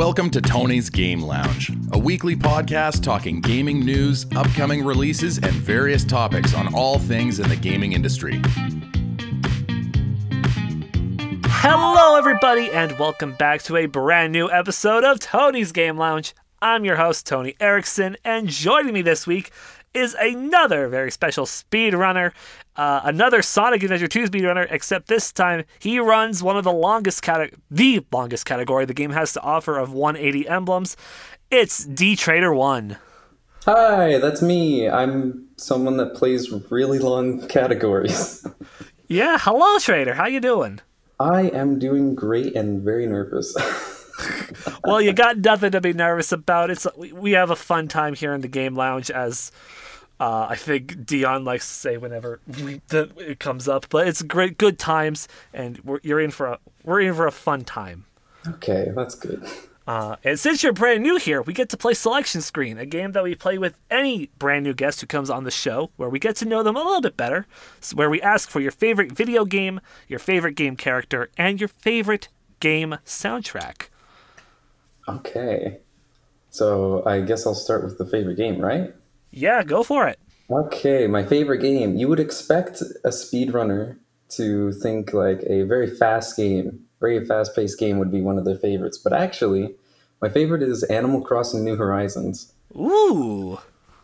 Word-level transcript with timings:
Welcome 0.00 0.30
to 0.30 0.40
Tony's 0.40 0.88
Game 0.88 1.20
Lounge, 1.20 1.70
a 1.92 1.98
weekly 1.98 2.34
podcast 2.34 3.02
talking 3.02 3.42
gaming 3.42 3.80
news, 3.84 4.24
upcoming 4.34 4.82
releases, 4.82 5.36
and 5.36 5.52
various 5.52 6.04
topics 6.04 6.54
on 6.54 6.74
all 6.74 6.98
things 6.98 7.38
in 7.38 7.46
the 7.50 7.56
gaming 7.56 7.92
industry. 7.92 8.40
Hello, 11.44 12.16
everybody, 12.16 12.70
and 12.70 12.98
welcome 12.98 13.34
back 13.34 13.62
to 13.64 13.76
a 13.76 13.84
brand 13.84 14.32
new 14.32 14.50
episode 14.50 15.04
of 15.04 15.20
Tony's 15.20 15.70
Game 15.70 15.98
Lounge. 15.98 16.34
I'm 16.62 16.86
your 16.86 16.96
host, 16.96 17.26
Tony 17.26 17.54
Erickson, 17.60 18.16
and 18.24 18.48
joining 18.48 18.94
me 18.94 19.02
this 19.02 19.26
week 19.26 19.50
is 19.94 20.14
another 20.20 20.88
very 20.88 21.10
special 21.10 21.46
speedrunner, 21.46 22.32
uh, 22.76 23.00
another 23.04 23.42
Sonic 23.42 23.82
Adventure 23.82 24.06
2 24.06 24.24
speedrunner, 24.24 24.66
except 24.70 25.08
this 25.08 25.32
time 25.32 25.64
he 25.78 25.98
runs 25.98 26.42
one 26.42 26.56
of 26.56 26.64
the 26.64 26.72
longest 26.72 27.22
cate- 27.22 27.54
the 27.70 28.04
longest 28.12 28.46
category 28.46 28.84
the 28.84 28.94
game 28.94 29.10
has 29.10 29.32
to 29.32 29.40
offer 29.40 29.78
of 29.78 29.92
180 29.92 30.48
emblems. 30.48 30.96
It's 31.50 31.84
D 31.84 32.14
Trader 32.14 32.54
1. 32.54 32.96
Hi, 33.64 34.18
that's 34.18 34.40
me. 34.40 34.88
I'm 34.88 35.48
someone 35.56 35.96
that 35.98 36.14
plays 36.14 36.50
really 36.70 36.98
long 36.98 37.46
categories. 37.48 38.46
Yeah, 39.08 39.38
hello 39.40 39.78
Trader. 39.80 40.14
How 40.14 40.26
you 40.26 40.40
doing? 40.40 40.80
I 41.18 41.48
am 41.48 41.78
doing 41.78 42.14
great 42.14 42.54
and 42.54 42.80
very 42.82 43.06
nervous. 43.06 43.56
well, 44.84 45.00
you 45.00 45.12
got 45.12 45.38
nothing 45.38 45.72
to 45.72 45.80
be 45.80 45.92
nervous 45.92 46.32
about. 46.32 46.70
It's 46.70 46.86
we, 46.96 47.32
have 47.32 47.50
a 47.50 47.56
fun 47.56 47.88
time 47.88 48.14
here 48.14 48.34
in 48.34 48.40
the 48.40 48.48
game 48.48 48.74
lounge, 48.74 49.10
as 49.10 49.52
uh, 50.18 50.46
I 50.50 50.56
think 50.56 51.06
Dion 51.06 51.44
likes 51.44 51.66
to 51.66 51.74
say 51.74 51.96
whenever 51.96 52.40
we, 52.62 52.80
the, 52.88 53.10
it 53.16 53.40
comes 53.40 53.68
up. 53.68 53.86
But 53.88 54.08
it's 54.08 54.22
great, 54.22 54.58
good 54.58 54.78
times, 54.78 55.28
and 55.52 55.78
we're, 55.80 56.00
you're 56.02 56.20
in 56.20 56.30
for 56.30 56.46
a 56.46 56.58
we're 56.84 57.00
in 57.00 57.14
for 57.14 57.26
a 57.26 57.32
fun 57.32 57.64
time. 57.64 58.06
okay, 58.46 58.92
that's 58.94 59.14
good. 59.14 59.46
Uh, 59.86 60.14
and 60.22 60.38
since 60.38 60.62
you're 60.62 60.72
brand 60.72 61.02
new 61.02 61.16
here, 61.16 61.42
we 61.42 61.52
get 61.52 61.68
to 61.68 61.76
play 61.76 61.94
Selection 61.94 62.40
Screen, 62.40 62.78
a 62.78 62.86
game 62.86 63.10
that 63.10 63.24
we 63.24 63.34
play 63.34 63.58
with 63.58 63.74
any 63.90 64.30
brand 64.38 64.62
new 64.62 64.72
guest 64.72 65.00
who 65.00 65.06
comes 65.08 65.28
on 65.28 65.42
the 65.42 65.50
show, 65.50 65.90
where 65.96 66.08
we 66.08 66.20
get 66.20 66.36
to 66.36 66.44
know 66.44 66.62
them 66.62 66.76
a 66.76 66.82
little 66.84 67.00
bit 67.00 67.16
better. 67.16 67.44
Where 67.92 68.08
we 68.08 68.22
ask 68.22 68.50
for 68.50 68.60
your 68.60 68.70
favorite 68.70 69.10
video 69.10 69.44
game, 69.44 69.80
your 70.06 70.20
favorite 70.20 70.54
game 70.54 70.76
character, 70.76 71.28
and 71.36 71.58
your 71.58 71.68
favorite 71.68 72.28
game 72.60 72.98
soundtrack. 73.04 73.88
Okay. 75.16 75.78
So 76.50 77.02
I 77.06 77.20
guess 77.20 77.46
I'll 77.46 77.54
start 77.54 77.84
with 77.84 77.98
the 77.98 78.06
favorite 78.06 78.36
game, 78.36 78.60
right? 78.60 78.92
Yeah, 79.30 79.62
go 79.62 79.82
for 79.82 80.08
it. 80.08 80.18
Okay, 80.50 81.06
my 81.06 81.24
favorite 81.24 81.58
game. 81.58 81.96
You 81.96 82.08
would 82.08 82.18
expect 82.18 82.80
a 82.80 83.10
speedrunner 83.10 83.98
to 84.30 84.72
think 84.72 85.12
like 85.12 85.42
a 85.46 85.62
very 85.62 85.88
fast 85.88 86.36
game, 86.36 86.86
very 87.00 87.24
fast 87.24 87.54
paced 87.54 87.78
game 87.78 87.98
would 87.98 88.10
be 88.10 88.20
one 88.20 88.38
of 88.38 88.44
their 88.44 88.56
favorites. 88.56 88.98
But 88.98 89.12
actually, 89.12 89.76
my 90.20 90.28
favorite 90.28 90.62
is 90.62 90.82
Animal 90.84 91.20
Crossing 91.20 91.64
New 91.64 91.76
Horizons. 91.76 92.52
Ooh. 92.74 93.58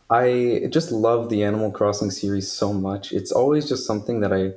I 0.09 0.69
just 0.70 0.93
love 0.93 1.31
the 1.31 1.43
Animal 1.43 1.73
Crossing 1.73 2.13
series 2.13 2.51
so 2.51 2.73
much. 2.73 3.13
It's 3.13 3.33
always 3.33 3.69
just 3.69 3.85
something 3.85 4.20
that 4.20 4.33
I 4.33 4.53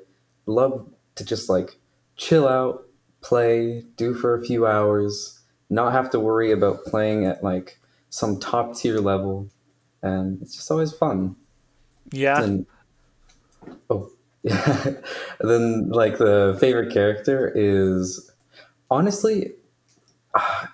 love 0.45 0.88
to 1.16 1.25
just 1.25 1.50
like 1.50 1.80
chill 2.17 2.47
out, 2.47 2.86
play, 3.22 3.84
do 3.97 4.13
for 4.13 4.36
a 4.36 4.45
few 4.45 4.67
hours, 4.67 5.38
not 5.70 5.92
have 5.92 6.09
to 6.12 6.20
worry 6.20 6.52
about 6.52 6.84
playing 6.86 7.25
at 7.25 7.44
like 7.44 7.80
some 8.09 8.39
top 8.39 8.75
tier 8.75 9.00
level. 9.00 9.50
And 10.02 10.42
it's 10.42 10.56
just 10.56 10.72
always 10.72 10.92
fun. 10.92 11.36
Yeah. 12.12 12.42
And 12.42 12.66
oh, 13.90 14.12
yeah. 14.44 14.94
then 15.40 15.90
like 15.90 16.17
the 16.17 16.58
favorite 16.59 16.94
character 16.94 17.52
is 17.53 18.31
honestly 18.90 19.53
ah, 20.34 20.73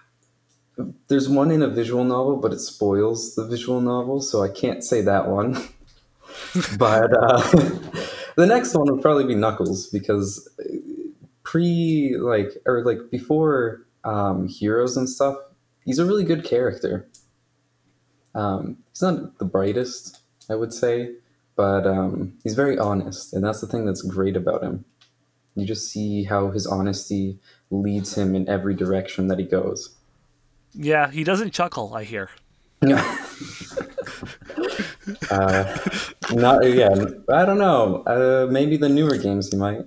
there's 1.07 1.29
one 1.29 1.51
in 1.51 1.61
a 1.61 1.67
visual 1.67 2.03
novel, 2.03 2.37
but 2.37 2.51
it 2.51 2.59
spoils 2.59 3.35
the 3.35 3.45
visual 3.45 3.79
novel, 3.81 4.21
so 4.21 4.43
I 4.43 4.49
can't 4.49 4.83
say 4.83 5.01
that 5.01 5.27
one. 5.27 5.53
but 6.77 7.11
uh, 7.13 7.41
the 8.35 8.45
next 8.45 8.73
one 8.75 8.91
would 8.91 9.01
probably 9.01 9.25
be 9.25 9.35
Knuckles 9.35 9.87
because 9.87 10.49
pre 11.43 12.17
like 12.19 12.49
or 12.65 12.83
like 12.83 13.09
before 13.09 13.84
um, 14.05 14.47
heroes 14.47 14.95
and 14.95 15.09
stuff, 15.09 15.35
he's 15.83 15.99
a 15.99 16.05
really 16.05 16.23
good 16.23 16.45
character. 16.45 17.09
Um, 18.33 18.77
he's 18.91 19.01
not 19.01 19.37
the 19.39 19.45
brightest, 19.45 20.19
I 20.49 20.55
would 20.55 20.73
say, 20.73 21.15
but 21.55 21.85
um, 21.87 22.37
he's 22.43 22.53
very 22.53 22.77
honest, 22.77 23.33
and 23.33 23.43
that's 23.43 23.61
the 23.61 23.67
thing 23.67 23.85
that's 23.85 24.01
great 24.01 24.35
about 24.35 24.63
him. 24.63 24.85
You 25.55 25.65
just 25.65 25.89
see 25.89 26.25
how 26.25 26.51
his 26.51 26.67
honesty 26.67 27.39
leads 27.71 28.17
him 28.17 28.35
in 28.35 28.47
every 28.47 28.75
direction 28.75 29.27
that 29.27 29.39
he 29.39 29.45
goes. 29.45 29.95
Yeah, 30.73 31.09
he 31.09 31.23
doesn't 31.23 31.53
chuckle, 31.53 31.93
I 31.93 32.03
hear. 32.03 32.29
uh, 35.31 35.77
not 36.33 36.69
yeah. 36.69 36.89
I 37.29 37.45
don't 37.45 37.57
know. 37.57 38.03
Uh, 38.05 38.47
maybe 38.51 38.75
the 38.75 38.89
newer 38.89 39.17
games 39.17 39.49
he 39.49 39.57
might. 39.57 39.85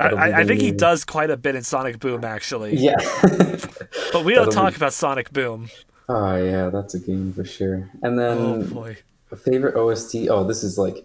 I, 0.00 0.08
I, 0.30 0.38
I 0.40 0.44
think 0.44 0.60
he 0.60 0.72
does 0.72 1.04
quite 1.04 1.30
a 1.30 1.36
bit 1.36 1.54
in 1.54 1.62
Sonic 1.62 1.98
Boom, 2.00 2.24
actually. 2.24 2.76
Yeah. 2.76 2.96
But 4.12 4.24
we 4.24 4.34
don't 4.34 4.46
That'll 4.46 4.62
talk 4.62 4.72
be- 4.72 4.76
about 4.76 4.92
Sonic 4.92 5.32
Boom. 5.32 5.68
oh 6.08 6.36
yeah, 6.36 6.68
that's 6.70 6.94
a 6.94 6.98
game 6.98 7.32
for 7.32 7.44
sure. 7.44 7.90
And 8.02 8.18
then 8.18 8.38
Oh 8.38 8.62
boy. 8.64 8.96
favorite 9.44 9.76
OST. 9.76 10.28
Oh, 10.28 10.44
this 10.44 10.62
is 10.64 10.76
like 10.78 11.04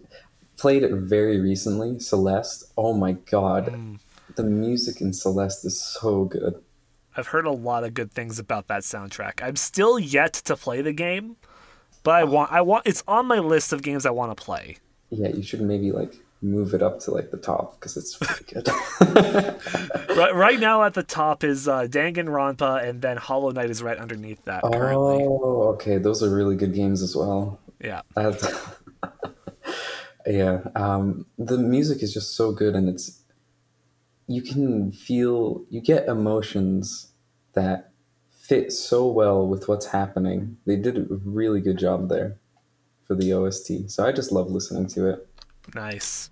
played 0.58 0.84
it 0.84 0.92
very 0.92 1.40
recently. 1.40 2.00
Celeste. 2.00 2.66
Oh 2.78 2.94
my 2.94 3.14
god, 3.14 3.68
Mm. 3.68 4.00
the 4.36 4.44
music 4.44 5.02
in 5.02 5.14
Celeste 5.14 5.66
is 5.66 5.80
so 5.80 6.26
good. 6.26 6.56
I've 7.18 7.28
heard 7.28 7.46
a 7.46 7.52
lot 7.52 7.84
of 7.84 7.94
good 7.94 8.12
things 8.12 8.40
about 8.40 8.68
that 8.68 8.82
soundtrack. 8.82 9.42
I'm 9.44 9.56
still 9.56 9.98
yet 10.00 10.34
to 10.34 10.56
play 10.56 10.82
the 10.82 10.94
game, 10.94 11.38
but 12.04 12.16
I 12.16 12.24
want 12.24 12.52
I 12.52 12.62
want 12.62 12.88
it's 12.88 13.04
on 13.08 13.26
my 13.28 13.40
list 13.40 13.72
of 13.74 13.82
games 13.84 14.06
I 14.06 14.12
want 14.12 14.36
to 14.36 14.44
play. 14.44 14.78
Yeah, 15.12 15.30
you 15.30 15.44
should 15.44 15.62
maybe 15.62 15.92
like 15.92 16.14
move 16.42 16.74
it 16.74 16.82
up 16.82 17.00
to 17.02 17.12
like 17.12 17.32
the 17.32 17.38
top 17.38 17.80
because 17.80 17.98
it's 17.98 18.20
really 18.22 18.44
good. 18.54 18.68
right, 20.18 20.36
right 20.36 20.60
now 20.60 20.84
at 20.84 20.94
the 20.94 21.04
top 21.04 21.44
is 21.44 21.68
uh, 21.68 21.84
Danganronpa, 21.84 22.88
and 22.88 23.02
then 23.02 23.18
Hollow 23.18 23.52
Knight 23.52 23.70
is 23.70 23.82
right 23.82 23.98
underneath 23.98 24.44
that 24.46 24.64
currently. 24.64 25.24
oh, 25.28 25.70
okay, 25.74 25.98
those 25.98 26.22
are 26.22 26.30
really 26.34 26.56
good 26.56 26.74
games 26.74 27.02
as 27.02 27.16
well. 27.16 27.60
Yeah. 27.82 28.02
Yeah, 30.28 30.62
um, 30.76 31.28
the 31.38 31.58
music 31.58 32.02
is 32.02 32.12
just 32.12 32.36
so 32.36 32.52
good, 32.52 32.76
and 32.76 32.90
it's 32.90 33.22
you 34.28 34.42
can 34.42 34.92
feel 34.92 35.64
you 35.70 35.80
get 35.82 36.08
emotions 36.08 37.12
that 37.54 37.92
fit 38.32 38.72
so 38.74 39.06
well 39.08 39.48
with 39.48 39.68
what's 39.68 39.88
happening. 39.88 40.58
They 40.66 40.78
did 40.78 40.98
a 40.98 41.06
really 41.24 41.62
good 41.62 41.78
job 41.78 42.10
there 42.10 42.38
for 43.06 43.14
the 43.16 43.32
OST, 43.34 43.92
so 43.92 44.04
I 44.04 44.12
just 44.12 44.32
love 44.32 44.50
listening 44.50 44.88
to 44.88 45.10
it. 45.10 45.28
Nice. 45.74 46.30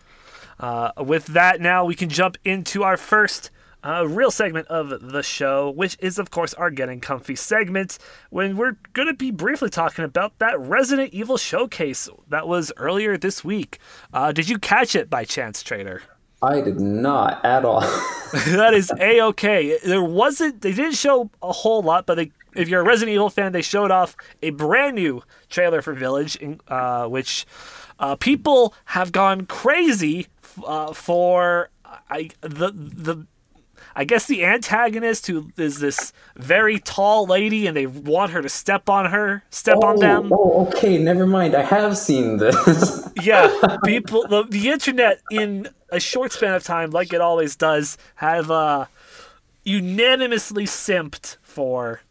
Uh, 0.59 0.91
with 0.97 1.27
that, 1.27 1.59
now 1.61 1.85
we 1.85 1.95
can 1.95 2.09
jump 2.09 2.37
into 2.45 2.83
our 2.83 2.97
first 2.97 3.49
uh, 3.83 4.07
real 4.07 4.31
segment 4.31 4.67
of 4.67 5.11
the 5.11 5.23
show, 5.23 5.69
which 5.69 5.97
is, 5.99 6.17
of 6.17 6.31
course, 6.31 6.53
our 6.53 6.71
Getting 6.71 7.01
Comfy 7.01 7.35
segment, 7.35 7.97
when 8.29 8.55
we're 8.55 8.77
going 8.93 9.07
to 9.07 9.13
be 9.13 9.31
briefly 9.31 9.69
talking 9.69 10.05
about 10.05 10.39
that 10.39 10.59
Resident 10.59 11.13
Evil 11.13 11.37
showcase 11.37 12.07
that 12.29 12.47
was 12.47 12.71
earlier 12.77 13.17
this 13.17 13.43
week. 13.43 13.79
Uh, 14.13 14.31
did 14.31 14.47
you 14.47 14.57
catch 14.57 14.95
it 14.95 15.09
by 15.09 15.25
chance, 15.25 15.61
Trader? 15.61 16.01
I 16.41 16.59
did 16.59 16.79
not 16.79 17.43
at 17.45 17.63
all. 17.63 17.81
that 18.47 18.73
is 18.73 18.91
a 18.99 19.21
okay. 19.21 19.77
There 19.83 20.03
wasn't. 20.03 20.61
They 20.61 20.73
didn't 20.73 20.95
show 20.95 21.29
a 21.41 21.53
whole 21.53 21.81
lot, 21.81 22.05
but 22.05 22.15
they, 22.15 22.31
if 22.53 22.67
you're 22.67 22.81
a 22.81 22.85
Resident 22.85 23.15
Evil 23.15 23.29
fan, 23.29 23.53
they 23.53 23.61
showed 23.61 23.91
off 23.91 24.17
a 24.41 24.49
brand 24.49 24.95
new 24.95 25.23
trailer 25.49 25.81
for 25.81 25.93
Village, 25.93 26.35
in, 26.35 26.59
uh, 26.67 27.07
which 27.07 27.45
uh, 27.99 28.15
people 28.15 28.73
have 28.85 29.11
gone 29.11 29.45
crazy 29.45 30.27
uh, 30.65 30.93
for. 30.93 31.69
I 32.09 32.29
the 32.41 32.71
the. 32.71 33.27
I 33.95 34.05
guess 34.05 34.25
the 34.25 34.43
antagonist, 34.43 35.27
who 35.27 35.51
is 35.55 35.79
this 35.79 36.13
very 36.35 36.79
tall 36.79 37.27
lady, 37.27 37.67
and 37.67 37.77
they 37.77 37.85
want 37.85 38.31
her 38.31 38.41
to 38.41 38.49
step 38.49 38.89
on 38.89 39.11
her, 39.11 39.43
step 39.51 39.77
on 39.83 39.99
them. 39.99 40.31
oh, 40.33 40.67
okay, 40.67 40.97
never 40.97 41.27
mind. 41.27 41.53
I 41.53 41.61
have 41.61 41.95
seen 41.95 42.37
this. 42.37 43.07
yeah, 43.21 43.77
people, 43.85 44.25
the, 44.27 44.45
the 44.49 44.69
internet 44.69 45.21
in 45.29 45.67
a 45.91 45.99
short 45.99 46.31
span 46.31 46.55
of 46.55 46.63
time, 46.63 46.89
like 46.89 47.13
it 47.13 47.21
always 47.21 47.55
does, 47.55 47.97
have 48.15 48.49
uh, 48.49 48.87
unanimously 49.63 50.65
simped 50.65 51.37
for 51.43 52.01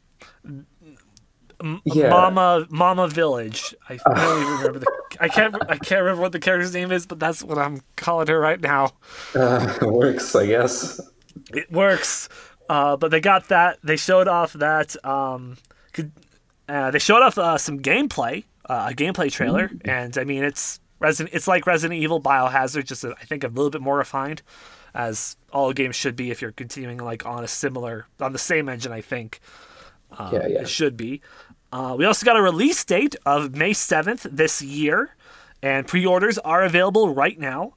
Yeah. 1.85 2.09
Mama 2.11 2.67
Mama 2.71 3.09
Village. 3.09 3.75
I 3.89 3.97
don't 3.97 4.43
even 4.43 4.53
remember 4.59 4.79
the. 4.81 4.93
I 5.21 5.29
can't. 5.29 5.55
I 5.69 5.77
can't 5.79 6.03
remember 6.03 6.23
what 6.23 6.33
the 6.33 6.41
character's 6.41 6.75
name 6.75 6.91
is, 6.93 7.07
but 7.07 7.19
that's 7.21 7.43
what 7.43 7.59
I'm 7.59 7.81
calling 7.97 8.27
her 8.29 8.39
right 8.39 8.61
now. 8.61 8.93
uh, 9.35 9.79
works, 9.83 10.35
I 10.35 10.47
guess. 10.47 11.01
It 11.55 11.71
works. 11.71 12.29
Uh, 12.69 12.97
but 12.97 13.11
they 13.11 13.21
got 13.21 13.49
that. 13.49 13.79
They 13.83 13.97
showed 13.97 14.29
off 14.29 14.53
that. 14.55 14.97
Um, 15.05 15.57
could, 15.93 16.13
uh, 16.69 16.91
they 16.91 16.99
showed 16.99 17.23
off 17.23 17.37
uh, 17.37 17.59
some 17.59 17.81
gameplay, 17.81 18.45
uh, 18.69 18.89
a 18.91 18.95
gameplay 18.95 19.31
trailer, 19.31 19.71
and 19.85 20.17
I 20.17 20.25
mean 20.25 20.43
it's 20.45 20.81
Resident. 20.99 21.35
It's 21.35 21.47
like 21.49 21.67
Resident 21.67 22.01
Evil 22.01 22.21
Biohazard, 22.21 22.85
just 22.87 23.05
I 23.05 23.13
think 23.25 23.45
a 23.45 23.49
little 23.49 23.71
bit 23.71 23.83
more 23.83 23.99
refined, 23.99 24.41
as 24.95 25.37
all 25.53 25.73
games 25.73 25.97
should 25.97 26.17
be 26.17 26.31
if 26.31 26.41
you're 26.41 26.53
continuing 26.53 26.99
like 26.99 27.27
on 27.27 27.45
a 27.45 27.49
similar 27.49 28.07
on 28.21 28.33
the 28.33 28.39
same 28.39 28.69
engine. 28.69 28.93
I 28.93 29.01
think. 29.03 29.41
Uh, 30.11 30.31
Yeah, 30.33 30.47
yeah. 30.47 30.61
It 30.61 30.69
should 30.69 30.97
be. 30.97 31.21
Uh, 31.73 31.97
we 31.99 32.05
also 32.05 32.27
got 32.27 32.37
a 32.37 32.43
release 32.43 32.85
date 32.85 33.17
of 33.25 33.57
May 33.57 33.71
7th 33.71 34.23
this 34.31 34.61
year, 34.61 35.17
and 35.63 35.87
pre 35.87 36.05
orders 36.05 36.39
are 36.39 36.63
available 36.63 37.15
right 37.15 37.39
now. 37.39 37.73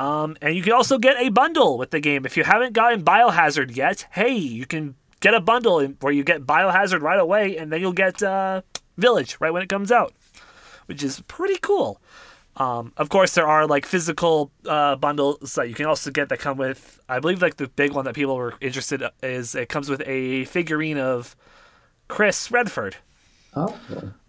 Um, 0.00 0.36
and 0.40 0.56
you 0.56 0.62
can 0.62 0.72
also 0.72 0.98
get 0.98 1.16
a 1.18 1.28
bundle 1.28 1.78
with 1.78 1.90
the 1.90 2.00
game. 2.00 2.26
If 2.26 2.36
you 2.36 2.44
haven't 2.44 2.72
gotten 2.72 3.04
Biohazard 3.04 3.76
yet, 3.76 4.06
hey, 4.12 4.34
you 4.34 4.66
can 4.66 4.96
get 5.20 5.34
a 5.34 5.40
bundle 5.40 5.86
where 6.00 6.12
you 6.12 6.24
get 6.24 6.46
Biohazard 6.46 7.02
right 7.02 7.20
away, 7.20 7.56
and 7.56 7.70
then 7.70 7.80
you'll 7.80 7.92
get 7.92 8.22
uh, 8.22 8.62
Village 8.96 9.36
right 9.40 9.52
when 9.52 9.62
it 9.62 9.68
comes 9.68 9.92
out, 9.92 10.14
which 10.86 11.02
is 11.02 11.20
pretty 11.28 11.58
cool. 11.60 12.00
Um, 12.56 12.92
of 12.96 13.08
course, 13.08 13.34
there 13.34 13.46
are 13.46 13.66
like 13.66 13.84
physical 13.84 14.50
uh, 14.66 14.96
bundles 14.96 15.54
that 15.54 15.68
you 15.68 15.74
can 15.74 15.86
also 15.86 16.10
get 16.10 16.28
that 16.28 16.38
come 16.38 16.56
with. 16.56 17.00
I 17.08 17.18
believe 17.18 17.42
like 17.42 17.56
the 17.56 17.68
big 17.68 17.92
one 17.92 18.04
that 18.04 18.14
people 18.14 18.36
were 18.36 18.54
interested 18.60 19.02
in 19.02 19.10
is 19.22 19.54
it 19.54 19.68
comes 19.68 19.90
with 19.90 20.02
a 20.06 20.44
figurine 20.46 20.98
of 20.98 21.36
Chris 22.08 22.50
Redfield. 22.50 22.96
Oh, 23.56 23.78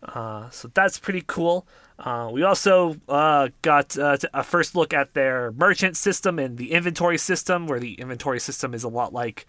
Uh, 0.03 0.49
so 0.49 0.69
that's 0.73 0.99
pretty 0.99 1.23
cool. 1.25 1.67
Uh, 1.97 2.29
we 2.31 2.43
also 2.43 2.95
uh, 3.09 3.49
got 3.61 3.97
uh, 3.97 4.17
a 4.33 4.43
first 4.43 4.75
look 4.75 4.93
at 4.93 5.13
their 5.13 5.51
merchant 5.53 5.97
system 5.97 6.37
and 6.37 6.57
the 6.57 6.71
inventory 6.71 7.17
system, 7.17 7.67
where 7.67 7.79
the 7.79 7.93
inventory 7.93 8.39
system 8.39 8.73
is 8.73 8.83
a 8.83 8.89
lot 8.89 9.13
like 9.13 9.47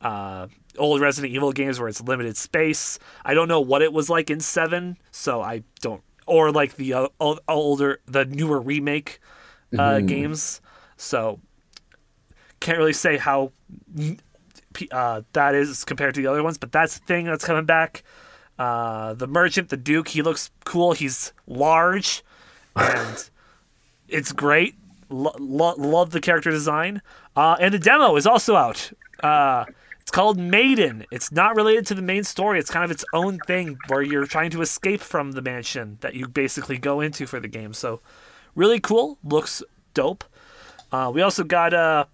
uh, 0.00 0.46
old 0.78 1.00
Resident 1.00 1.34
Evil 1.34 1.52
games, 1.52 1.78
where 1.78 1.88
it's 1.88 2.00
limited 2.00 2.36
space. 2.36 2.98
I 3.24 3.34
don't 3.34 3.48
know 3.48 3.60
what 3.60 3.82
it 3.82 3.92
was 3.92 4.08
like 4.08 4.30
in 4.30 4.40
Seven, 4.40 4.96
so 5.10 5.42
I 5.42 5.64
don't, 5.80 6.02
or 6.26 6.50
like 6.52 6.76
the 6.76 6.94
uh, 6.94 7.08
older, 7.48 8.00
the 8.06 8.24
newer 8.24 8.60
remake 8.60 9.20
uh, 9.78 10.00
games. 10.00 10.60
So 10.96 11.40
can't 12.60 12.78
really 12.78 12.92
say 12.92 13.16
how 13.16 13.52
uh, 14.92 15.22
that 15.32 15.54
is 15.54 15.84
compared 15.84 16.14
to 16.14 16.22
the 16.22 16.26
other 16.28 16.42
ones, 16.42 16.56
but 16.56 16.72
that's 16.72 16.98
the 16.98 17.04
thing 17.06 17.26
that's 17.26 17.44
coming 17.44 17.64
back. 17.66 18.02
Uh, 18.60 19.14
the 19.14 19.26
merchant, 19.26 19.70
the 19.70 19.76
Duke, 19.78 20.08
he 20.08 20.20
looks 20.20 20.50
cool. 20.66 20.92
He's 20.92 21.32
large, 21.46 22.22
and 22.76 23.30
it's 24.08 24.32
great. 24.32 24.74
Lo- 25.08 25.34
lo- 25.38 25.76
love 25.78 26.10
the 26.10 26.20
character 26.20 26.50
design. 26.50 27.00
Uh, 27.34 27.56
and 27.58 27.72
the 27.72 27.78
demo 27.78 28.16
is 28.16 28.26
also 28.26 28.56
out. 28.56 28.92
Uh, 29.22 29.64
it's 30.02 30.10
called 30.10 30.38
Maiden. 30.38 31.06
It's 31.10 31.32
not 31.32 31.56
related 31.56 31.86
to 31.86 31.94
the 31.94 32.02
main 32.02 32.22
story. 32.22 32.58
It's 32.58 32.70
kind 32.70 32.84
of 32.84 32.90
its 32.90 33.04
own 33.14 33.38
thing 33.46 33.78
where 33.88 34.02
you're 34.02 34.26
trying 34.26 34.50
to 34.50 34.60
escape 34.60 35.00
from 35.00 35.32
the 35.32 35.40
mansion 35.40 35.96
that 36.02 36.14
you 36.14 36.28
basically 36.28 36.76
go 36.76 37.00
into 37.00 37.26
for 37.26 37.40
the 37.40 37.48
game. 37.48 37.72
So, 37.72 38.02
really 38.54 38.78
cool. 38.78 39.16
Looks 39.24 39.62
dope. 39.94 40.22
Uh, 40.92 41.10
we 41.14 41.22
also 41.22 41.44
got 41.44 41.72
uh, 41.72 42.04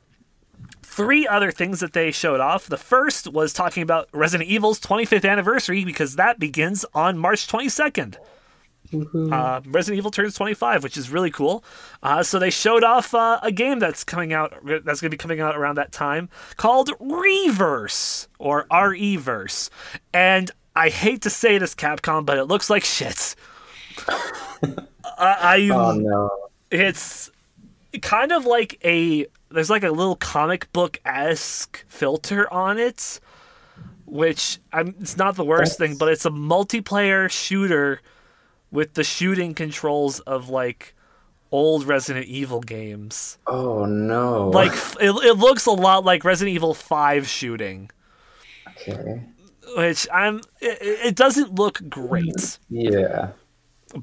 three 0.97 1.27
other 1.27 1.53
things 1.53 1.81
that 1.81 1.93
they 1.93 2.11
showed 2.11 2.41
off. 2.41 2.67
The 2.67 2.79
first 2.79 3.29
was 3.29 3.53
talking 3.53 3.83
about 3.83 4.09
Resident 4.13 4.49
Evil's 4.49 4.81
25th 4.81 5.29
anniversary 5.29 5.85
because 5.85 6.17
that 6.17 6.39
begins 6.39 6.87
on 6.95 7.19
March 7.19 7.47
22nd. 7.47 8.17
Uh, 8.95 9.61
Resident 9.67 9.99
Evil 9.99 10.11
turns 10.11 10.35
25, 10.35 10.83
which 10.83 10.97
is 10.97 11.11
really 11.11 11.31
cool. 11.31 11.63
Uh, 12.03 12.23
so 12.23 12.39
they 12.39 12.51
showed 12.51 12.83
off 12.83 13.15
uh, 13.15 13.39
a 13.43 13.53
game 13.53 13.79
that's 13.79 14.05
coming 14.05 14.33
out, 14.33 14.55
that's 14.65 15.01
going 15.01 15.11
to 15.11 15.11
be 15.11 15.17
coming 15.17 15.41
out 15.41 15.57
around 15.57 15.75
that 15.75 15.93
time, 15.93 16.31
called 16.57 16.91
Reverse 16.99 18.29
or 18.39 18.67
RE-verse. 18.73 19.71
And 20.15 20.51
I 20.75 20.89
hate 20.89 21.23
to 21.23 21.31
say 21.31 21.59
this, 21.59 21.75
Capcom, 21.75 22.25
but 22.25 22.39
it 22.39 22.45
looks 22.45 22.71
like 22.71 22.85
shit. 22.85 23.35
I, 24.09 24.87
I 25.19 25.69
oh 25.73 25.93
no. 25.93 26.31
it's 26.71 27.31
kind 28.03 28.33
of 28.33 28.47
like 28.47 28.79
a 28.85 29.27
there's 29.57 29.71
like 29.71 29.85
a 29.85 29.91
little 29.91 30.17
comic 30.17 30.71
book 30.73 31.01
esque 31.05 31.85
filter 31.89 32.53
on 32.53 32.79
it, 32.79 33.21
which 34.05 34.59
I'm, 34.73 34.95
it's 35.01 35.17
not 35.17 35.37
the 35.37 35.45
worst 35.45 35.79
thing, 35.79 35.97
but 35.97 36.09
it's 36.11 36.27
a 36.27 36.31
multiplayer 36.31 37.31
shooter 37.31 38.01
with 38.71 38.95
the 38.95 39.03
shooting 39.05 39.55
controls 39.55 40.21
of 40.21 40.49
like 40.51 40.95
old 41.51 41.85
Resident 41.85 42.27
Evil 42.27 42.61
games. 42.61 43.39
Oh 43.47 43.87
no. 43.87 44.51
Like 44.51 44.73
it, 45.01 45.11
it 45.25 45.39
looks 45.39 45.65
a 45.65 45.73
lot 45.73 46.05
like 46.05 46.25
Resident 46.25 46.55
Evil 46.55 46.75
5 46.75 47.27
shooting, 47.27 47.91
okay. 48.69 49.23
which 49.77 50.07
I'm 50.13 50.39
it, 50.61 50.79
it 50.81 51.15
doesn't 51.17 51.55
look 51.55 51.81
great. 51.89 52.59
Yeah. 52.69 53.31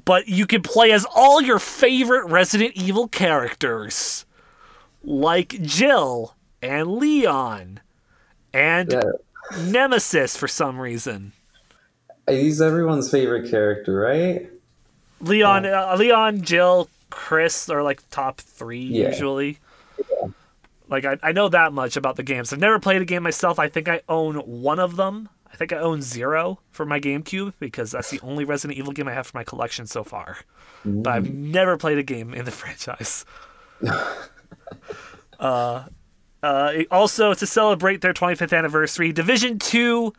but 0.04 0.26
you 0.26 0.46
can 0.46 0.62
play 0.62 0.90
as 0.90 1.06
all 1.14 1.40
your 1.40 1.58
favorite 1.60 2.28
Resident 2.28 2.72
Evil 2.74 3.06
characters, 3.06 4.26
like 5.04 5.48
Jill 5.62 6.34
and 6.62 6.96
Leon 6.96 7.80
and 8.52 8.92
Yeah. 8.92 9.02
Nemesis 9.60 10.36
for 10.36 10.48
some 10.48 10.80
reason. 10.80 11.32
He's 12.28 12.60
everyone's 12.62 13.10
favorite 13.10 13.50
character, 13.50 13.94
right? 13.94 14.50
Leon, 15.20 15.66
uh, 15.66 15.94
Leon, 15.98 16.42
Jill, 16.42 16.88
Chris 17.10 17.68
are 17.68 17.82
like 17.82 18.02
top 18.10 18.40
three 18.40 18.80
Yeah. 18.84 19.08
usually. 19.10 19.58
Like 20.88 21.04
I, 21.04 21.18
I 21.22 21.32
know 21.32 21.48
that 21.48 21.72
much 21.72 21.96
about 21.96 22.16
the 22.16 22.22
games. 22.22 22.52
I've 22.52 22.58
never 22.60 22.78
played 22.78 23.00
a 23.02 23.04
game 23.04 23.22
myself. 23.22 23.58
I 23.58 23.68
think 23.68 23.88
I 23.88 24.00
own 24.08 24.36
one 24.36 24.78
of 24.78 24.96
them. 24.96 25.28
I 25.52 25.56
think 25.56 25.72
I 25.72 25.76
own 25.76 26.02
zero 26.02 26.58
for 26.72 26.84
my 26.84 26.98
GameCube 26.98 27.52
because 27.60 27.92
that's 27.92 28.10
the 28.10 28.20
only 28.22 28.44
Resident 28.44 28.76
Evil 28.78 28.92
game 28.92 29.06
I 29.06 29.12
have 29.12 29.26
for 29.28 29.36
my 29.38 29.44
collection 29.44 29.86
so 29.86 30.02
far. 30.02 30.38
But 30.84 31.10
I've 31.12 31.32
never 31.32 31.76
played 31.76 31.96
a 31.98 32.02
game 32.02 32.34
in 32.34 32.44
the 32.44 32.50
franchise. 32.62 33.24
uh, 35.38 35.84
uh, 36.42 36.72
also, 36.90 37.32
to 37.34 37.46
celebrate 37.46 38.00
their 38.00 38.12
25th 38.12 38.56
anniversary, 38.56 39.12
Division 39.12 39.58
2 39.58 40.12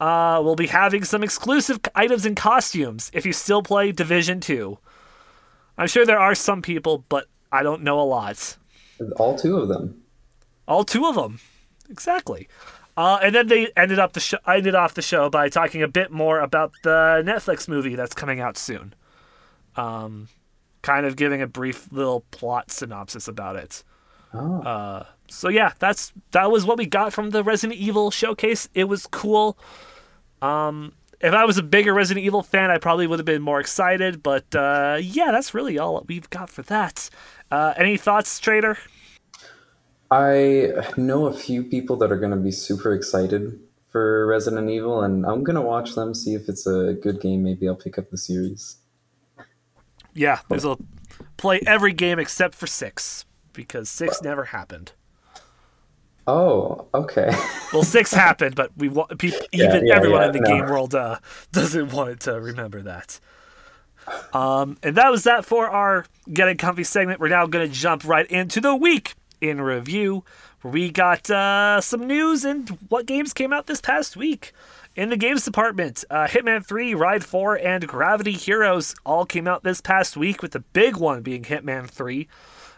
uh, 0.00 0.40
will 0.42 0.56
be 0.56 0.68
having 0.68 1.04
some 1.04 1.22
exclusive 1.22 1.80
items 1.94 2.24
and 2.24 2.36
costumes 2.36 3.10
if 3.12 3.26
you 3.26 3.32
still 3.32 3.62
play 3.62 3.92
Division 3.92 4.40
2. 4.40 4.78
I'm 5.78 5.88
sure 5.88 6.04
there 6.04 6.18
are 6.18 6.34
some 6.34 6.62
people, 6.62 7.04
but 7.08 7.26
I 7.50 7.62
don't 7.62 7.82
know 7.82 8.00
a 8.00 8.02
lot. 8.02 8.56
All 9.16 9.36
two 9.36 9.56
of 9.56 9.68
them. 9.68 10.02
All 10.68 10.84
two 10.84 11.06
of 11.06 11.14
them. 11.14 11.40
Exactly. 11.90 12.48
Uh, 12.96 13.18
and 13.22 13.34
then 13.34 13.48
they 13.48 13.72
ended 13.76 13.98
up 13.98 14.12
the 14.12 14.20
show, 14.20 14.38
ended 14.46 14.74
off 14.74 14.94
the 14.94 15.02
show 15.02 15.30
by 15.30 15.48
talking 15.48 15.82
a 15.82 15.88
bit 15.88 16.10
more 16.10 16.40
about 16.40 16.72
the 16.82 17.22
Netflix 17.24 17.66
movie 17.66 17.94
that's 17.94 18.14
coming 18.14 18.38
out 18.38 18.58
soon. 18.58 18.94
Um, 19.76 20.28
kind 20.82 21.06
of 21.06 21.16
giving 21.16 21.40
a 21.40 21.46
brief 21.46 21.90
little 21.92 22.20
plot 22.30 22.70
synopsis 22.70 23.28
about 23.28 23.56
it. 23.56 23.82
Oh. 24.34 24.62
Uh, 24.62 25.06
so 25.28 25.48
yeah, 25.48 25.72
that's 25.78 26.12
that 26.32 26.50
was 26.50 26.64
what 26.64 26.78
we 26.78 26.86
got 26.86 27.12
from 27.12 27.30
the 27.30 27.42
Resident 27.42 27.78
Evil 27.78 28.10
showcase. 28.10 28.68
It 28.74 28.84
was 28.84 29.06
cool. 29.06 29.56
Um, 30.40 30.92
if 31.20 31.32
I 31.32 31.44
was 31.44 31.56
a 31.56 31.62
bigger 31.62 31.94
Resident 31.94 32.26
Evil 32.26 32.42
fan, 32.42 32.70
I 32.70 32.78
probably 32.78 33.06
would 33.06 33.18
have 33.18 33.26
been 33.26 33.42
more 33.42 33.60
excited. 33.60 34.22
But 34.22 34.54
uh, 34.54 34.98
yeah, 35.00 35.30
that's 35.30 35.54
really 35.54 35.78
all 35.78 36.04
we've 36.06 36.28
got 36.30 36.50
for 36.50 36.62
that. 36.62 37.08
Uh, 37.50 37.74
any 37.76 37.96
thoughts, 37.96 38.38
Trader? 38.40 38.78
I 40.10 40.72
know 40.96 41.26
a 41.26 41.32
few 41.32 41.62
people 41.62 41.96
that 41.96 42.12
are 42.12 42.18
going 42.18 42.32
to 42.32 42.36
be 42.36 42.52
super 42.52 42.92
excited 42.92 43.58
for 43.90 44.26
Resident 44.26 44.68
Evil, 44.68 45.02
and 45.02 45.24
I'm 45.24 45.44
going 45.44 45.56
to 45.56 45.62
watch 45.62 45.94
them, 45.94 46.14
see 46.14 46.34
if 46.34 46.48
it's 46.48 46.66
a 46.66 46.94
good 47.00 47.20
game. 47.20 47.42
Maybe 47.42 47.68
I'll 47.68 47.76
pick 47.76 47.98
up 47.98 48.10
the 48.10 48.18
series. 48.18 48.76
Yeah, 50.14 50.40
there's 50.48 50.64
a 50.64 50.76
play 51.36 51.60
every 51.66 51.92
game 51.92 52.18
except 52.18 52.54
for 52.54 52.66
six 52.66 53.24
because 53.52 53.88
six 53.88 54.22
never 54.22 54.44
happened. 54.44 54.92
Oh, 56.26 56.86
okay. 56.94 57.30
Well, 57.72 57.82
six 57.82 58.12
happened, 58.14 58.54
but 58.54 58.70
we 58.76 58.88
want 58.88 59.18
people, 59.18 59.40
Yeah, 59.52 59.64
even 59.66 59.86
yeah, 59.86 59.94
everyone 59.96 60.22
yeah, 60.22 60.26
in 60.28 60.32
the 60.32 60.40
no. 60.40 60.46
game 60.46 60.66
world 60.66 60.94
uh, 60.94 61.18
doesn't 61.52 61.92
want 61.92 62.20
to 62.20 62.40
remember 62.40 62.82
that. 62.82 63.18
Um, 64.32 64.78
and 64.82 64.96
that 64.96 65.10
was 65.10 65.24
that 65.24 65.44
for 65.44 65.68
our 65.68 66.06
getting 66.32 66.56
comfy 66.56 66.84
segment. 66.84 67.20
We're 67.20 67.28
now 67.28 67.46
going 67.46 67.66
to 67.68 67.72
jump 67.72 68.04
right 68.04 68.26
into 68.26 68.60
the 68.60 68.74
week 68.74 69.14
in 69.40 69.60
review, 69.60 70.24
where 70.60 70.72
we 70.72 70.90
got 70.90 71.28
uh, 71.30 71.80
some 71.80 72.06
news 72.06 72.44
and 72.44 72.68
what 72.88 73.06
games 73.06 73.32
came 73.32 73.52
out 73.52 73.66
this 73.66 73.80
past 73.80 74.16
week. 74.16 74.52
In 74.94 75.08
the 75.08 75.16
games 75.16 75.44
department, 75.44 76.04
uh, 76.10 76.26
Hitman 76.26 76.64
3, 76.66 76.94
Ride 76.94 77.24
4, 77.24 77.56
and 77.58 77.88
Gravity 77.88 78.32
Heroes 78.32 78.94
all 79.06 79.24
came 79.24 79.48
out 79.48 79.62
this 79.62 79.80
past 79.80 80.16
week, 80.18 80.42
with 80.42 80.52
the 80.52 80.60
big 80.60 80.96
one 80.96 81.22
being 81.22 81.44
Hitman 81.44 81.88
3. 81.88 82.28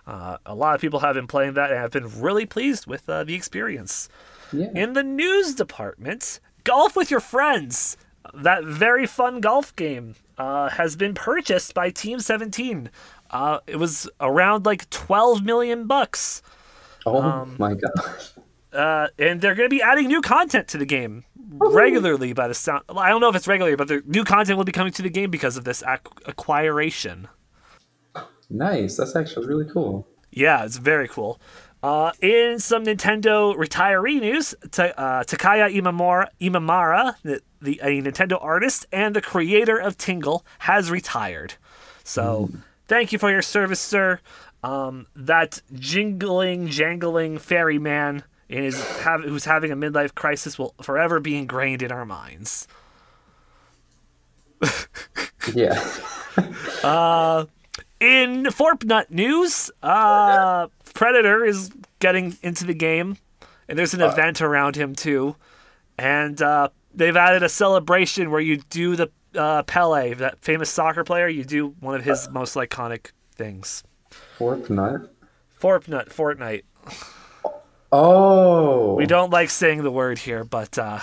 Uh, 0.07 0.37
a 0.47 0.55
lot 0.55 0.77
of 0.77 0.81
people 0.81 1.01
have 1.01 1.15
been 1.17 1.27
playing 1.27 1.55
that 1.55 1.71
and 1.73 1.81
have 1.81 1.91
been 1.91 2.21
really 2.21 2.47
pleased 2.47 2.87
with 2.87 3.09
uh, 3.09 3.25
the 3.25 3.35
experience. 3.35 4.09
Yeah. 4.53 4.69
In 4.75 4.93
the 4.93 5.03
news 5.03 5.55
department, 5.57 6.39
Golf 6.63 6.95
with 6.95 7.11
Your 7.11 7.21
Friends, 7.21 7.97
that 8.33 8.63
very 8.65 9.07
fun 9.07 9.41
golf 9.41 9.75
game, 9.75 10.15
uh, 10.39 10.69
has 10.69 10.95
been 10.95 11.15
purchased 11.15 11.75
by 11.75 11.91
Team 11.91 12.21
17. 12.21 12.91
Uh, 13.31 13.59
it 13.67 13.77
was 13.77 14.09
around 14.21 14.67
like 14.67 14.89
12 14.91 15.43
million 15.45 15.89
bucks. 15.89 16.43
Oh 17.07 17.21
Um, 17.21 17.57
my 17.59 17.75
god. 17.75 17.93
Uh, 18.75 19.09
and 19.19 19.41
they're 19.41 19.55
going 19.55 19.69
to 19.69 19.75
be 19.75 19.83
adding 19.83 20.09
new 20.09 20.21
content 20.21 20.67
to 20.69 20.79
the 20.79 20.87
game 20.87 21.25
regularly 21.37 22.33
by 22.33 22.49
the 22.49 22.55
sound. 22.55 22.83
well, 22.89 22.99
I 22.99 23.09
don't 23.09 23.21
know 23.21 23.29
if 23.29 23.37
it's 23.37 23.47
regularly, 23.47 23.77
but 23.77 23.89
the 23.89 24.03
new 24.07 24.25
content 24.25 24.57
will 24.57 24.65
be 24.65 24.73
coming 24.73 24.93
to 24.95 25.03
the 25.03 25.11
game 25.11 25.31
because 25.31 25.57
of 25.57 25.65
this 25.65 25.83
ac- 25.87 26.01
acquiration. 26.27 27.29
Nice. 28.51 28.97
That's 28.97 29.17
actually 29.17 29.47
really 29.47 29.69
cool. 29.71 30.07
Yeah, 30.31 30.65
it's 30.65 30.79
very 30.79 31.09
cool. 31.09 31.41
Uh, 31.83 32.13
in 32.21 32.59
some 32.59 32.85
Nintendo 32.85 33.55
retiree 33.55 34.21
news, 34.21 34.55
Ta- 34.71 34.95
uh, 34.97 35.23
Takaya 35.25 35.73
Imamura, 35.73 36.29
Imamara, 36.41 37.15
the, 37.23 37.41
the, 37.61 37.79
a 37.83 38.01
Nintendo 38.01 38.43
artist 38.43 38.87
and 38.91 39.15
the 39.15 39.21
creator 39.21 39.77
of 39.77 39.99
Tingle, 39.99 40.45
has 40.61 40.91
retired. 40.91 41.55
So, 42.03 42.51
thank 42.89 43.13
you 43.13 43.19
for 43.19 43.31
your 43.31 43.43
service, 43.43 43.81
sir. 43.81 44.21
Um, 44.63 45.07
that 45.15 45.61
jingling, 45.75 46.69
jangling 46.69 47.39
ferryman 47.39 48.25
in 48.49 48.65
his 48.65 48.81
have, 49.01 49.23
who's 49.23 49.45
having 49.45 49.71
a 49.71 49.77
midlife 49.77 50.15
crisis 50.15 50.59
will 50.59 50.75
forever 50.83 51.21
be 51.21 51.37
ingrained 51.37 51.83
in 51.83 51.93
our 51.93 52.05
minds. 52.05 52.67
Yeah. 55.53 55.79
uh, 56.83 57.45
In 58.01 58.45
Fortnite 58.45 59.11
news, 59.11 59.71
uh, 59.83 60.69
Predator 60.95 61.45
is 61.45 61.71
getting 61.99 62.37
into 62.43 62.65
the 62.65 62.75
game, 62.75 63.19
and 63.69 63.79
there's 63.79 63.95
an 63.95 64.01
event 64.01 64.41
around 64.41 64.77
him 64.77 64.95
too. 64.95 65.37
And 65.99 66.41
uh, 66.41 66.69
they've 66.95 67.17
added 67.17 67.43
a 67.43 67.49
celebration 67.49 68.31
where 68.31 68.41
you 68.41 68.59
do 68.71 68.97
the 68.97 69.11
uh, 69.35 69.63
Pele, 69.65 70.15
that 70.15 70.41
famous 70.41 70.71
soccer 70.71 71.05
player. 71.05 71.29
You 71.29 71.45
do 71.45 71.75
one 71.81 71.95
of 71.95 72.05
his 72.05 72.29
most 72.31 72.55
iconic 72.55 73.11
things. 73.35 73.85
Fortnite. 74.39 75.09
Fortnite, 75.61 76.09
Fortnite. 76.09 76.63
Oh, 77.97 78.95
We 78.95 79.07
don't 79.07 79.31
like 79.31 79.51
saying 79.51 79.83
the 79.85 79.91
word 79.91 80.19
here, 80.19 80.43
but 80.45 80.77
uh, 80.79 80.99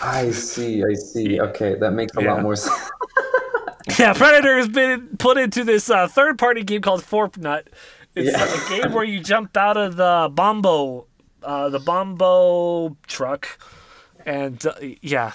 I 0.00 0.30
see. 0.30 0.84
I 0.84 0.94
see. 0.94 1.40
Okay, 1.40 1.74
that 1.74 1.92
makes 1.92 2.16
a 2.16 2.20
Yeah. 2.22 2.34
lot 2.34 2.42
more 2.42 2.54
sense. 2.54 2.90
yeah, 3.98 4.12
Predator 4.12 4.56
has 4.56 4.68
been 4.68 5.16
put 5.18 5.36
into 5.36 5.64
this 5.64 5.90
uh, 5.90 6.06
third-party 6.06 6.62
game 6.62 6.80
called 6.80 7.02
Fortnite. 7.02 7.66
It's 8.14 8.30
Yeah. 8.30 8.44
a 8.44 8.58
game 8.82 8.92
where 8.92 9.04
you 9.04 9.18
jump 9.20 9.56
out 9.56 9.76
of 9.76 9.96
the 9.96 10.30
bombo, 10.32 11.06
uh, 11.42 11.70
the 11.70 11.80
bombo 11.80 12.96
truck, 13.08 13.58
and 14.24 14.64
uh, 14.64 14.74
yeah, 15.02 15.32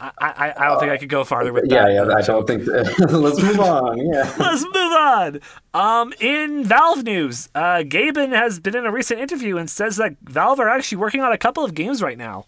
I, 0.00 0.10
I 0.18 0.54
I 0.56 0.66
don't 0.68 0.80
think 0.80 0.92
I 0.92 0.96
could 0.96 1.08
go 1.10 1.24
farther 1.24 1.52
with 1.52 1.68
that. 1.68 1.92
yeah. 1.92 2.04
Yeah, 2.06 2.14
I 2.14 2.22
don't 2.22 2.46
think. 2.46 2.66
Let's 3.10 3.42
move 3.42 3.60
on. 3.60 3.98
Yeah. 3.98 4.32
Let's 4.38 4.62
move 4.64 4.74
on. 4.76 5.40
Um, 5.74 6.14
in 6.20 6.64
Valve 6.64 7.04
news, 7.04 7.48
uh, 7.54 7.82
Gaben 7.84 8.30
has 8.34 8.58
been 8.60 8.74
in 8.74 8.86
a 8.86 8.90
recent 8.92 9.20
interview 9.20 9.56
and 9.58 9.68
says 9.68 9.96
that 9.96 10.16
Valve 10.22 10.58
are 10.60 10.68
actually 10.68 10.98
working 10.98 11.20
on 11.20 11.32
a 11.32 11.38
couple 11.38 11.64
of 11.64 11.74
games 11.74 12.02
right 12.02 12.18
now, 12.18 12.46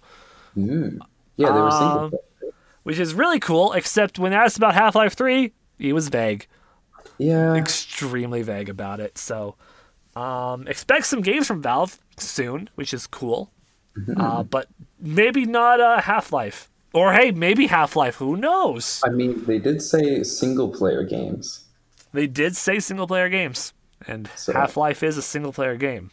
Mm. 0.57 0.99
Yeah, 1.37 1.52
they 1.52 1.61
were 1.61 1.71
single. 1.71 1.99
Um, 2.05 2.12
which 2.85 2.99
is 2.99 3.12
really 3.12 3.38
cool. 3.40 3.75
Except 3.75 4.19
when 4.19 4.33
asked 4.33 4.57
about 4.57 4.75
Half 4.75 4.95
Life 4.95 5.12
Three, 5.14 5.52
he 5.78 5.93
was 5.93 6.09
vague. 6.09 6.47
yeah. 7.19 7.55
extremely 7.55 8.40
vague 8.43 8.71
about 8.71 8.99
it. 9.00 9.19
So, 9.19 9.57
um, 10.16 10.66
expect 10.66 11.05
some 11.05 11.21
games 11.21 11.47
from 11.47 11.61
Valve 11.61 11.99
soon, 12.19 12.71
which 12.76 12.95
is 12.95 13.07
cool. 13.07 13.50
Uh, 14.16 14.43
but 14.43 14.69
maybe 15.00 15.45
not 15.45 15.81
uh, 15.81 16.00
Half 16.00 16.33
Life. 16.33 16.71
Or 16.93 17.12
hey, 17.12 17.31
maybe 17.31 17.66
Half 17.66 17.97
Life. 17.97 18.16
Who 18.16 18.37
knows? 18.37 19.02
I 19.05 19.11
mean, 19.11 19.45
they 19.45 19.59
did 19.59 19.83
say 19.83 20.23
single 20.23 20.69
player 20.69 21.02
games. 21.02 21.64
They 22.12 22.26
did 22.26 22.57
say 22.57 22.78
single 22.81 23.07
player 23.07 23.28
games, 23.28 23.73
and 24.07 24.31
So- 24.35 24.52
Half 24.52 24.76
Life 24.76 25.02
is 25.02 25.16
a 25.19 25.23
single 25.23 25.52
player 25.52 25.76
game. 25.76 26.11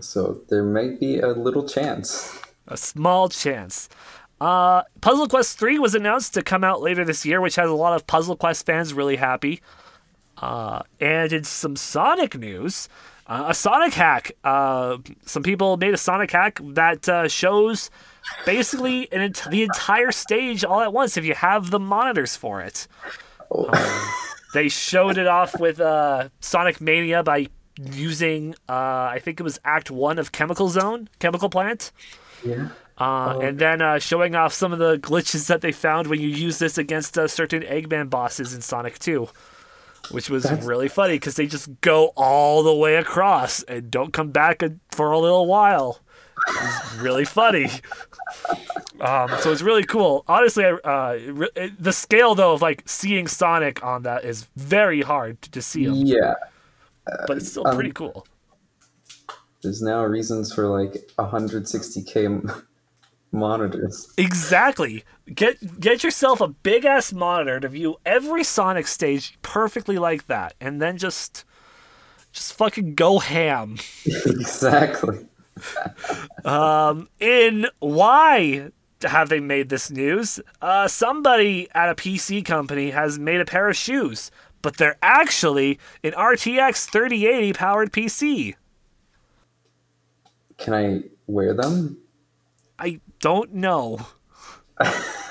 So 0.00 0.40
there 0.48 0.64
might 0.64 0.98
be 1.00 1.20
a 1.20 1.28
little 1.28 1.66
chance. 1.66 2.38
A 2.68 2.76
small 2.76 3.28
chance. 3.28 3.88
Uh, 4.40 4.82
Puzzle 5.00 5.28
Quest 5.28 5.58
3 5.58 5.78
was 5.78 5.94
announced 5.94 6.34
to 6.34 6.42
come 6.42 6.62
out 6.64 6.82
later 6.82 7.04
this 7.04 7.24
year, 7.24 7.40
which 7.40 7.56
has 7.56 7.70
a 7.70 7.74
lot 7.74 7.94
of 7.94 8.06
Puzzle 8.06 8.36
Quest 8.36 8.66
fans 8.66 8.92
really 8.92 9.16
happy. 9.16 9.62
Uh, 10.36 10.82
and 11.00 11.32
in 11.32 11.44
some 11.44 11.76
Sonic 11.76 12.36
news, 12.36 12.90
uh, 13.26 13.44
a 13.48 13.54
Sonic 13.54 13.94
hack. 13.94 14.32
Uh, 14.44 14.98
some 15.24 15.42
people 15.42 15.78
made 15.78 15.94
a 15.94 15.96
Sonic 15.96 16.30
hack 16.32 16.60
that 16.62 17.08
uh, 17.08 17.28
shows 17.28 17.88
basically 18.44 19.10
an 19.12 19.20
ent- 19.20 19.46
the 19.50 19.62
entire 19.62 20.12
stage 20.12 20.64
all 20.64 20.80
at 20.80 20.92
once 20.92 21.16
if 21.16 21.24
you 21.24 21.34
have 21.34 21.70
the 21.70 21.78
monitors 21.80 22.36
for 22.36 22.60
it. 22.60 22.86
Oh. 23.50 24.22
They 24.54 24.68
showed 24.68 25.18
it 25.18 25.26
off 25.26 25.58
with 25.60 25.80
uh, 25.80 26.28
Sonic 26.40 26.80
Mania 26.80 27.22
by 27.22 27.48
using, 27.78 28.54
uh, 28.68 28.72
I 29.12 29.20
think 29.22 29.38
it 29.38 29.42
was 29.42 29.58
Act 29.64 29.90
1 29.90 30.18
of 30.18 30.32
Chemical 30.32 30.68
Zone, 30.68 31.08
Chemical 31.18 31.50
Plant. 31.50 31.92
Yeah. 32.44 32.68
Uh, 32.98 33.38
and 33.42 33.58
then 33.58 33.82
uh, 33.82 33.98
showing 33.98 34.34
off 34.34 34.54
some 34.54 34.72
of 34.72 34.78
the 34.78 34.96
glitches 34.98 35.48
that 35.48 35.60
they 35.60 35.72
found 35.72 36.06
when 36.06 36.20
you 36.20 36.28
use 36.28 36.58
this 36.58 36.78
against 36.78 37.18
uh, 37.18 37.28
certain 37.28 37.62
Eggman 37.62 38.08
bosses 38.08 38.54
in 38.54 38.62
Sonic 38.62 38.98
2, 38.98 39.28
which 40.10 40.30
was 40.30 40.44
That's- 40.44 40.64
really 40.64 40.88
funny 40.88 41.16
because 41.16 41.34
they 41.36 41.46
just 41.46 41.68
go 41.82 42.12
all 42.16 42.62
the 42.62 42.74
way 42.74 42.96
across 42.96 43.62
and 43.64 43.90
don't 43.90 44.14
come 44.14 44.30
back 44.30 44.62
a- 44.62 44.76
for 44.90 45.10
a 45.10 45.18
little 45.18 45.46
while. 45.46 46.00
It's 46.48 46.94
really 46.96 47.24
funny. 47.24 47.68
Um, 49.00 49.28
so 49.40 49.52
it's 49.52 49.62
really 49.62 49.84
cool. 49.84 50.24
Honestly, 50.28 50.64
I, 50.64 50.70
uh, 50.72 51.18
re- 51.32 51.72
the 51.78 51.92
scale 51.92 52.34
though 52.34 52.52
of 52.54 52.62
like 52.62 52.82
seeing 52.86 53.26
Sonic 53.26 53.84
on 53.84 54.02
that 54.02 54.24
is 54.24 54.46
very 54.56 55.02
hard 55.02 55.42
to 55.42 55.60
see 55.62 55.84
him, 55.84 55.94
Yeah. 55.94 56.34
but 57.26 57.36
it's 57.38 57.50
still 57.50 57.66
um, 57.66 57.74
pretty 57.74 57.92
cool. 57.92 58.26
There's 59.62 59.82
now 59.82 60.04
reasons 60.04 60.52
for 60.52 60.66
like 60.68 61.10
160k 61.18 62.62
monitors. 63.32 64.12
Exactly. 64.16 65.04
Get 65.34 65.80
get 65.80 66.04
yourself 66.04 66.40
a 66.40 66.48
big 66.48 66.84
ass 66.84 67.12
monitor 67.12 67.60
to 67.60 67.68
view 67.68 67.96
every 68.06 68.44
Sonic 68.44 68.86
stage 68.86 69.36
perfectly 69.42 69.98
like 69.98 70.26
that, 70.28 70.54
and 70.60 70.80
then 70.80 70.96
just 70.98 71.44
just 72.32 72.52
fucking 72.54 72.94
go 72.94 73.18
ham. 73.18 73.76
exactly. 74.06 75.26
In 77.20 77.66
why 77.80 78.70
have 79.02 79.28
they 79.28 79.40
made 79.40 79.68
this 79.68 79.90
news? 79.90 80.40
Uh, 80.60 80.88
somebody 80.88 81.68
at 81.74 81.90
a 81.90 81.94
PC 81.94 82.44
company 82.44 82.90
has 82.90 83.18
made 83.18 83.40
a 83.40 83.44
pair 83.44 83.68
of 83.68 83.76
shoes, 83.76 84.30
but 84.62 84.76
they're 84.76 84.98
actually 85.02 85.78
an 86.02 86.12
RTX 86.12 86.88
3080 86.90 87.52
powered 87.52 87.92
PC. 87.92 88.54
Can 90.58 90.74
I 90.74 91.02
wear 91.26 91.52
them? 91.54 91.98
I 92.78 93.00
don't 93.20 93.54
know. 93.54 94.06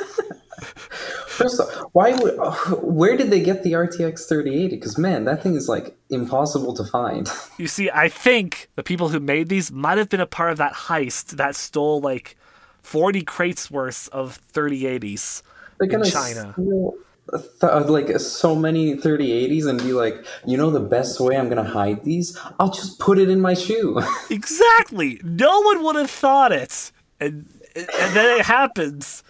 First 1.36 1.60
off, 1.60 1.70
why 1.92 2.14
would, 2.14 2.36
where 2.82 3.18
did 3.18 3.30
they 3.30 3.42
get 3.42 3.64
the 3.64 3.74
RTX 3.74 4.28
3080? 4.28 4.76
Because 4.76 4.98
man, 4.98 5.26
that 5.26 5.44
thing 5.44 5.56
is 5.56 5.68
like 5.68 5.96
impossible 6.10 6.74
to 6.76 6.84
find. 6.84 7.30
You 7.58 7.68
see, 7.68 7.90
I 7.90 8.10
think 8.10 8.70
the 8.76 8.84
people 8.84 9.10
who 9.10 9.20
made 9.20 9.48
these 9.48 9.72
might 9.72 9.98
have 9.98 10.10
been 10.10 10.20
a 10.20 10.26
part 10.26 10.52
of 10.52 10.58
that 10.58 10.74
heist 10.74 11.38
that 11.38 11.56
stole 11.56 12.02
like 12.02 12.36
40 12.84 13.22
crates 13.24 13.72
worth 13.72 14.10
of 14.10 14.40
3080s 14.54 15.42
They're 15.80 15.90
in 15.90 16.04
China. 16.04 16.52
steal 16.54 16.96
th- 17.32 17.44
uh, 17.64 17.84
like 17.88 18.20
so 18.20 18.56
many 18.56 18.96
3080s 18.96 19.68
and 19.68 19.80
be 19.80 19.94
like, 19.94 20.26
you 20.46 20.58
know, 20.58 20.70
the 20.70 20.80
best 20.80 21.20
way 21.20 21.38
I'm 21.38 21.50
gonna 21.50 21.64
hide 21.64 22.04
these? 22.04 22.38
I'll 22.60 22.72
just 22.72 23.00
put 23.00 23.18
it 23.20 23.30
in 23.30 23.40
my 23.42 23.54
shoe. 23.54 24.02
Exactly. 24.30 25.20
No 25.24 25.62
one 25.62 25.84
would 25.84 25.96
have 25.96 26.10
thought 26.12 26.52
it. 26.52 26.92
And 27.20 27.48
and 27.76 28.16
then 28.16 28.40
it 28.40 28.46
happens. 28.46 29.24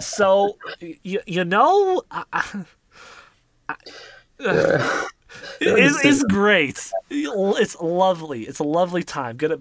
So 0.00 0.56
you, 0.80 1.20
you 1.26 1.44
know, 1.44 2.02
I- 2.10 2.24
I- 2.32 2.64
it, 4.40 5.06
it's 5.60 6.22
great. 6.24 6.90
It's 7.10 7.80
lovely. 7.80 8.42
It's 8.42 8.58
a 8.58 8.64
lovely 8.64 9.02
time. 9.02 9.36
Gonna 9.36 9.58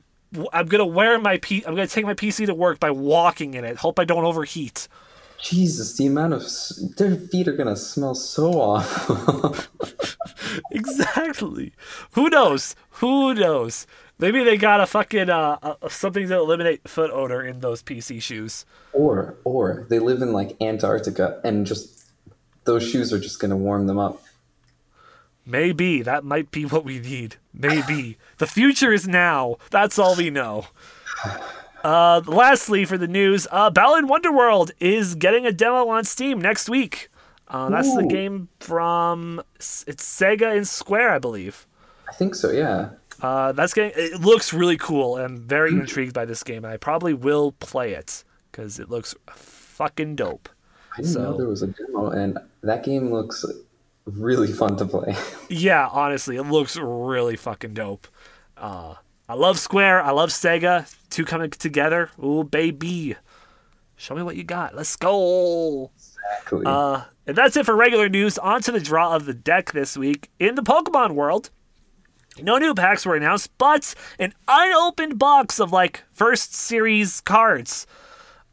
I'm 0.53 0.68
gonna 0.68 0.86
wear 0.86 1.20
my 1.20 1.38
P. 1.38 1.63
I'm 1.65 1.75
gonna 1.75 1.88
take 1.88 2.06
my 2.06 2.13
PC 2.13 2.46
to 2.48 2.53
work 2.53 2.80
by 2.80 2.91
walking 2.91 3.53
in 3.53 3.63
it. 3.65 3.77
Hope 3.77 4.00
I 4.00 4.06
don't 4.06 4.25
overheat. 4.25 4.88
Jesus, 5.41 5.98
the 5.98 6.06
amount 6.06 6.34
of 6.34 6.41
s- 6.44 6.84
their 6.98 7.15
feet 7.15 7.48
are 7.48 7.53
gonna 7.56 7.75
smell 7.75 8.15
so 8.15 8.51
awful. 8.53 9.56
Exactly. 10.72 11.74
Who 12.12 12.30
knows? 12.30 12.75
Who 13.00 13.34
knows? 13.34 13.88
Maybe 14.21 14.43
they 14.43 14.55
got 14.55 14.79
a 14.79 14.85
fucking 14.85 15.31
uh, 15.31 15.57
uh 15.61 15.89
something 15.89 16.29
to 16.29 16.35
eliminate 16.35 16.87
foot 16.87 17.09
odor 17.11 17.41
in 17.41 17.59
those 17.59 17.81
PC 17.81 18.21
shoes. 18.21 18.65
or 18.93 19.35
or 19.43 19.87
they 19.89 19.99
live 19.99 20.21
in 20.21 20.31
like 20.31 20.55
Antarctica 20.61 21.41
and 21.43 21.65
just 21.65 22.05
those 22.63 22.87
shoes 22.87 23.11
are 23.11 23.19
just 23.19 23.39
gonna 23.39 23.57
warm 23.57 23.87
them 23.87 23.97
up. 23.97 24.21
Maybe 25.43 26.03
that 26.03 26.23
might 26.23 26.51
be 26.51 26.65
what 26.65 26.85
we 26.85 26.99
need. 26.99 27.37
Maybe 27.51 28.19
the 28.37 28.45
future 28.45 28.93
is 28.93 29.07
now. 29.07 29.57
That's 29.71 29.97
all 29.99 30.15
we 30.15 30.29
know. 30.29 30.67
Uh, 31.83 32.21
lastly, 32.27 32.85
for 32.85 32.95
the 32.95 33.07
news, 33.07 33.47
uh, 33.49 33.67
Balan 33.71 34.07
Wonderworld 34.07 34.69
is 34.79 35.15
getting 35.15 35.47
a 35.47 35.51
demo 35.51 35.87
on 35.87 36.03
Steam 36.03 36.39
next 36.39 36.69
week. 36.69 37.09
Uh, 37.47 37.69
that's 37.71 37.95
the 37.95 38.03
game 38.03 38.49
from 38.59 39.41
it's 39.57 40.03
Sega 40.03 40.55
and 40.55 40.67
Square, 40.67 41.09
I 41.09 41.17
believe. 41.17 41.65
I 42.07 42.13
think 42.13 42.35
so, 42.35 42.51
yeah. 42.51 42.89
Uh, 43.21 43.51
that's 43.51 43.73
getting. 43.73 43.91
It 43.95 44.21
looks 44.21 44.51
really 44.53 44.77
cool. 44.77 45.17
I'm 45.17 45.37
very 45.37 45.71
intrigued 45.71 46.13
by 46.13 46.25
this 46.25 46.43
game, 46.43 46.65
and 46.65 46.73
I 46.73 46.77
probably 46.77 47.13
will 47.13 47.51
play 47.53 47.93
it 47.93 48.23
because 48.51 48.79
it 48.79 48.89
looks 48.89 49.15
fucking 49.29 50.15
dope. 50.15 50.49
I 50.97 51.01
didn't 51.01 51.21
know 51.21 51.37
there 51.37 51.47
was 51.47 51.61
a 51.61 51.67
demo, 51.67 52.09
and 52.09 52.37
that 52.63 52.83
game 52.83 53.11
looks 53.11 53.45
really 54.05 54.51
fun 54.51 54.75
to 54.77 54.85
play. 54.85 55.15
Yeah, 55.49 55.87
honestly, 55.91 56.37
it 56.37 56.43
looks 56.43 56.77
really 56.77 57.35
fucking 57.35 57.73
dope. 57.73 58.07
Uh, 58.55 58.95
I 59.27 59.33
love 59.33 59.59
Square. 59.59 60.03
I 60.03 60.11
love 60.11 60.29
Sega. 60.29 60.93
Two 61.09 61.25
coming 61.25 61.49
together. 61.49 62.09
Ooh, 62.23 62.45
baby. 62.45 63.15
Show 63.97 64.15
me 64.15 64.23
what 64.23 64.37
you 64.37 64.43
got. 64.45 64.75
Let's 64.75 64.95
go. 64.95 65.91
Exactly. 65.95 66.63
Uh, 66.65 67.03
and 67.27 67.35
that's 67.35 67.57
it 67.57 67.65
for 67.65 67.75
regular 67.75 68.07
news. 68.07 68.37
On 68.37 68.61
to 68.61 68.71
the 68.71 68.79
draw 68.79 69.13
of 69.13 69.25
the 69.25 69.33
deck 69.33 69.73
this 69.73 69.97
week. 69.97 70.29
In 70.39 70.55
the 70.55 70.63
Pokemon 70.63 71.11
world, 71.11 71.49
no 72.39 72.57
new 72.57 72.73
packs 72.73 73.05
were 73.05 73.15
announced, 73.15 73.51
but 73.57 73.93
an 74.19 74.33
unopened 74.47 75.19
box 75.19 75.59
of 75.59 75.71
like 75.71 76.03
first 76.11 76.53
series 76.53 77.21
cards 77.21 77.88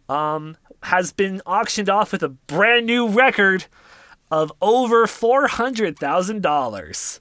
um, 0.08 0.56
has 0.82 1.12
been 1.12 1.40
auctioned 1.47 1.88
off 1.88 2.12
with 2.12 2.23
a 2.23 2.28
brand 2.28 2.87
new 2.87 3.08
record 3.08 3.64
of 4.30 4.52
over 4.61 5.06
$400,000. 5.06 7.20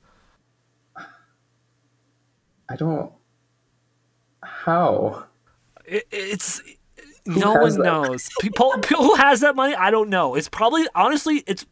I 2.70 2.76
don't. 2.76 3.14
How? 4.44 5.24
It, 5.86 6.06
it's 6.12 6.62
no 7.26 7.54
one 7.54 7.78
that? 7.78 7.84
knows. 7.84 8.28
People, 8.42 8.74
people 8.82 9.06
who 9.06 9.16
has 9.16 9.40
that 9.40 9.56
money, 9.56 9.74
I 9.74 9.90
don't 9.90 10.10
know. 10.10 10.36
It's 10.36 10.50
probably 10.50 10.86
honestly, 10.94 11.46
it's. 11.48 11.66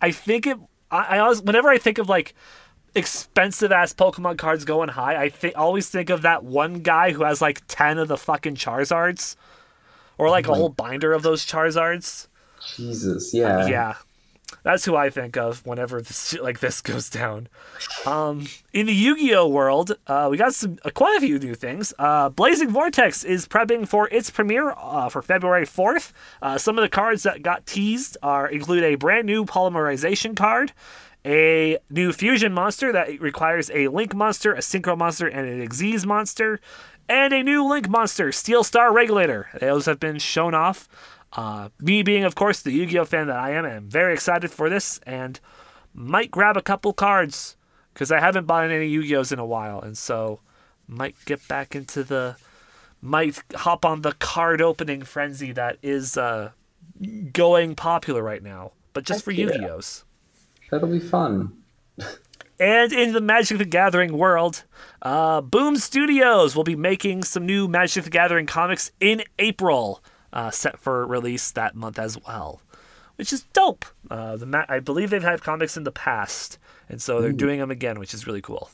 I 0.00 0.10
think 0.10 0.48
it. 0.48 0.58
I, 0.90 1.16
I 1.16 1.18
always, 1.18 1.40
whenever 1.40 1.68
I 1.68 1.78
think 1.78 1.98
of 1.98 2.08
like 2.08 2.34
expensive 2.94 3.72
ass 3.72 3.92
Pokemon 3.92 4.38
cards 4.38 4.64
going 4.64 4.90
high, 4.90 5.20
I 5.20 5.28
think 5.28 5.56
always 5.56 5.88
think 5.88 6.10
of 6.10 6.22
that 6.22 6.44
one 6.44 6.80
guy 6.80 7.12
who 7.12 7.24
has 7.24 7.40
like 7.40 7.62
ten 7.68 7.98
of 7.98 8.08
the 8.08 8.16
fucking 8.16 8.56
Charizards, 8.56 9.36
or 10.18 10.30
like 10.30 10.46
a 10.46 10.54
whole 10.54 10.68
binder 10.68 11.12
of 11.12 11.22
those 11.22 11.44
Charizards. 11.44 12.28
Jesus. 12.76 13.34
Yeah. 13.34 13.66
Yeah. 13.66 13.94
That's 14.62 14.84
who 14.86 14.96
I 14.96 15.10
think 15.10 15.36
of 15.36 15.64
whenever 15.66 16.00
this 16.00 16.28
shit 16.28 16.42
like 16.42 16.60
this 16.60 16.80
goes 16.80 17.10
down. 17.10 17.48
Um, 18.06 18.46
in 18.72 18.86
the 18.86 18.94
Yu-Gi-Oh 18.94 19.46
world, 19.48 19.92
uh, 20.06 20.28
we 20.30 20.38
got 20.38 20.54
some 20.54 20.78
uh, 20.84 20.90
quite 20.90 21.16
a 21.18 21.20
few 21.20 21.38
new 21.38 21.54
things. 21.54 21.92
Uh, 21.98 22.30
Blazing 22.30 22.70
Vortex 22.70 23.24
is 23.24 23.46
prepping 23.46 23.86
for 23.86 24.08
its 24.08 24.30
premiere 24.30 24.70
uh, 24.78 25.10
for 25.10 25.20
February 25.20 25.66
4th. 25.66 26.12
Uh, 26.40 26.56
some 26.56 26.78
of 26.78 26.82
the 26.82 26.88
cards 26.88 27.24
that 27.24 27.42
got 27.42 27.66
teased 27.66 28.16
are 28.22 28.48
include 28.48 28.84
a 28.84 28.94
brand 28.94 29.26
new 29.26 29.44
polymerization 29.44 30.34
card, 30.34 30.72
a 31.24 31.78
new 31.90 32.12
fusion 32.12 32.52
monster 32.52 32.92
that 32.92 33.20
requires 33.20 33.70
a 33.72 33.88
Link 33.88 34.14
monster, 34.14 34.52
a 34.52 34.58
Synchro 34.58 34.96
monster, 34.96 35.26
and 35.26 35.48
an 35.48 35.66
Xyz 35.68 36.04
monster, 36.04 36.60
and 37.08 37.32
a 37.32 37.42
new 37.42 37.66
Link 37.66 37.88
monster, 37.88 38.32
Steel 38.32 38.64
Star 38.64 38.92
Regulator. 38.92 39.48
Those 39.60 39.86
have 39.86 40.00
been 40.00 40.18
shown 40.18 40.54
off. 40.54 40.88
Uh, 41.32 41.70
me 41.80 42.02
being, 42.02 42.24
of 42.24 42.34
course, 42.34 42.62
the 42.62 42.70
Yu 42.70 42.86
Gi 42.86 42.98
Oh 42.98 43.04
fan 43.04 43.26
that 43.26 43.36
I 43.36 43.50
am, 43.52 43.64
I'm 43.64 43.88
very 43.88 44.12
excited 44.12 44.50
for 44.50 44.70
this 44.70 45.00
and 45.04 45.40
might 45.92 46.30
grab 46.30 46.56
a 46.56 46.62
couple 46.62 46.92
cards 46.92 47.56
because 47.92 48.12
I 48.12 48.20
haven't 48.20 48.46
bought 48.46 48.70
any 48.70 48.86
Yu 48.86 49.02
Gi 49.02 49.16
Ohs 49.16 49.32
in 49.32 49.38
a 49.38 49.46
while. 49.46 49.80
And 49.80 49.98
so 49.98 50.40
might 50.86 51.16
get 51.24 51.46
back 51.48 51.74
into 51.74 52.04
the. 52.04 52.36
Might 53.00 53.42
hop 53.54 53.84
on 53.84 54.00
the 54.00 54.12
card 54.12 54.62
opening 54.62 55.02
frenzy 55.02 55.52
that 55.52 55.76
is 55.82 56.16
uh, 56.16 56.52
going 57.34 57.74
popular 57.74 58.22
right 58.22 58.42
now, 58.42 58.72
but 58.94 59.04
just 59.04 59.24
for 59.26 59.30
Yu 59.30 59.52
Gi 59.52 59.68
Ohs. 59.68 60.04
That'll 60.74 60.88
be 60.88 60.98
fun. 60.98 61.52
And 62.58 62.92
in 62.92 63.12
the 63.12 63.20
Magic 63.20 63.58
the 63.58 63.64
Gathering 63.64 64.18
world, 64.18 64.64
uh, 65.02 65.40
Boom 65.40 65.76
Studios 65.76 66.56
will 66.56 66.64
be 66.64 66.74
making 66.74 67.22
some 67.22 67.46
new 67.46 67.68
Magic 67.68 68.02
the 68.02 68.10
Gathering 68.10 68.46
comics 68.46 68.90
in 68.98 69.22
April, 69.38 70.02
uh, 70.32 70.50
set 70.50 70.80
for 70.80 71.06
release 71.06 71.52
that 71.52 71.76
month 71.76 71.96
as 71.96 72.18
well, 72.26 72.60
which 73.14 73.32
is 73.32 73.42
dope. 73.52 73.84
Uh, 74.10 74.36
the 74.36 74.46
ma- 74.46 74.64
I 74.68 74.80
believe 74.80 75.10
they've 75.10 75.22
had 75.22 75.42
comics 75.42 75.76
in 75.76 75.84
the 75.84 75.92
past, 75.92 76.58
and 76.88 77.00
so 77.00 77.20
they're 77.20 77.30
doing 77.30 77.60
them 77.60 77.70
again, 77.70 78.00
which 78.00 78.12
is 78.12 78.26
really 78.26 78.42
cool. 78.42 78.68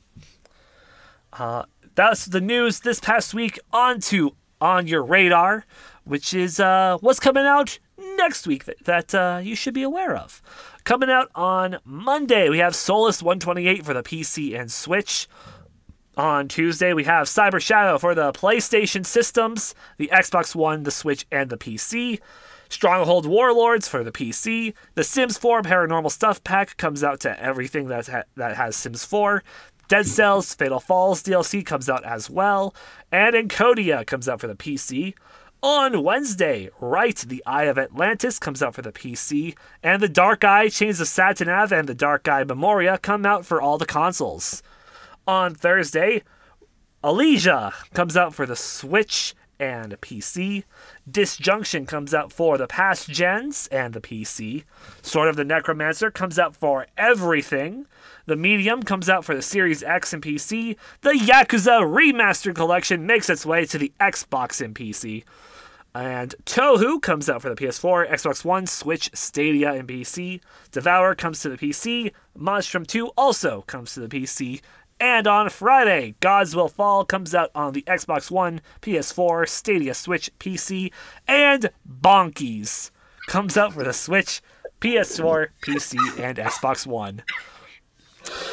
Uh, 1.35 1.65
that's 1.97 2.25
the 2.25 2.41
news 2.41 2.81
this 2.81 2.99
past 2.99 3.35
week. 3.35 3.59
On 3.75 4.01
to 4.01 4.35
On 4.63 4.87
Your 4.87 5.03
Radar, 5.03 5.67
which 6.05 6.33
is 6.33 6.61
uh, 6.61 6.97
what's 7.03 7.21
coming 7.21 7.45
out 7.45 7.79
next 8.17 8.47
week 8.47 8.65
that, 8.65 8.85
that 8.85 9.15
uh, 9.15 9.41
you 9.43 9.55
should 9.55 9.75
be 9.75 9.83
aware 9.83 10.17
of. 10.17 10.43
Coming 10.85 11.11
out 11.11 11.31
on 11.35 11.79
Monday, 11.85 12.49
we 12.49 12.59
have 12.59 12.73
Solas 12.73 13.23
128 13.23 13.85
for 13.85 13.95
the 13.95 14.03
PC 14.03 14.59
and 14.59 14.71
Switch. 14.71 15.29
On 16.17 16.49
Tuesday, 16.49 16.93
we 16.93 17.05
have 17.05 17.29
Cyber 17.29 17.61
Shadow 17.61 17.97
for 17.97 18.15
the 18.15 18.33
PlayStation 18.33 19.07
systems, 19.07 19.75
the 19.97 20.11
Xbox 20.13 20.55
One, 20.55 20.83
the 20.83 20.91
Switch, 20.91 21.27
and 21.31 21.49
the 21.49 21.57
PC. 21.57 22.19
Stronghold 22.69 23.27
Warlords 23.27 23.89
for 23.89 24.05
the 24.05 24.13
PC. 24.13 24.75
The 24.95 25.05
Sims 25.05 25.39
4 25.39 25.63
Paranormal 25.63 26.11
Stuff 26.11 26.43
Pack 26.45 26.77
comes 26.77 27.03
out 27.03 27.21
to 27.21 27.43
everything 27.43 27.89
that, 27.89 28.07
ha- 28.07 28.23
that 28.37 28.57
has 28.57 28.77
Sims 28.77 29.05
4. 29.05 29.43
Dead 29.89 30.07
Cells 30.07 30.55
Fatal 30.55 30.79
Falls 30.79 31.23
DLC 31.23 31.67
comes 31.67 31.89
out 31.89 32.05
as 32.05 32.31
well. 32.31 32.75
And 33.11 33.35
Encodya 33.35 34.07
comes 34.07 34.29
out 34.29 34.41
for 34.41 34.47
the 34.47 34.55
PC. 34.55 35.15
On 35.63 36.03
Wednesday, 36.03 36.71
Ryte, 36.81 37.29
The 37.29 37.43
Eye 37.45 37.65
of 37.65 37.77
Atlantis 37.77 38.39
comes 38.39 38.63
out 38.63 38.75
for 38.75 38.81
the 38.81 38.93
PC, 38.93 39.55
and 39.83 40.03
The 40.03 40.09
Dark 40.09 40.43
Eye, 40.43 40.71
Chains 40.71 41.01
of 41.03 41.07
Satinav, 41.07 41.71
and 41.71 41.87
The 41.87 41.95
Dark 41.95 42.27
Eye 42.27 42.45
Memoria 42.45 42.97
come 42.97 43.27
out 43.27 43.45
for 43.45 43.61
all 43.61 43.77
the 43.77 43.85
consoles. 43.85 44.63
On 45.27 45.55
Thursday, 45.55 46.23
Elysia 47.05 47.75
comes 47.93 48.17
out 48.17 48.33
for 48.33 48.47
the 48.47 48.57
Switch 48.57 49.35
and 49.59 50.01
PC. 50.01 50.65
Disjunction 51.09 51.85
comes 51.85 52.15
out 52.15 52.33
for 52.33 52.57
the 52.57 52.67
past 52.67 53.11
gens 53.11 53.69
and 53.71 53.93
the 53.93 54.01
PC. 54.01 54.65
Sword 55.03 55.29
of 55.29 55.37
the 55.37 55.45
Necromancer 55.45 56.11
comes 56.11 56.39
out 56.39 56.57
for 56.57 56.87
everything. 56.97 57.87
The 58.25 58.37
Medium 58.37 58.83
comes 58.83 59.11
out 59.11 59.27
for 59.27 59.35
the 59.35 59.43
Series 59.43 59.83
X 59.83 60.15
and 60.15 60.23
PC. 60.23 60.77
The 61.03 61.11
Yakuza 61.11 61.83
Remastered 61.83 62.55
Collection 62.55 63.05
makes 63.05 63.29
its 63.29 63.45
way 63.45 63.67
to 63.67 63.77
the 63.77 63.93
Xbox 64.01 64.65
and 64.65 64.75
PC. 64.75 65.25
And 65.95 66.35
Tohu 66.45 67.03
comes 67.03 67.29
out 67.29 67.43
for 67.43 67.53
the 67.53 67.57
PS4, 67.57 68.09
Xbox 68.11 68.45
One, 68.45 68.67
Switch, 68.67 69.11
Stadia, 69.13 69.73
and 69.73 69.89
PC. 69.89 70.41
Devour 70.71 71.15
comes 71.15 71.41
to 71.41 71.49
the 71.49 71.57
PC. 71.57 72.13
Monstrum 72.39 72.87
2 72.87 73.09
also 73.17 73.63
comes 73.63 73.95
to 73.95 74.01
the 74.01 74.09
PC. 74.09 74.61
And 75.01 75.27
on 75.27 75.49
Friday, 75.49 76.15
Gods 76.21 76.55
Will 76.55 76.69
Fall 76.69 77.05
comes 77.05 77.35
out 77.35 77.51
on 77.55 77.73
the 77.73 77.83
Xbox 77.83 78.31
One, 78.31 78.61
PS4, 78.83 79.49
Stadia, 79.49 79.95
Switch, 79.95 80.31
PC, 80.39 80.93
and 81.27 81.71
Bonkies 81.89 82.91
comes 83.27 83.57
out 83.57 83.73
for 83.73 83.83
the 83.83 83.95
Switch, 83.95 84.43
PS4, 84.81 85.49
PC, 85.63 85.97
and 86.21 86.37
Xbox 86.39 86.87
One. 86.87 87.23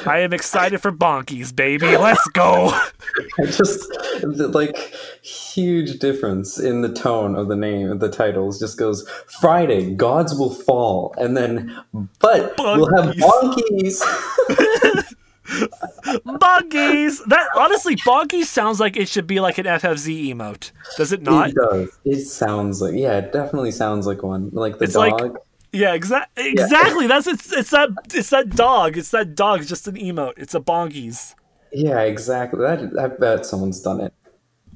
I 0.05 0.19
am 0.19 0.33
excited 0.33 0.81
for 0.81 0.91
Bonkies, 0.91 1.55
baby. 1.55 1.97
Let's 1.97 2.25
go. 2.29 2.69
Just 3.45 3.87
the, 4.21 4.49
like 4.53 4.77
huge 5.23 5.99
difference 5.99 6.59
in 6.59 6.81
the 6.81 6.93
tone 6.93 7.35
of 7.35 7.47
the 7.47 7.55
name 7.55 7.91
of 7.91 7.99
the 7.99 8.09
titles. 8.09 8.59
Just 8.59 8.77
goes 8.77 9.07
Friday, 9.39 9.93
gods 9.93 10.33
will 10.37 10.53
fall, 10.53 11.13
and 11.17 11.35
then 11.35 11.75
but 12.19 12.53
we'll 12.57 12.89
have 12.95 13.15
Bonkies. 13.15 14.01
bonkies. 14.01 15.13
Bonkies! 15.47 17.23
That 17.25 17.47
honestly, 17.55 17.95
Bonkies 17.97 18.45
sounds 18.45 18.79
like 18.79 18.97
it 18.97 19.07
should 19.07 19.27
be 19.27 19.39
like 19.39 19.57
an 19.57 19.65
FFZ 19.65 20.33
emote. 20.33 20.71
Does 20.97 21.11
it 21.11 21.21
not? 21.21 21.49
It 21.49 21.55
does. 21.55 21.99
It 22.05 22.25
sounds 22.25 22.81
like 22.81 22.95
yeah, 22.95 23.17
it 23.17 23.31
definitely 23.33 23.71
sounds 23.71 24.05
like 24.07 24.23
one. 24.23 24.49
Like 24.51 24.77
the 24.77 24.85
It's 24.85 24.95
like- 24.95 25.33
Yeah, 25.77 25.93
exactly. 25.93 26.49
Exactly. 26.49 27.07
That's 27.07 27.27
it's 27.27 27.53
it's 27.53 27.69
that 27.69 27.89
it's 28.13 28.29
that 28.31 28.49
dog. 28.49 28.97
It's 28.97 29.11
that 29.11 29.35
dog. 29.35 29.59
It's 29.59 29.69
just 29.69 29.87
an 29.87 29.95
emote. 29.95 30.33
It's 30.37 30.55
a 30.55 30.59
Bonkies. 30.59 31.35
yeah, 31.71 31.99
exactly. 32.01 32.61
That 32.61 32.97
I 32.99 33.07
bet 33.07 33.45
someone's 33.45 33.81
done 33.81 34.01
it. 34.01 34.13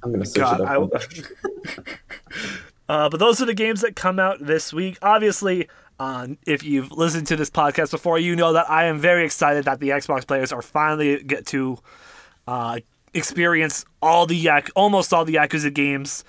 I'm 0.04 0.12
gonna 0.12 0.26
search 0.26 0.42
God, 0.42 0.62
it 0.62 0.68
I, 0.68 0.76
up. 0.78 0.92
uh, 2.90 3.10
but 3.10 3.20
those 3.20 3.42
are 3.42 3.46
the 3.46 3.54
games 3.54 3.82
that 3.82 3.96
come 3.96 4.20
out 4.20 4.46
this 4.46 4.72
week. 4.72 5.00
Obviously, 5.02 5.68
uh, 6.00 6.28
if 6.46 6.64
you've 6.64 6.92
listened 6.92 7.28
to 7.28 7.36
this 7.36 7.50
podcast 7.50 7.92
before, 7.92 8.20
you 8.20 8.36
know 8.36 8.54
that 8.54 8.70
I 8.70 8.86
am 8.86 9.00
very 9.00 9.26
excited 9.26 9.66
that 9.66 9.80
the 9.80 9.90
Xbox 9.90 10.28
players 10.28 10.52
are 10.52 10.62
finally 10.62 11.24
get 11.24 11.48
to 11.48 11.80
uh, 12.48 12.80
experience 13.14 13.86
all 14.02 14.28
the 14.28 14.36
Yak- 14.36 14.70
almost 14.76 15.14
all 15.14 15.26
the 15.26 15.36
Yakuza 15.36 15.74
games 15.74 16.24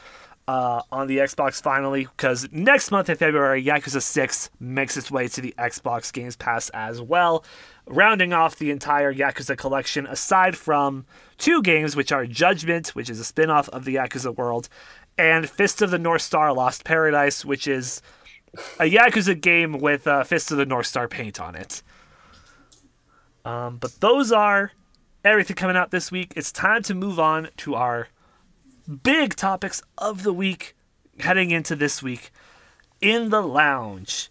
uh, 0.53 0.83
on 0.93 1.07
the 1.07 1.17
Xbox 1.17 1.63
finally. 1.63 2.05
Because 2.05 2.47
next 2.53 2.91
month 2.91 3.09
in 3.09 3.17
February, 3.17 3.65
Yakuza 3.65 4.03
Six 4.03 4.51
makes 4.61 4.99
its 4.99 5.11
way 5.11 5.27
to 5.29 5.41
the 5.41 5.55
Xbox 5.57 6.13
Games 6.13 6.37
Pass 6.37 6.69
as 6.71 7.01
well, 7.01 7.43
rounding 7.87 8.35
off 8.35 8.57
the 8.57 8.71
entire 8.71 9.15
Yakuza 9.15 9.57
collection. 9.57 10.07
Aside 10.07 10.55
from 10.57 11.07
two 11.39 11.63
games, 11.63 11.97
which 11.97 12.13
are 12.13 12.27
Judgment, 12.27 12.89
which 12.89 13.09
is 13.09 13.19
a 13.19 13.25
spin-off 13.25 13.71
of 13.71 13.87
the 13.87 13.95
Yakuza 13.95 14.37
world, 14.37 14.69
and 15.17 15.49
Fist 15.49 15.81
of 15.81 15.91
the 15.91 15.99
North 15.99 16.23
Star: 16.23 16.53
Lost 16.53 16.85
Paradise, 16.85 17.47
which 17.47 17.67
is 17.67 18.03
a 18.79 18.85
Yakuza 18.85 19.41
game 19.41 19.79
with 19.79 20.07
uh, 20.07 20.23
Fist 20.23 20.53
of 20.53 20.59
the 20.59 20.67
North 20.67 20.87
Star 20.87 21.09
paint 21.09 21.41
on 21.41 21.55
it. 21.55 21.83
Um, 23.47 23.79
but 23.79 23.99
those 24.01 24.31
are 24.31 24.73
everything 25.25 25.57
coming 25.57 25.77
out 25.77 25.91
this 25.91 26.13
week. 26.13 26.35
It's 26.37 26.53
time 26.53 26.83
to 26.83 26.95
move 26.95 27.19
on 27.19 27.49
to 27.59 27.75
our 27.75 28.09
big 29.03 29.37
topics 29.37 29.83
of 29.99 30.23
the 30.23 30.33
week 30.33 30.75
heading 31.21 31.51
into 31.51 31.77
this 31.77 32.03
week 32.03 32.31
in 33.01 33.31
the 33.31 33.41
lounge. 33.43 34.31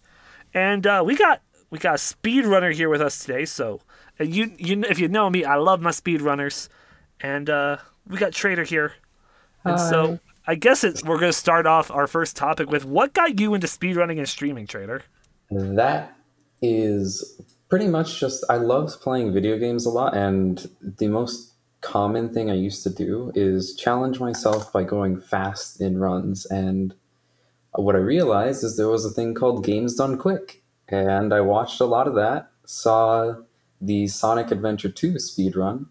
And 0.54 0.86
uh, 0.86 1.02
we 1.04 1.16
got 1.16 1.42
we 1.70 1.78
got 1.78 1.94
a 1.94 1.98
speedrunner 1.98 2.72
here 2.72 2.88
with 2.88 3.00
us 3.00 3.18
today. 3.18 3.44
So 3.44 3.80
and 4.18 4.34
you 4.34 4.52
you 4.58 4.82
if 4.84 4.98
you 4.98 5.08
know 5.08 5.30
me, 5.30 5.44
I 5.44 5.56
love 5.56 5.80
my 5.80 5.90
speedrunners. 5.90 6.68
And 7.20 7.48
uh, 7.48 7.76
we 8.06 8.18
got 8.18 8.32
Trader 8.32 8.64
here, 8.64 8.94
and 9.64 9.78
so 9.78 10.18
I 10.46 10.56
guess 10.56 10.82
it's, 10.82 11.04
we're 11.04 11.20
going 11.20 11.30
to 11.30 11.38
start 11.38 11.66
off 11.66 11.90
our 11.90 12.08
first 12.08 12.36
topic 12.36 12.68
with 12.68 12.84
what 12.84 13.14
got 13.14 13.38
you 13.38 13.54
into 13.54 13.68
speedrunning 13.68 14.18
and 14.18 14.28
streaming, 14.28 14.66
Trader. 14.66 15.02
That 15.50 16.16
is 16.60 17.40
pretty 17.68 17.86
much 17.86 18.18
just 18.18 18.44
I 18.50 18.56
loved 18.56 19.00
playing 19.00 19.32
video 19.32 19.56
games 19.56 19.86
a 19.86 19.90
lot, 19.90 20.16
and 20.16 20.68
the 20.80 21.06
most 21.08 21.51
common 21.82 22.32
thing 22.32 22.50
I 22.50 22.54
used 22.54 22.82
to 22.84 22.90
do 22.90 23.30
is 23.34 23.74
challenge 23.74 24.18
myself 24.18 24.72
by 24.72 24.84
going 24.84 25.20
fast 25.20 25.80
in 25.80 25.98
runs. 25.98 26.46
And 26.46 26.94
what 27.72 27.96
I 27.96 27.98
realized 27.98 28.64
is 28.64 28.76
there 28.76 28.88
was 28.88 29.04
a 29.04 29.10
thing 29.10 29.34
called 29.34 29.64
Games 29.64 29.96
Done 29.96 30.16
Quick, 30.16 30.62
and 30.88 31.34
I 31.34 31.40
watched 31.40 31.80
a 31.80 31.84
lot 31.84 32.08
of 32.08 32.14
that. 32.14 32.50
Saw 32.64 33.34
the 33.80 34.06
Sonic 34.06 34.50
Adventure 34.50 34.88
2 34.88 35.14
speedrun 35.14 35.86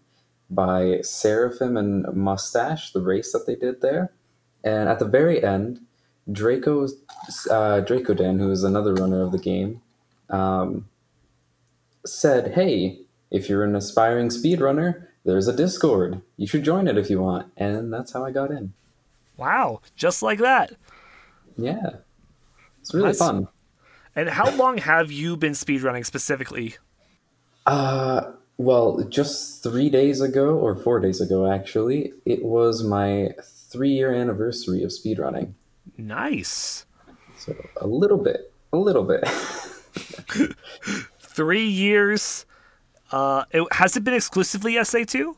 by 0.50 1.00
Seraphim 1.02 1.76
and 1.76 2.06
Mustache, 2.14 2.92
the 2.92 3.00
race 3.00 3.32
that 3.32 3.46
they 3.46 3.54
did 3.54 3.80
there. 3.82 4.12
And 4.64 4.88
at 4.88 4.98
the 4.98 5.04
very 5.04 5.42
end, 5.44 5.80
Draco, 6.30 6.88
uh, 7.50 7.80
Draco 7.80 8.14
Dan, 8.14 8.38
who 8.38 8.50
is 8.50 8.64
another 8.64 8.94
runner 8.94 9.22
of 9.22 9.32
the 9.32 9.38
game, 9.38 9.82
um, 10.30 10.88
said, 12.06 12.54
Hey, 12.54 13.00
if 13.30 13.48
you're 13.48 13.64
an 13.64 13.76
aspiring 13.76 14.28
speedrunner, 14.28 15.08
there's 15.24 15.48
a 15.48 15.56
Discord. 15.56 16.20
You 16.36 16.46
should 16.46 16.64
join 16.64 16.88
it 16.88 16.98
if 16.98 17.10
you 17.10 17.20
want. 17.20 17.52
And 17.56 17.92
that's 17.92 18.12
how 18.12 18.24
I 18.24 18.30
got 18.30 18.50
in. 18.50 18.72
Wow, 19.36 19.80
just 19.96 20.22
like 20.22 20.38
that. 20.38 20.72
Yeah. 21.56 21.96
It's 22.80 22.92
really 22.92 23.12
That's- 23.12 23.18
fun. 23.18 23.48
And 24.14 24.28
how 24.28 24.50
long 24.56 24.76
have 24.78 25.10
you 25.10 25.36
been 25.38 25.52
speedrunning 25.52 26.04
specifically? 26.04 26.76
Uh, 27.64 28.32
well, 28.58 29.02
just 29.08 29.62
three 29.62 29.88
days 29.88 30.20
ago, 30.20 30.58
or 30.58 30.74
four 30.76 31.00
days 31.00 31.20
ago, 31.20 31.50
actually, 31.50 32.12
it 32.26 32.44
was 32.44 32.84
my 32.84 33.30
three 33.42 33.88
year 33.90 34.12
anniversary 34.12 34.82
of 34.82 34.90
speedrunning. 34.90 35.54
Nice. 35.96 36.84
So 37.38 37.54
a 37.80 37.86
little 37.86 38.18
bit, 38.18 38.52
a 38.72 38.76
little 38.76 39.04
bit. 39.04 39.24
Three 41.20 41.66
years. 41.66 42.44
Uh, 43.12 43.44
it, 43.50 43.66
has 43.72 43.96
it 43.96 44.04
been 44.04 44.14
exclusively 44.14 44.74
SA2? 44.74 45.36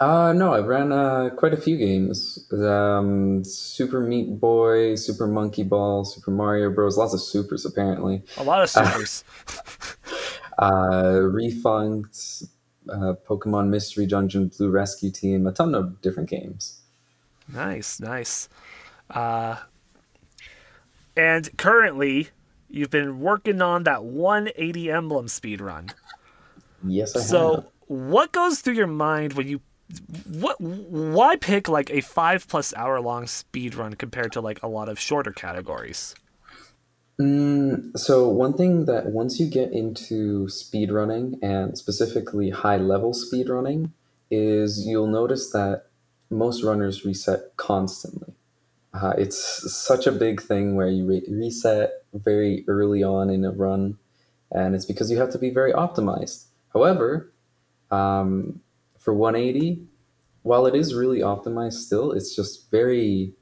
uh, 0.00 0.32
no, 0.32 0.52
I've 0.52 0.66
ran 0.66 0.90
uh, 0.90 1.30
quite 1.30 1.54
a 1.54 1.56
few 1.56 1.76
games. 1.76 2.44
Um, 2.52 3.44
Super 3.44 4.00
Meat 4.00 4.40
Boy, 4.40 4.96
Super 4.96 5.28
Monkey 5.28 5.62
Ball, 5.62 6.04
Super 6.04 6.32
Mario 6.32 6.70
Bros. 6.70 6.98
Lots 6.98 7.14
of 7.14 7.20
supers, 7.20 7.64
apparently. 7.64 8.22
A 8.36 8.42
lot 8.42 8.62
of 8.62 8.70
supers. 8.70 9.24
Uh, 10.58 11.18
Refunct, 11.32 12.44
uh, 12.88 13.14
Pokemon 13.26 13.68
Mystery 13.68 14.06
Dungeon, 14.06 14.48
Blue 14.48 14.70
Rescue 14.70 15.10
Team, 15.10 15.46
a 15.46 15.52
ton 15.52 15.74
of 15.74 16.00
different 16.02 16.28
games. 16.28 16.82
nice, 17.52 17.98
nice. 17.98 18.50
Uh, 19.10 19.56
and 21.16 21.56
currently, 21.56 22.28
you've 22.68 22.90
been 22.90 23.20
working 23.20 23.62
on 23.62 23.84
that 23.84 24.04
180 24.04 24.90
emblem 24.90 25.26
speedrun. 25.26 25.92
Yes, 26.84 27.14
I 27.16 27.20
have. 27.20 27.28
So, 27.28 27.64
what 27.86 28.32
goes 28.32 28.60
through 28.60 28.74
your 28.74 28.86
mind 28.86 29.34
when 29.34 29.48
you 29.48 29.60
what 30.28 30.60
why 30.60 31.36
pick 31.36 31.68
like 31.68 31.90
a 31.90 32.00
5 32.00 32.48
plus 32.48 32.72
hour 32.74 33.00
long 33.00 33.26
speed 33.26 33.74
run 33.74 33.94
compared 33.94 34.32
to 34.32 34.40
like 34.40 34.62
a 34.62 34.68
lot 34.68 34.88
of 34.88 34.98
shorter 34.98 35.32
categories? 35.32 36.14
Mm, 37.20 37.96
so 37.96 38.28
one 38.28 38.54
thing 38.54 38.86
that 38.86 39.06
once 39.06 39.38
you 39.38 39.46
get 39.46 39.72
into 39.72 40.48
speed 40.48 40.90
running 40.90 41.38
and 41.42 41.76
specifically 41.76 42.50
high 42.50 42.78
level 42.78 43.12
speed 43.12 43.48
running 43.48 43.92
is 44.30 44.86
you'll 44.86 45.06
notice 45.06 45.50
that 45.50 45.86
most 46.30 46.64
runners 46.64 47.04
reset 47.04 47.56
constantly. 47.56 48.34
Uh, 48.94 49.12
it's 49.16 49.72
such 49.72 50.06
a 50.06 50.12
big 50.12 50.40
thing 50.40 50.74
where 50.74 50.88
you 50.88 51.04
re- 51.04 51.24
reset 51.28 52.04
very 52.14 52.64
early 52.66 53.02
on 53.02 53.30
in 53.30 53.44
a 53.44 53.50
run, 53.50 53.98
and 54.50 54.74
it's 54.74 54.84
because 54.84 55.10
you 55.10 55.18
have 55.18 55.30
to 55.30 55.38
be 55.38 55.50
very 55.50 55.72
optimized. 55.72 56.46
However, 56.72 57.32
um, 57.90 58.60
for 58.98 59.12
180, 59.12 59.84
while 60.42 60.66
it 60.66 60.74
is 60.74 60.94
really 60.94 61.20
optimized 61.20 61.74
still, 61.74 62.12
it's 62.12 62.34
just 62.34 62.70
very 62.70 63.34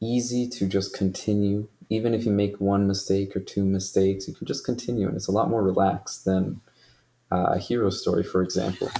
easy 0.00 0.48
to 0.48 0.66
just 0.66 0.94
continue. 0.94 1.68
Even 1.88 2.14
if 2.14 2.24
you 2.24 2.32
make 2.32 2.60
one 2.60 2.86
mistake 2.86 3.36
or 3.36 3.40
two 3.40 3.64
mistakes, 3.64 4.26
you 4.26 4.34
can 4.34 4.46
just 4.46 4.64
continue, 4.64 5.06
and 5.06 5.16
it's 5.16 5.28
a 5.28 5.32
lot 5.32 5.48
more 5.48 5.62
relaxed 5.62 6.24
than 6.24 6.60
uh, 7.30 7.52
a 7.52 7.58
hero 7.58 7.90
story, 7.90 8.22
for 8.22 8.42
example. 8.42 8.90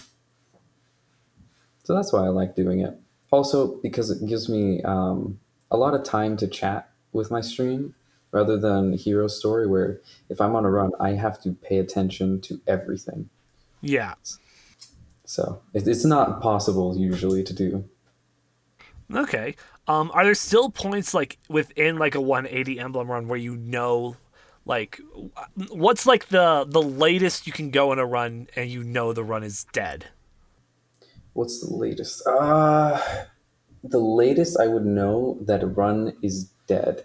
So 1.85 1.95
that's 1.95 2.13
why 2.13 2.25
I 2.25 2.29
like 2.29 2.55
doing 2.55 2.81
it. 2.81 2.99
Also, 3.31 3.77
because 3.83 4.11
it 4.11 4.27
gives 4.27 4.49
me 4.49 4.83
um, 4.83 5.41
a 5.71 5.77
lot 5.77 5.95
of 5.95 6.05
time 6.05 6.37
to 6.37 6.47
chat 6.47 6.91
with 7.13 7.31
my 7.31 7.41
stream 7.41 7.95
rather 8.33 8.59
than 8.59 8.95
hero 8.95 9.29
story, 9.29 9.67
where 9.67 10.01
if 10.29 10.41
I'm 10.41 10.57
on 10.57 10.65
a 10.65 10.71
run, 10.71 10.91
I 10.99 11.11
have 11.11 11.41
to 11.43 11.53
pay 11.53 11.79
attention 11.79 12.41
to 12.43 12.61
everything. 12.67 13.29
Yeah. 13.81 14.15
So 15.25 15.63
it's 15.73 16.05
not 16.05 16.41
possible 16.43 16.97
usually 16.99 17.45
to 17.45 17.55
do. 17.55 17.85
Okay. 19.15 19.55
Um 19.87 20.11
are 20.15 20.25
there 20.25 20.35
still 20.35 20.71
points 20.71 21.15
like 21.15 21.39
within 21.49 21.99
like 21.99 22.15
a 22.15 22.21
180 22.21 22.79
emblem 22.79 23.11
run 23.11 23.29
where 23.29 23.39
you 23.39 23.57
know 23.57 24.17
like 24.65 25.01
what's 25.71 26.07
like 26.07 26.29
the 26.29 26.65
the 26.69 26.83
latest 26.83 27.47
you 27.47 27.53
can 27.53 27.71
go 27.71 27.93
in 27.93 27.99
a 27.99 28.07
run 28.07 28.49
and 28.55 28.71
you 28.71 28.85
know 28.85 29.13
the 29.13 29.25
run 29.25 29.43
is 29.43 29.65
dead? 29.73 30.07
What's 31.33 31.61
the 31.61 31.75
latest? 31.75 32.23
Uh, 32.27 33.01
the 33.83 33.99
latest 33.99 34.61
I 34.61 34.69
would 34.69 34.85
know 34.85 35.39
that 35.41 35.63
a 35.63 35.67
run 35.67 36.15
is 36.23 36.51
dead 36.67 37.05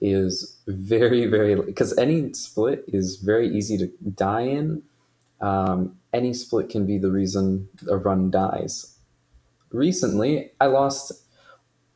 is 0.00 0.58
very, 0.66 1.26
very 1.26 1.54
because 1.54 1.96
any 1.98 2.32
split 2.32 2.84
is 2.88 3.16
very 3.16 3.48
easy 3.48 3.76
to 3.78 3.88
die 4.14 4.42
in. 4.42 4.82
Um, 5.40 5.96
any 6.12 6.34
split 6.34 6.68
can 6.68 6.86
be 6.86 6.98
the 6.98 7.10
reason 7.10 7.68
a 7.88 7.96
run 7.96 8.30
dies. 8.30 8.96
Recently, 9.70 10.50
I 10.60 10.66
lost 10.66 11.12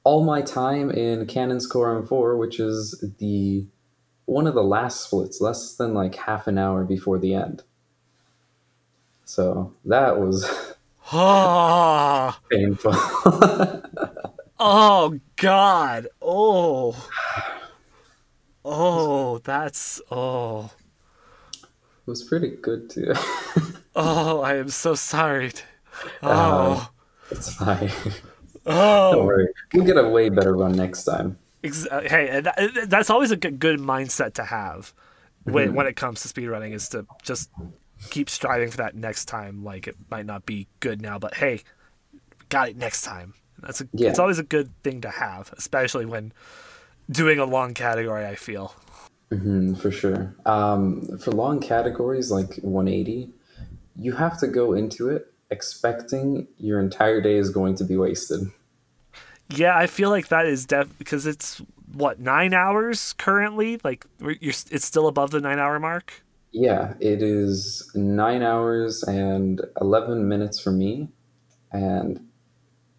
all 0.05 0.25
my 0.25 0.43
time 0.43 0.91
in 0.91 1.27
Cannon's 1.27 1.67
Core 1.67 2.01
M4, 2.03 2.39
which 2.39 2.61
is 2.61 3.03
the 3.19 3.67
one 4.27 4.47
of 4.47 4.55
the 4.55 4.63
last 4.63 5.01
splits, 5.03 5.41
less 5.41 5.75
than 5.77 5.95
like 5.95 6.15
half 6.15 6.47
an 6.47 6.59
hour 6.59 6.85
before 6.85 7.19
the 7.19 7.35
end. 7.35 7.63
So 9.25 9.73
that 9.85 10.19
was 10.19 10.75
Ah. 11.13 12.41
painful. 12.51 12.95
Oh 14.61 15.19
God! 15.37 16.07
Oh, 16.23 17.09
oh, 18.65 19.39
that's 19.39 20.01
oh, 20.11 20.71
It 21.63 21.67
was 22.07 22.23
pretty 22.23 22.51
good 22.51 22.91
too. 22.91 23.13
oh. 23.97 24.41
I 24.41 24.57
am 24.57 24.69
so 24.69 24.95
sorry. 24.95 25.53
Uh, 26.23 26.29
Oh, 26.83 26.91
it's 27.31 27.55
fine. 27.55 27.91
Oh, 28.67 29.13
Don't 29.17 29.27
worry. 29.27 29.49
We'll 29.75 29.85
get 29.85 29.99
a 29.99 30.09
way 30.09 30.31
better 30.31 30.57
run 30.57 30.73
next 30.73 31.05
time. 31.05 31.37
Ex- 31.63 31.87
uh, 31.87 32.01
hey, 32.01 32.41
that, 32.41 32.87
that's 32.89 33.11
always 33.11 33.31
a 33.31 33.37
good, 33.37 33.79
mindset 33.79 34.33
to 34.35 34.45
have 34.45 34.95
when 35.43 35.75
when 35.75 35.87
it 35.87 35.97
comes 35.97 36.23
to 36.23 36.29
speedrunning 36.29 36.73
is 36.73 36.89
to 36.89 37.07
just 37.23 37.51
keep 38.09 38.31
striving 38.31 38.71
for 38.71 38.79
that 38.79 38.95
next 38.95 39.27
time. 39.27 39.63
Like 39.65 39.87
it 39.87 39.97
might 40.11 40.25
not 40.25 40.47
be 40.47 40.67
good 40.81 41.03
now, 41.03 41.19
but 41.19 41.35
hey, 41.35 41.61
got 42.49 42.71
it 42.71 42.77
next 42.79 43.03
time. 43.03 43.35
That's 43.59 43.83
a, 43.83 43.89
Yeah. 43.93 44.09
it's 44.09 44.19
always 44.19 44.39
a 44.39 44.43
good 44.43 44.71
thing 44.83 45.03
to 45.03 45.11
have, 45.11 45.53
especially 45.59 46.07
when 46.07 46.33
doing 47.11 47.39
a 47.39 47.45
long 47.45 47.75
category. 47.75 48.27
I 48.27 48.35
feel. 48.35 48.75
hmm 49.31 49.75
for 49.75 49.91
sure. 49.91 50.35
Um, 50.47 51.19
for 51.19 51.33
long 51.33 51.61
categories 51.61 52.31
like 52.31 52.57
180, 52.57 53.31
you 53.97 54.13
have 54.13 54.39
to 54.41 54.47
go 54.47 54.73
into 54.73 55.09
it 55.09 55.33
expecting 55.51 56.49
your 56.59 56.81
entire 56.81 57.21
day 57.21 57.37
is 57.37 57.51
going 57.51 57.77
to 57.77 57.85
be 57.85 57.97
wasted. 57.97 58.51
Yeah, 59.51 59.77
I 59.77 59.87
feel 59.87 60.11
like 60.11 60.29
that 60.29 60.47
is 60.47 60.65
def 60.65 60.97
because 60.99 61.27
it's 61.27 61.63
what 61.93 62.19
nine 62.19 62.55
hours 62.55 63.13
currently. 63.15 63.81
Like 63.85 64.07
you're, 64.21 64.55
it's 64.71 64.85
still 64.85 65.07
above 65.07 65.31
the 65.31 65.41
nine 65.41 65.59
hour 65.59 65.79
mark. 65.79 66.23
Yeah, 66.53 66.95
it 67.01 67.23
is 67.23 67.91
nine 67.95 68.43
hours 68.43 69.03
and 69.03 69.61
11 69.81 70.29
minutes 70.29 70.61
for 70.61 70.71
me, 70.71 71.09
and 71.73 72.29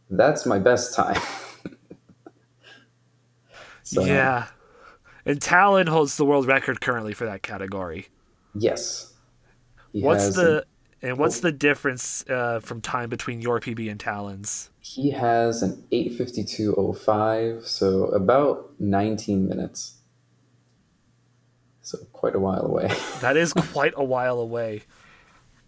that's 0.09 0.45
my 0.45 0.59
best 0.59 0.93
time. 0.93 1.21
So, 3.85 4.03
Yeah, 4.03 4.47
and 5.25 5.41
Talon 5.41 5.87
holds 5.87 6.17
the 6.17 6.25
world 6.25 6.47
record 6.47 6.81
currently 6.81 7.13
for 7.13 7.25
that 7.25 7.43
category. 7.43 8.07
Yes. 8.55 9.13
He 9.93 10.01
What's 10.01 10.35
the 10.35 10.65
and 11.01 11.19
what's 11.19 11.41
the 11.41 11.51
difference 11.51 12.25
uh, 12.27 12.59
from 12.61 12.81
time 12.81 13.09
between 13.09 13.39
your 13.39 13.59
PB 13.59 13.91
and 13.91 13.99
Talon's? 13.99 14.71
He 14.79 15.11
has 15.11 15.61
an 15.61 15.83
852.05, 15.91 17.65
so 17.65 18.05
about 18.05 18.71
19 18.79 19.47
minutes. 19.47 19.99
So 21.81 21.99
quite 22.11 22.33
a 22.33 22.39
while 22.39 22.65
away. 22.65 22.91
That 23.21 23.37
is 23.37 23.53
quite 23.53 23.93
a 23.95 24.03
while 24.03 24.39
away. 24.39 24.81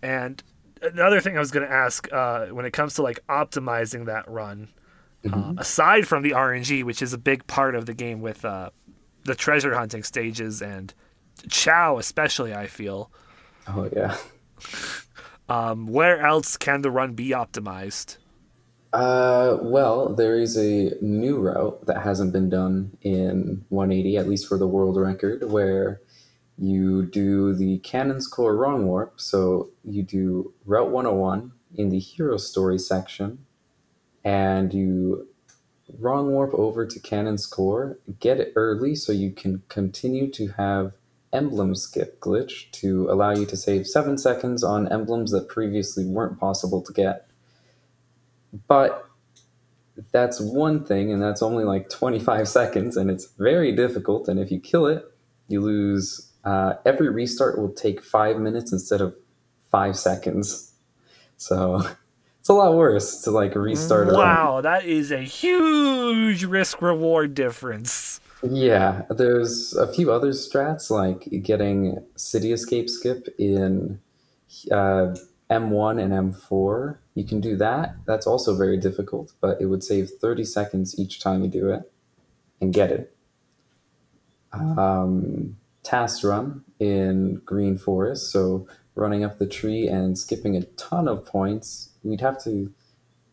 And 0.02 0.42
another 0.82 1.22
thing 1.22 1.38
I 1.38 1.40
was 1.40 1.52
going 1.52 1.68
to 1.68 1.72
ask 1.72 2.12
uh, 2.12 2.48
when 2.48 2.66
it 2.66 2.72
comes 2.72 2.96
to 2.96 3.04
like 3.04 3.20
optimizing 3.28 4.06
that 4.08 4.28
run, 4.28 4.70
uh, 5.26 5.30
Mm-hmm. 5.30 5.58
aside 5.58 6.08
from 6.08 6.24
the 6.24 6.32
RNG, 6.32 6.84
which 6.84 7.02
is 7.02 7.14
a 7.14 7.18
big 7.18 7.46
part 7.48 7.76
of 7.76 7.86
the 7.86 7.94
game 7.94 8.22
with 8.22 8.46
uh, 8.46 8.70
the 9.26 9.36
treasure 9.36 9.76
hunting 9.76 10.04
stages 10.04 10.62
and 10.62 10.94
Chao, 11.50 11.98
especially, 11.98 12.54
I 12.54 12.68
feel. 12.68 13.12
Oh 13.68 13.90
yeah. 13.96 14.18
Um, 15.50 15.88
where 15.88 16.20
else 16.26 16.58
can 16.58 16.82
the 16.82 16.92
run 16.92 17.14
be 17.14 17.30
optimized? 17.30 18.18
Uh, 18.92 19.58
well, 19.62 20.10
there 20.14 20.38
is 20.38 20.58
a 20.58 20.92
new 21.02 21.38
route 21.40 21.86
that 21.86 22.02
hasn't 22.02 22.34
been 22.34 22.50
done 22.50 22.98
in 23.02 23.64
180, 23.70 24.18
at 24.18 24.28
least 24.28 24.48
for 24.48 24.58
the 24.58 24.68
world 24.68 24.98
record, 24.98 25.50
where 25.50 26.02
you 26.58 27.06
do 27.06 27.54
the 27.54 27.78
Cannon's 27.80 28.28
Core 28.28 28.58
Wrong 28.58 28.88
Warp. 28.88 29.22
So 29.22 29.70
you 29.86 30.04
do 30.04 30.54
Route 30.66 30.90
101 30.92 31.52
in 31.76 31.90
the 31.90 32.00
Hero 32.00 32.36
Story 32.38 32.80
section, 32.80 33.46
and 34.28 34.74
you 34.74 35.26
wrong 35.98 36.34
warp 36.34 36.54
over 36.54 36.86
to 36.86 37.00
Cannon's 37.00 37.46
Core, 37.46 37.98
get 38.20 38.42
it 38.42 38.52
early 38.58 38.94
so 38.94 39.14
you 39.14 39.32
can 39.32 39.64
continue 39.70 40.30
to 40.32 40.50
have 40.50 40.96
emblem 41.32 41.76
skip 41.76 42.20
glitch 42.20 42.70
to 42.72 43.10
allow 43.10 43.32
you 43.32 43.46
to 43.46 43.56
save 43.56 43.88
7 43.88 44.18
seconds 44.18 44.66
on 44.66 44.92
emblems 44.92 45.32
that 45.32 45.48
previously 45.48 46.04
weren't 46.04 46.38
possible 46.38 46.82
to 46.82 46.92
get. 46.92 47.30
But 48.68 49.06
that's 50.12 50.42
one 50.42 50.84
thing, 50.84 51.10
and 51.10 51.22
that's 51.22 51.42
only 51.42 51.64
like 51.64 51.90
25 51.90 52.48
seconds, 52.60 52.98
and 52.98 53.10
it's 53.10 53.28
very 53.38 53.72
difficult. 53.72 54.28
And 54.28 54.42
if 54.42 54.52
you 54.52 54.60
kill 54.60 54.88
it, 54.88 55.06
you 55.48 55.62
lose. 55.62 56.34
Uh, 56.44 56.74
every 56.86 57.10
restart 57.10 57.58
will 57.58 57.72
take 57.72 58.04
five 58.04 58.40
minutes 58.40 58.74
instead 58.74 59.00
of 59.00 59.16
five 59.72 59.96
seconds. 59.98 60.74
So 61.38 61.82
it's 62.48 62.52
a 62.52 62.54
lot 62.54 62.76
worse 62.76 63.24
to 63.24 63.32
like 63.32 63.56
restart. 63.56 64.08
Wow, 64.08 64.62
that 64.62 64.86
is 64.86 65.12
a 65.12 65.20
huge 65.20 66.46
risk 66.46 66.82
reward 66.82 67.34
difference. 67.34 68.22
Yeah, 68.42 69.02
there's 69.10 69.74
a 69.74 69.86
few 69.86 70.14
other 70.14 70.30
strats 70.30 70.90
like 70.90 71.28
getting 71.44 72.02
City 72.16 72.54
Escape 72.54 72.90
Skip 72.90 73.28
in 73.38 74.00
uh, 74.72 75.14
M1 75.52 76.02
and 76.02 76.34
M4. 76.34 77.00
You 77.16 77.26
can 77.26 77.42
do 77.42 77.58
that. 77.58 77.98
That's 78.06 78.26
also 78.26 78.56
very 78.56 78.78
difficult, 78.78 79.34
but 79.42 79.60
it 79.60 79.66
would 79.66 79.84
save 79.84 80.12
30 80.22 80.46
seconds 80.46 80.98
each 80.98 81.20
time 81.20 81.44
you 81.44 81.50
do 81.50 81.70
it 81.70 81.92
and 82.62 82.72
get 82.72 82.92
it. 82.92 83.14
Um, 84.54 85.58
task 85.84 86.24
run 86.24 86.64
in 86.80 87.42
Green 87.44 87.78
Forest, 87.78 88.32
so 88.32 88.70
running 88.98 89.24
up 89.24 89.38
the 89.38 89.48
tree 89.48 89.88
and 89.88 90.18
skipping 90.18 90.56
a 90.58 90.62
ton 90.62 91.08
of 91.08 91.26
points. 91.26 91.90
We'd 92.08 92.22
have 92.22 92.42
to 92.44 92.74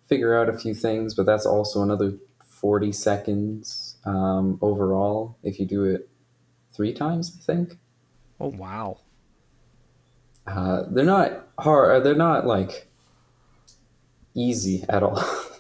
figure 0.07 0.39
out 0.39 0.49
a 0.49 0.57
few 0.59 0.75
things, 0.75 1.15
but 1.15 1.27
that's 1.27 1.47
also 1.47 1.83
another 1.83 2.15
40 2.47 2.93
seconds 2.93 3.97
um, 4.05 4.59
overall 4.61 5.37
if 5.43 5.59
you 5.59 5.67
do 5.67 5.85
it 5.85 6.09
three 6.73 6.93
times, 6.93 7.37
I 7.39 7.43
think. 7.45 7.79
Oh 8.41 8.49
wow. 8.49 8.99
Uh, 10.47 10.83
they're 10.91 11.05
not 11.05 11.47
hard, 11.59 12.05
they're 12.05 12.15
not 12.15 12.47
like 12.47 12.89
easy 14.35 14.85
at 14.89 15.03
all. 15.03 15.23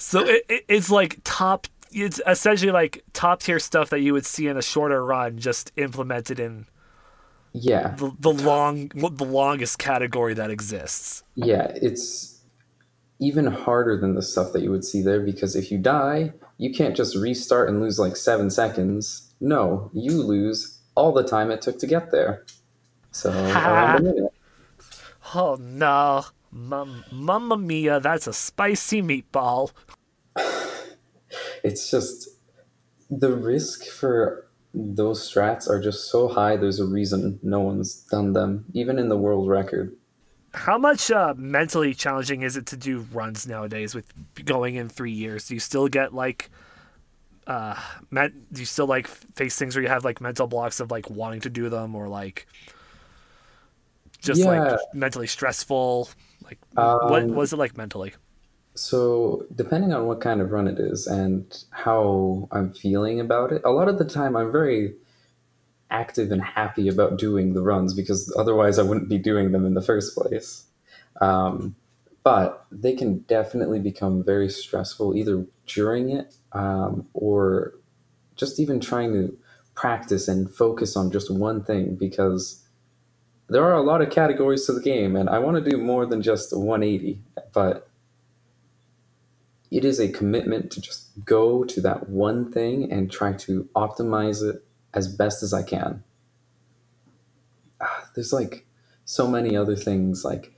So 0.00 0.20
it, 0.20 0.44
it, 0.48 0.64
it's 0.66 0.90
like 0.90 1.18
top. 1.22 1.66
It's 1.92 2.20
essentially 2.26 2.72
like 2.72 3.04
top 3.12 3.42
tier 3.42 3.58
stuff 3.58 3.90
that 3.90 4.00
you 4.00 4.12
would 4.12 4.26
see 4.26 4.48
in 4.48 4.56
a 4.56 4.62
shorter 4.62 5.04
run, 5.04 5.38
just 5.38 5.72
implemented 5.76 6.40
in 6.40 6.66
yeah, 7.52 7.94
the, 7.96 8.12
the 8.18 8.32
long, 8.32 8.88
the 8.88 9.24
longest 9.24 9.78
category 9.78 10.34
that 10.34 10.50
exists. 10.50 11.22
yeah, 11.34 11.72
it's 11.74 12.40
even 13.18 13.46
harder 13.46 13.96
than 13.98 14.14
the 14.14 14.22
stuff 14.22 14.52
that 14.52 14.62
you 14.62 14.70
would 14.70 14.84
see 14.84 15.02
there 15.02 15.20
because 15.20 15.54
if 15.54 15.70
you 15.70 15.78
die, 15.78 16.32
you 16.58 16.72
can't 16.72 16.96
just 16.96 17.14
restart 17.16 17.68
and 17.68 17.80
lose 17.80 17.98
like 17.98 18.16
seven 18.16 18.50
seconds. 18.50 19.32
No, 19.40 19.90
you 19.92 20.22
lose 20.22 20.78
all 20.94 21.12
the 21.12 21.22
time 21.22 21.50
it 21.50 21.62
took 21.62 21.78
to 21.80 21.86
get 21.86 22.10
there. 22.10 22.44
So. 23.12 23.30
Oh 25.34 25.56
no, 25.60 26.24
Mum, 26.50 27.04
Mamma 27.12 27.56
Mia! 27.56 28.00
That's 28.00 28.26
a 28.26 28.32
spicy 28.32 29.02
meatball. 29.02 29.70
it's 31.64 31.90
just 31.90 32.28
the 33.10 33.32
risk 33.32 33.84
for 33.86 34.49
those 34.74 35.20
strats 35.28 35.68
are 35.68 35.80
just 35.80 36.10
so 36.10 36.28
high. 36.28 36.56
There's 36.56 36.80
a 36.80 36.86
reason 36.86 37.38
no 37.42 37.60
one's 37.60 37.94
done 37.94 38.32
them, 38.32 38.64
even 38.72 38.98
in 38.98 39.08
the 39.08 39.16
world 39.18 39.48
record. 39.48 39.96
How 40.54 40.78
much 40.78 41.10
uh, 41.10 41.34
mentally 41.36 41.94
challenging 41.94 42.42
is 42.42 42.56
it 42.56 42.66
to 42.66 42.76
do 42.76 43.06
runs 43.12 43.46
nowadays 43.46 43.94
with 43.94 44.12
going 44.44 44.74
in 44.76 44.88
three 44.88 45.12
years? 45.12 45.46
Do 45.48 45.54
you 45.54 45.60
still 45.60 45.86
get 45.88 46.12
like, 46.12 46.50
uh, 47.46 47.80
men- 48.10 48.46
do 48.52 48.60
you 48.60 48.66
still 48.66 48.86
like 48.86 49.06
face 49.06 49.56
things 49.56 49.76
where 49.76 49.82
you 49.82 49.88
have 49.88 50.04
like 50.04 50.20
mental 50.20 50.46
blocks 50.46 50.80
of 50.80 50.90
like 50.90 51.08
wanting 51.08 51.40
to 51.42 51.50
do 51.50 51.68
them 51.68 51.94
or 51.94 52.08
like 52.08 52.46
just 54.20 54.40
Yeah. 54.40 54.46
like 54.74 54.78
mentally 54.94 55.26
stressful? 55.28 56.08
Like, 56.44 56.58
what 56.72 57.22
Um, 57.22 57.34
was 57.34 57.52
it 57.52 57.56
like 57.56 57.76
mentally? 57.76 58.14
So, 58.74 59.46
depending 59.54 59.92
on 59.92 60.06
what 60.06 60.20
kind 60.20 60.40
of 60.40 60.52
run 60.52 60.68
it 60.68 60.78
is 60.78 61.06
and 61.06 61.64
how 61.70 62.48
I'm 62.52 62.72
feeling 62.72 63.20
about 63.20 63.52
it, 63.52 63.62
a 63.64 63.70
lot 63.70 63.88
of 63.88 63.98
the 63.98 64.04
time 64.04 64.36
I'm 64.36 64.52
very 64.52 64.94
active 65.90 66.30
and 66.30 66.42
happy 66.42 66.88
about 66.88 67.18
doing 67.18 67.52
the 67.52 67.62
runs 67.62 67.94
because 67.94 68.32
otherwise 68.38 68.78
I 68.78 68.82
wouldn't 68.82 69.08
be 69.08 69.18
doing 69.18 69.52
them 69.52 69.66
in 69.66 69.74
the 69.74 69.82
first 69.82 70.16
place. 70.16 70.64
Um, 71.20 71.74
but 72.22 72.66
they 72.70 72.94
can 72.94 73.20
definitely 73.20 73.80
become 73.80 74.22
very 74.24 74.48
stressful 74.48 75.16
either 75.16 75.46
during 75.66 76.10
it 76.10 76.34
um, 76.52 77.08
or 77.12 77.74
just 78.36 78.60
even 78.60 78.80
trying 78.80 79.12
to 79.12 79.36
practice 79.74 80.28
and 80.28 80.50
focus 80.50 80.96
on 80.96 81.10
just 81.10 81.30
one 81.30 81.64
thing 81.64 81.96
because 81.96 82.62
there 83.48 83.64
are 83.64 83.74
a 83.74 83.82
lot 83.82 84.00
of 84.02 84.10
categories 84.10 84.66
to 84.66 84.72
the 84.72 84.80
game 84.80 85.16
and 85.16 85.28
I 85.28 85.38
want 85.38 85.62
to 85.62 85.70
do 85.70 85.76
more 85.76 86.06
than 86.06 86.22
just 86.22 86.56
180. 86.56 87.20
But 87.52 87.89
it 89.70 89.84
is 89.84 90.00
a 90.00 90.08
commitment 90.10 90.70
to 90.72 90.80
just 90.82 91.10
go 91.24 91.64
to 91.64 91.80
that 91.82 92.08
one 92.10 92.52
thing 92.52 92.92
and 92.92 93.10
try 93.12 93.32
to 93.34 93.68
optimize 93.76 94.42
it 94.48 94.64
as 94.94 95.08
best 95.14 95.42
as 95.42 95.54
I 95.54 95.62
can. 95.62 96.04
Ah, 97.80 98.10
There's 98.14 98.32
like 98.32 98.66
so 99.04 99.28
many 99.28 99.56
other 99.56 99.76
things 99.76 100.24
like 100.24 100.52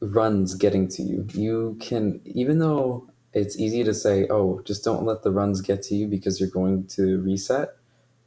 runs 0.00 0.54
getting 0.54 0.88
to 0.88 1.02
you. 1.02 1.26
You 1.34 1.76
can, 1.80 2.20
even 2.24 2.58
though 2.60 3.08
it's 3.34 3.58
easy 3.58 3.84
to 3.84 3.94
say, 3.94 4.26
oh, 4.30 4.62
just 4.64 4.84
don't 4.84 5.04
let 5.04 5.22
the 5.22 5.32
runs 5.32 5.60
get 5.62 5.82
to 5.84 5.96
you 5.96 6.08
because 6.08 6.40
you're 6.40 6.50
going 6.50 6.86
to 6.88 7.20
reset. 7.22 7.70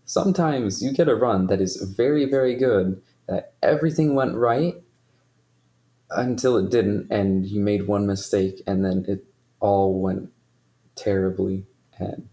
Sometimes 0.05 0.83
you 0.83 0.93
get 0.93 1.09
a 1.09 1.15
run 1.15 1.47
that 1.47 1.61
is 1.61 1.77
very, 1.97 2.25
very 2.25 2.55
good, 2.55 3.01
that 3.27 3.53
everything 3.63 4.15
went 4.15 4.35
right 4.35 4.75
until 6.11 6.57
it 6.57 6.71
didn't, 6.71 7.07
and 7.11 7.45
you 7.47 7.61
made 7.61 7.87
one 7.87 8.07
mistake, 8.07 8.63
and 8.67 8.85
then 8.85 9.05
it 9.07 9.25
all 9.61 10.01
went 10.01 10.29
terribly. 10.95 11.65
And 11.97 12.27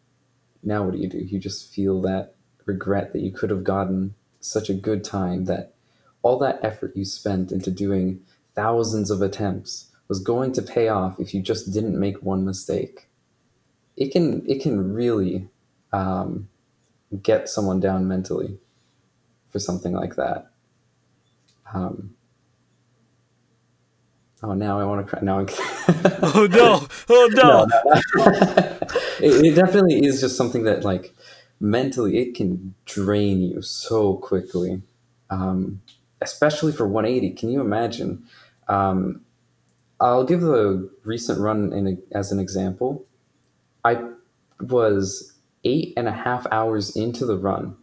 now 0.64 0.83
what 0.83 0.95
do 0.95 0.99
you 0.99 1.09
do? 1.09 1.19
You 1.19 1.38
just 1.38 1.73
feel 1.73 2.01
that 2.03 2.35
regret 2.64 3.12
that 3.12 3.23
you 3.23 3.31
could 3.31 3.51
have 3.51 3.62
gotten 3.62 4.14
such 4.41 4.69
a 4.69 4.75
good 4.75 5.05
time, 5.05 5.45
that 5.45 5.75
all 6.23 6.38
that 6.38 6.59
effort 6.62 6.97
you 6.97 7.05
spent 7.05 7.53
into 7.53 7.71
doing 7.71 8.21
thousands 8.55 9.11
of 9.11 9.23
attempts 9.23 9.93
was 10.09 10.21
going 10.21 10.53
to 10.53 10.62
pay 10.62 10.88
off 10.88 11.21
if 11.21 11.33
you 11.33 11.41
just 11.41 11.73
didn't 11.73 11.99
make 11.99 12.23
one 12.23 12.45
mistake. 12.45 13.09
It 13.97 14.11
can 14.11 14.49
it 14.49 14.62
can 14.62 14.93
really 14.93 15.49
um, 15.93 16.49
get 17.23 17.49
someone 17.49 17.81
down 17.81 18.09
mentally 18.09 18.59
for 19.49 19.59
something 19.59 19.93
like 19.93 20.17
that. 20.17 20.51
Um, 21.73 22.14
oh, 24.42 24.55
now 24.55 24.81
I 24.81 24.85
want 24.85 25.07
to 25.07 25.11
cry. 25.11 25.20
Now 25.22 25.40
I'm. 25.40 25.48
Oh 26.20 26.46
no! 26.51 26.87
Oh 27.09 27.29
no! 27.33 27.66
it, 29.20 29.44
it 29.44 29.55
definitely 29.55 30.05
is 30.05 30.20
just 30.20 30.37
something 30.37 30.64
that 30.64 30.85
like 30.85 31.14
mentally 31.61 32.18
it 32.18 32.35
can 32.35 32.74
drain 32.85 33.40
you 33.40 33.62
so 33.62 34.14
quickly 34.14 34.83
um, 35.31 35.83
especially 36.20 36.72
for 36.72 36.87
180 36.87 37.35
can 37.35 37.48
you 37.48 37.61
imagine 37.61 38.22
um, 38.68 39.22
i'll 40.01 40.24
give 40.24 40.40
the 40.40 40.88
recent 41.05 41.40
run 41.40 41.72
in 41.72 41.87
a, 41.88 42.16
as 42.16 42.31
an 42.31 42.38
example 42.38 43.05
i 43.85 44.01
was 44.61 45.35
eight 45.64 45.92
and 45.96 46.07
a 46.07 46.12
half 46.12 46.46
hours 46.53 46.94
into 46.96 47.27
the 47.27 47.37
run 47.37 47.77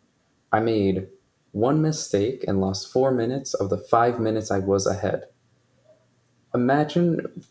i 0.51 0.59
made 0.59 1.07
one 1.51 1.81
mistake 1.81 2.43
and 2.47 2.61
lost 2.61 2.91
four 2.91 3.11
minutes 3.11 3.53
of 3.53 3.69
the 3.69 3.77
five 3.77 4.19
minutes 4.19 4.51
i 4.51 4.59
was 4.59 4.87
ahead 4.87 5.25
imagine 6.55 7.43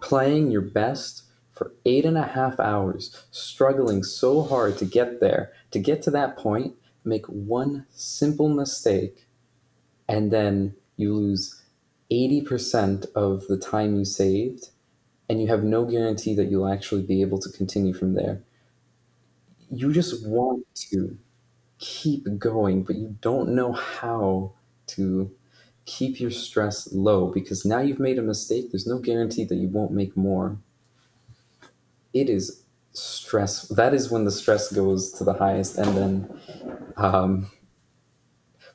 playing 0.00 0.50
your 0.50 0.60
best 0.60 1.22
for 1.50 1.72
eight 1.84 2.04
and 2.04 2.18
a 2.18 2.26
half 2.26 2.58
hours, 2.58 3.24
struggling 3.30 4.02
so 4.02 4.42
hard 4.42 4.76
to 4.78 4.84
get 4.84 5.20
there, 5.20 5.52
to 5.70 5.78
get 5.78 6.02
to 6.02 6.10
that 6.10 6.36
point, 6.36 6.74
make 7.04 7.26
one 7.26 7.86
simple 7.90 8.48
mistake, 8.48 9.26
and 10.08 10.30
then 10.30 10.74
you 10.96 11.14
lose 11.14 11.62
80% 12.10 13.06
of 13.14 13.46
the 13.46 13.56
time 13.56 13.96
you 13.96 14.04
saved 14.04 14.70
and 15.28 15.40
you 15.40 15.48
have 15.48 15.62
no 15.64 15.84
guarantee 15.84 16.34
that 16.34 16.50
you'll 16.50 16.68
actually 16.68 17.02
be 17.02 17.22
able 17.22 17.38
to 17.38 17.48
continue 17.50 17.94
from 17.94 18.14
there. 18.14 18.42
You 19.70 19.92
just 19.92 20.26
want 20.26 20.66
to 20.90 21.16
keep 21.78 22.38
going, 22.38 22.82
but 22.82 22.96
you 22.96 23.16
don't 23.20 23.54
know 23.54 23.72
how 23.72 24.52
to 24.88 25.30
keep 25.84 26.20
your 26.20 26.30
stress 26.30 26.92
low 26.92 27.28
because 27.28 27.64
now 27.64 27.80
you've 27.80 27.98
made 27.98 28.18
a 28.18 28.22
mistake. 28.22 28.70
There's 28.70 28.86
no 28.86 28.98
guarantee 28.98 29.44
that 29.44 29.56
you 29.56 29.68
won't 29.68 29.92
make 29.92 30.16
more. 30.16 30.58
It 32.12 32.28
is 32.28 32.62
stress. 32.92 33.68
That 33.68 33.94
is 33.94 34.10
when 34.10 34.24
the 34.24 34.30
stress 34.30 34.72
goes 34.72 35.10
to 35.12 35.24
the 35.24 35.34
highest. 35.34 35.78
And 35.78 35.96
then, 35.96 36.40
um, 36.96 37.50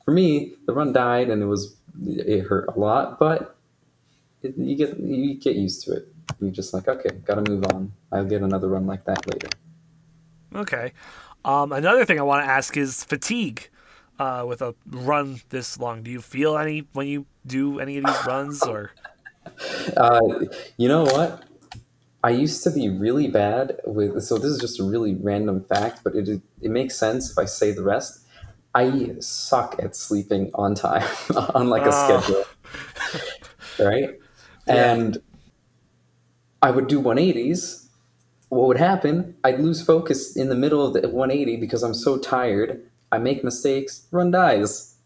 for 0.04 0.10
me, 0.10 0.54
the 0.66 0.74
run 0.74 0.92
died 0.92 1.30
and 1.30 1.42
it 1.42 1.46
was 1.46 1.76
it 2.06 2.42
hurt 2.42 2.68
a 2.68 2.78
lot, 2.78 3.18
but 3.18 3.56
it, 4.42 4.56
you 4.56 4.76
get 4.76 4.98
you 4.98 5.34
get 5.34 5.56
used 5.56 5.84
to 5.84 5.92
it. 5.92 6.08
You're 6.40 6.50
just 6.50 6.74
like, 6.74 6.88
okay, 6.88 7.10
gotta 7.24 7.48
move 7.48 7.64
on. 7.72 7.92
I'll 8.12 8.24
get 8.24 8.42
another 8.42 8.68
run 8.68 8.86
like 8.86 9.04
that 9.04 9.26
later. 9.26 9.48
Okay. 10.54 10.92
Um, 11.44 11.72
another 11.72 12.04
thing 12.04 12.18
I 12.18 12.22
want 12.22 12.44
to 12.44 12.50
ask 12.50 12.76
is 12.76 13.04
fatigue. 13.04 13.70
Uh, 14.18 14.44
with 14.46 14.60
a 14.62 14.74
run 14.90 15.40
this 15.50 15.78
long, 15.78 16.02
do 16.02 16.10
you 16.10 16.20
feel 16.20 16.58
any 16.58 16.86
when 16.92 17.06
you 17.06 17.26
do 17.46 17.78
any 17.78 17.98
of 17.98 18.04
these 18.04 18.24
runs, 18.26 18.62
or? 18.62 18.92
Uh, 19.96 20.20
you 20.76 20.88
know 20.88 21.04
what? 21.04 21.42
I 22.22 22.30
used 22.30 22.62
to 22.64 22.70
be 22.70 22.88
really 22.90 23.28
bad 23.28 23.80
with. 23.86 24.22
So 24.22 24.36
this 24.36 24.50
is 24.50 24.58
just 24.60 24.78
a 24.78 24.84
really 24.84 25.14
random 25.14 25.64
fact, 25.64 26.00
but 26.04 26.14
it 26.14 26.28
it 26.60 26.70
makes 26.70 26.96
sense 26.96 27.30
if 27.30 27.38
I 27.38 27.46
say 27.46 27.72
the 27.72 27.82
rest. 27.82 28.20
I 28.74 29.16
suck 29.20 29.76
at 29.82 29.96
sleeping 29.96 30.50
on 30.54 30.74
time 30.74 31.08
on 31.54 31.70
like 31.70 31.86
a 31.86 31.90
Oh. 31.92 32.20
schedule, 32.20 32.44
right? 33.78 34.18
Yeah. 34.66 34.92
And 34.94 35.18
I 36.62 36.70
would 36.70 36.88
do 36.88 37.00
180s. 37.00 37.86
What 38.50 38.66
would 38.68 38.76
happen? 38.78 39.36
I'd 39.44 39.60
lose 39.60 39.82
focus 39.84 40.36
in 40.36 40.48
the 40.48 40.54
middle 40.54 40.86
of 40.86 40.92
the 40.94 41.08
180 41.08 41.56
because 41.56 41.82
I'm 41.82 41.94
so 41.94 42.18
tired. 42.18 42.82
I 43.10 43.18
make 43.18 43.44
mistakes. 43.44 44.06
Run 44.10 44.30
dies. 44.30 44.96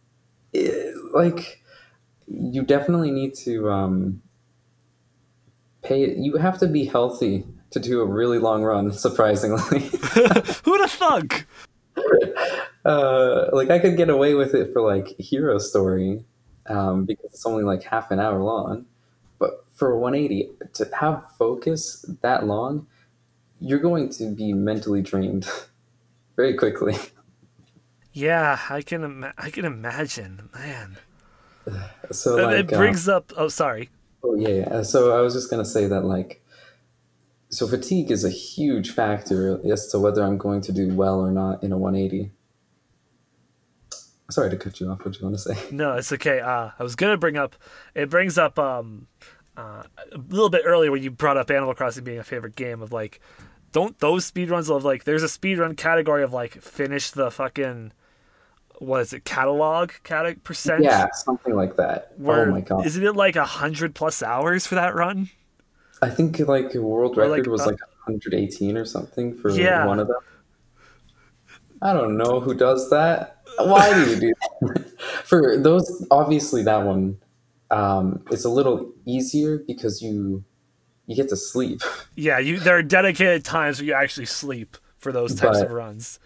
It- 0.52 0.94
like 1.12 1.62
you 2.26 2.62
definitely 2.62 3.10
need 3.10 3.34
to 3.34 3.70
um, 3.70 4.22
pay. 5.82 6.14
You 6.16 6.36
have 6.36 6.58
to 6.58 6.66
be 6.66 6.84
healthy 6.84 7.44
to 7.70 7.80
do 7.80 8.00
a 8.00 8.06
really 8.06 8.38
long 8.38 8.62
run. 8.62 8.92
Surprisingly. 9.06 9.80
who 9.80 10.78
the 10.78 10.88
fuck? 10.88 11.46
uh, 12.84 13.46
like 13.52 13.70
I 13.70 13.78
could 13.78 13.96
get 13.96 14.08
away 14.08 14.34
with 14.34 14.54
it 14.54 14.72
for 14.72 14.82
like 14.82 15.08
Hero 15.18 15.58
Story 15.58 16.24
um, 16.66 17.04
because 17.04 17.26
it's 17.26 17.46
only 17.46 17.64
like 17.64 17.82
half 17.82 18.10
an 18.10 18.20
hour 18.20 18.42
long. 18.42 18.86
But 19.38 19.64
for 19.74 19.98
180, 19.98 20.50
to 20.74 20.88
have 21.00 21.24
focus 21.38 22.04
that 22.22 22.46
long, 22.46 22.86
you're 23.60 23.80
going 23.80 24.08
to 24.10 24.34
be 24.34 24.52
mentally 24.52 25.02
drained 25.02 25.46
very 26.36 26.54
quickly. 26.54 26.96
Yeah, 28.12 28.58
I 28.68 28.82
can. 28.82 29.04
Ima- 29.04 29.34
I 29.38 29.50
can 29.50 29.64
imagine, 29.64 30.50
man. 30.54 30.98
So 32.10 32.34
like, 32.34 32.56
it 32.56 32.68
brings 32.68 33.08
up. 33.08 33.32
Oh, 33.36 33.48
sorry. 33.48 33.88
uh, 34.22 34.26
oh 34.26 34.34
yeah, 34.34 34.48
yeah. 34.48 34.82
So 34.82 35.16
I 35.16 35.22
was 35.22 35.32
just 35.32 35.48
gonna 35.48 35.64
say 35.64 35.86
that 35.86 36.04
like, 36.04 36.44
so 37.48 37.66
fatigue 37.66 38.10
is 38.10 38.24
a 38.24 38.28
huge 38.28 38.90
factor 38.90 39.60
as 39.70 39.86
to 39.88 39.98
whether 39.98 40.22
I'm 40.22 40.36
going 40.36 40.60
to 40.62 40.72
do 40.72 40.92
well 40.94 41.20
or 41.20 41.30
not 41.30 41.62
in 41.62 41.72
a 41.72 41.78
180. 41.78 42.32
Sorry 44.30 44.50
to 44.50 44.56
cut 44.56 44.80
you 44.80 44.90
off. 44.90 45.04
What 45.04 45.14
do 45.14 45.20
you 45.20 45.24
want 45.26 45.38
to 45.38 45.54
say? 45.54 45.70
No, 45.70 45.94
it's 45.94 46.12
okay. 46.12 46.40
Uh, 46.40 46.70
I 46.78 46.82
was 46.82 46.96
gonna 46.96 47.16
bring 47.16 47.36
up. 47.36 47.56
It 47.94 48.10
brings 48.10 48.36
up 48.36 48.58
um, 48.58 49.06
uh, 49.56 49.84
a 50.12 50.18
little 50.28 50.50
bit 50.50 50.62
earlier 50.64 50.90
when 50.90 51.02
you 51.02 51.10
brought 51.10 51.36
up 51.36 51.50
Animal 51.50 51.74
Crossing 51.74 52.04
being 52.04 52.18
a 52.18 52.24
favorite 52.24 52.56
game 52.56 52.82
of 52.82 52.92
like, 52.92 53.20
don't 53.72 53.98
those 54.00 54.30
speedruns 54.30 54.74
of 54.74 54.84
like 54.84 55.04
there's 55.04 55.22
a 55.22 55.26
speedrun 55.26 55.76
category 55.76 56.22
of 56.22 56.32
like 56.32 56.60
finish 56.60 57.10
the 57.10 57.30
fucking 57.30 57.92
what 58.82 59.00
is 59.00 59.12
it 59.12 59.24
catalog 59.24 59.92
cate- 60.04 60.42
percent? 60.44 60.82
Yeah, 60.84 61.08
something 61.12 61.54
like 61.54 61.76
that. 61.76 62.12
Where, 62.18 62.48
oh 62.48 62.52
my 62.52 62.60
god. 62.60 62.86
Isn't 62.86 63.04
it 63.04 63.14
like 63.16 63.36
a 63.36 63.44
hundred 63.44 63.94
plus 63.94 64.22
hours 64.22 64.66
for 64.66 64.74
that 64.74 64.94
run? 64.94 65.30
I 66.02 66.10
think 66.10 66.38
like 66.40 66.74
world 66.74 67.16
record 67.16 67.38
like, 67.38 67.46
was 67.46 67.62
uh, 67.62 67.66
like 67.66 67.80
118 68.06 68.76
or 68.76 68.84
something 68.84 69.34
for 69.34 69.50
Yeah. 69.50 69.86
one 69.86 70.00
of 70.00 70.08
them. 70.08 70.16
I 71.80 71.92
don't 71.92 72.16
know 72.16 72.40
who 72.40 72.54
does 72.54 72.90
that. 72.90 73.38
Why 73.58 73.92
do 73.92 74.10
you 74.10 74.16
do 74.20 74.32
that? 74.62 75.00
for 75.24 75.56
those? 75.58 76.06
Obviously, 76.10 76.62
that 76.64 76.84
one 76.84 77.18
um, 77.70 78.22
it's 78.30 78.44
a 78.44 78.48
little 78.50 78.92
easier 79.06 79.58
because 79.66 80.02
you 80.02 80.44
you 81.06 81.16
get 81.16 81.28
to 81.30 81.36
sleep. 81.36 81.80
Yeah, 82.14 82.38
you 82.38 82.58
there 82.60 82.76
are 82.76 82.82
dedicated 82.82 83.44
times 83.44 83.78
where 83.78 83.86
you 83.86 83.94
actually 83.94 84.26
sleep 84.26 84.76
for 84.98 85.12
those 85.12 85.34
types 85.34 85.58
But- 85.58 85.66
of 85.66 85.72
runs. 85.72 86.18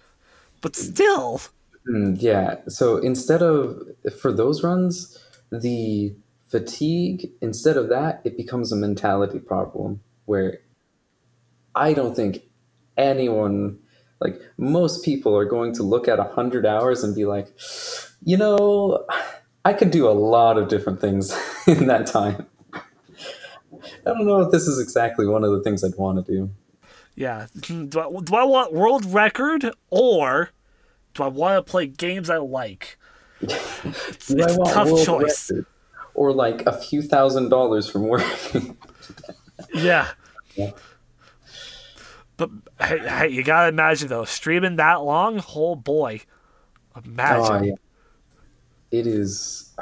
But 0.62 0.74
still, 0.74 1.40
Mm, 1.88 2.16
yeah. 2.20 2.56
So 2.68 2.96
instead 2.98 3.42
of 3.42 3.82
for 4.20 4.32
those 4.32 4.62
runs, 4.62 5.18
the 5.50 6.14
fatigue 6.48 7.30
instead 7.40 7.76
of 7.76 7.88
that, 7.88 8.20
it 8.24 8.36
becomes 8.36 8.72
a 8.72 8.76
mentality 8.76 9.38
problem 9.38 10.00
where 10.24 10.58
I 11.74 11.92
don't 11.92 12.14
think 12.14 12.42
anyone 12.96 13.78
like 14.20 14.40
most 14.56 15.04
people 15.04 15.36
are 15.36 15.44
going 15.44 15.74
to 15.74 15.82
look 15.82 16.08
at 16.08 16.18
100 16.18 16.64
hours 16.64 17.04
and 17.04 17.14
be 17.14 17.26
like, 17.26 17.48
"You 18.22 18.36
know, 18.36 19.06
I 19.64 19.72
could 19.72 19.90
do 19.90 20.08
a 20.08 20.12
lot 20.12 20.58
of 20.58 20.68
different 20.68 21.00
things 21.00 21.36
in 21.66 21.86
that 21.86 22.06
time." 22.06 22.46
I 24.06 24.10
don't 24.10 24.26
know 24.26 24.40
if 24.40 24.50
this 24.50 24.66
is 24.66 24.80
exactly 24.80 25.26
one 25.26 25.44
of 25.44 25.50
the 25.50 25.62
things 25.62 25.84
I'd 25.84 25.96
want 25.96 26.24
to 26.24 26.32
do. 26.32 26.50
yeah. 27.14 27.46
Do 27.60 28.00
I, 28.00 28.20
do 28.22 28.34
I 28.36 28.44
want 28.44 28.72
world 28.72 29.04
record 29.04 29.70
or 29.90 30.50
do 31.16 31.22
I 31.22 31.28
want 31.28 31.64
to 31.64 31.70
play 31.70 31.86
games 31.86 32.30
I 32.30 32.36
like? 32.36 32.98
It's, 33.40 34.30
it's 34.30 34.30
a 34.30 34.56
tough 34.64 35.04
choice. 35.04 35.50
record? 35.50 35.66
Or 36.14 36.32
like 36.32 36.64
a 36.66 36.72
few 36.72 37.02
thousand 37.02 37.48
dollars 37.48 37.88
from 37.88 38.08
working. 38.08 38.76
Yeah. 39.74 40.08
Yeah. 40.54 40.72
But 42.36 42.50
hey, 42.78 42.98
hey, 42.98 43.28
you 43.28 43.42
gotta 43.42 43.68
imagine 43.68 44.08
though, 44.08 44.26
streaming 44.26 44.76
that 44.76 44.96
long, 44.96 45.42
oh 45.54 45.74
boy, 45.74 46.20
imagine. 47.04 47.54
Oh, 47.54 47.62
yeah. 47.62 47.74
It 48.90 49.06
is. 49.06 49.74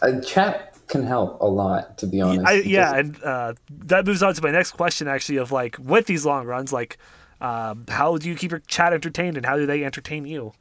Uh, 0.00 0.20
chat 0.22 0.78
can 0.88 1.02
help 1.02 1.40
a 1.42 1.46
lot, 1.46 1.98
to 1.98 2.06
be 2.06 2.22
honest. 2.22 2.46
I, 2.46 2.52
yeah, 2.60 2.94
and 2.94 3.22
uh, 3.22 3.54
that 3.70 4.06
moves 4.06 4.22
on 4.22 4.32
to 4.32 4.42
my 4.42 4.50
next 4.50 4.72
question. 4.72 5.06
Actually, 5.06 5.36
of 5.36 5.52
like 5.52 5.76
with 5.78 6.06
these 6.06 6.24
long 6.24 6.46
runs, 6.46 6.72
like 6.72 6.96
um, 7.42 7.86
how 7.88 8.16
do 8.18 8.28
you 8.28 8.36
keep 8.36 8.52
your 8.52 8.60
chat 8.60 8.92
entertained, 8.92 9.36
and 9.36 9.44
how 9.44 9.56
do 9.56 9.66
they 9.66 9.84
entertain 9.84 10.24
you? 10.26 10.52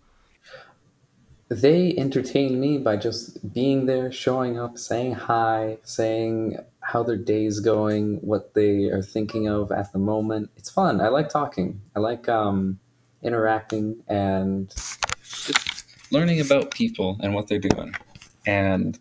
They 1.48 1.94
entertain 1.96 2.60
me 2.60 2.80
by 2.80 2.96
just 2.96 3.54
being 3.54 3.86
there, 3.86 4.12
showing 4.12 4.60
up, 4.60 4.80
saying 4.80 5.13
hi, 5.13 5.78
saying 5.84 6.58
how 6.80 7.04
their 7.04 7.17
day's 7.17 7.60
going, 7.60 8.15
what 8.22 8.56
they 8.56 8.86
are 8.86 9.04
thinking 9.04 9.48
of 9.48 9.72
at 9.72 9.91
the 9.94 10.00
moment. 10.00 10.50
It's 10.58 10.72
fun. 10.72 11.02
I 11.02 11.10
like 11.10 11.30
talking. 11.30 11.82
I 11.96 12.00
like 12.00 12.28
um, 12.28 12.80
interacting 13.22 14.02
and 14.08 14.74
just 15.22 15.86
learning 16.12 16.41
about 16.41 16.72
people 16.72 17.17
and 17.22 17.36
what 17.36 17.48
they're 17.48 17.60
doing. 17.60 17.94
And 18.48 18.98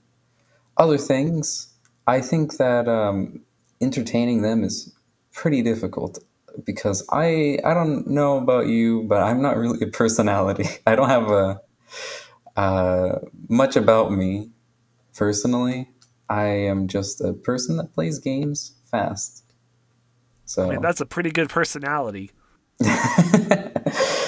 other 0.77 0.99
things, 0.99 1.73
I 2.07 2.21
think 2.21 2.59
that 2.59 2.88
um, 2.88 3.40
entertaining 3.81 4.43
them 4.43 4.64
is 4.64 4.93
pretty 5.33 5.62
difficult 5.62 6.19
because 6.65 7.07
I 7.11 7.59
I 7.65 7.75
don't 7.75 8.07
know 8.07 8.39
about 8.39 8.67
you, 8.67 9.05
but 9.05 9.23
I'm 9.23 9.43
not 9.43 9.57
really 9.57 9.81
a 9.83 9.87
personality. 9.91 10.69
I 10.87 10.95
don't 10.95 11.09
have 11.09 11.31
a 11.31 11.61
uh, 12.57 13.19
much 13.49 13.77
about 13.77 14.13
me 14.13 14.51
personally. 15.17 15.91
I 16.29 16.46
am 16.46 16.88
just 16.88 17.21
a 17.21 17.33
person 17.33 17.77
that 17.79 17.92
plays 17.94 18.19
games 18.19 18.75
fast. 18.90 19.44
So, 20.44 20.67
I 20.67 20.71
mean, 20.71 20.81
that's 20.81 21.01
a 21.01 21.07
pretty 21.07 21.31
good 21.31 21.48
personality. 21.48 22.33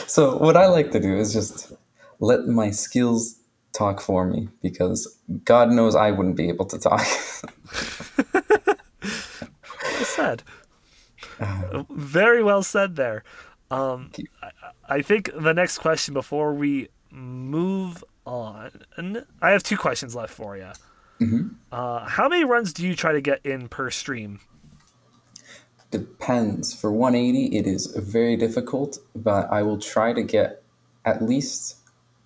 so 0.07 0.37
what 0.37 0.57
I 0.57 0.67
like 0.67 0.91
to 0.93 1.01
do 1.01 1.17
is 1.17 1.33
just 1.33 1.73
let 2.21 2.47
my 2.47 2.71
skills 2.71 3.41
talk 3.73 4.01
for 4.01 4.27
me 4.27 4.49
because 4.63 5.19
God 5.45 5.71
knows 5.71 5.95
I 5.97 6.11
wouldn't 6.11 6.37
be 6.37 6.49
able 6.49 6.67
to 6.67 6.79
talk. 6.79 7.01
Said. 10.05 10.43
Very 11.91 12.43
well 12.43 12.63
said 12.63 12.97
there. 12.97 13.25
Um, 13.71 14.11
I, 14.43 14.51
I 14.89 15.03
think 15.03 15.31
the 15.35 15.53
next 15.53 15.79
question 15.79 16.15
before 16.15 16.53
we 16.55 16.89
move 17.11 18.05
on, 18.27 19.25
I 19.41 19.51
have 19.51 19.63
two 19.63 19.77
questions 19.77 20.15
left 20.15 20.35
for 20.35 20.57
you. 20.57 20.73
Uh, 21.71 22.05
how 22.05 22.29
many 22.29 22.45
runs 22.45 22.73
do 22.73 22.87
you 22.87 22.97
try 22.97 23.13
to 23.13 23.21
get 23.21 23.45
in 23.45 23.69
per 23.69 23.91
stream? 23.91 24.41
Depends. 25.91 26.75
For 26.75 26.91
180, 26.91 27.57
it 27.57 27.67
is 27.67 27.87
very 27.87 28.37
difficult, 28.37 28.99
but 29.15 29.51
I 29.53 29.63
will 29.63 29.79
try 29.79 30.13
to 30.13 30.23
get 30.23 30.63
at 31.05 31.23
least 31.23 31.77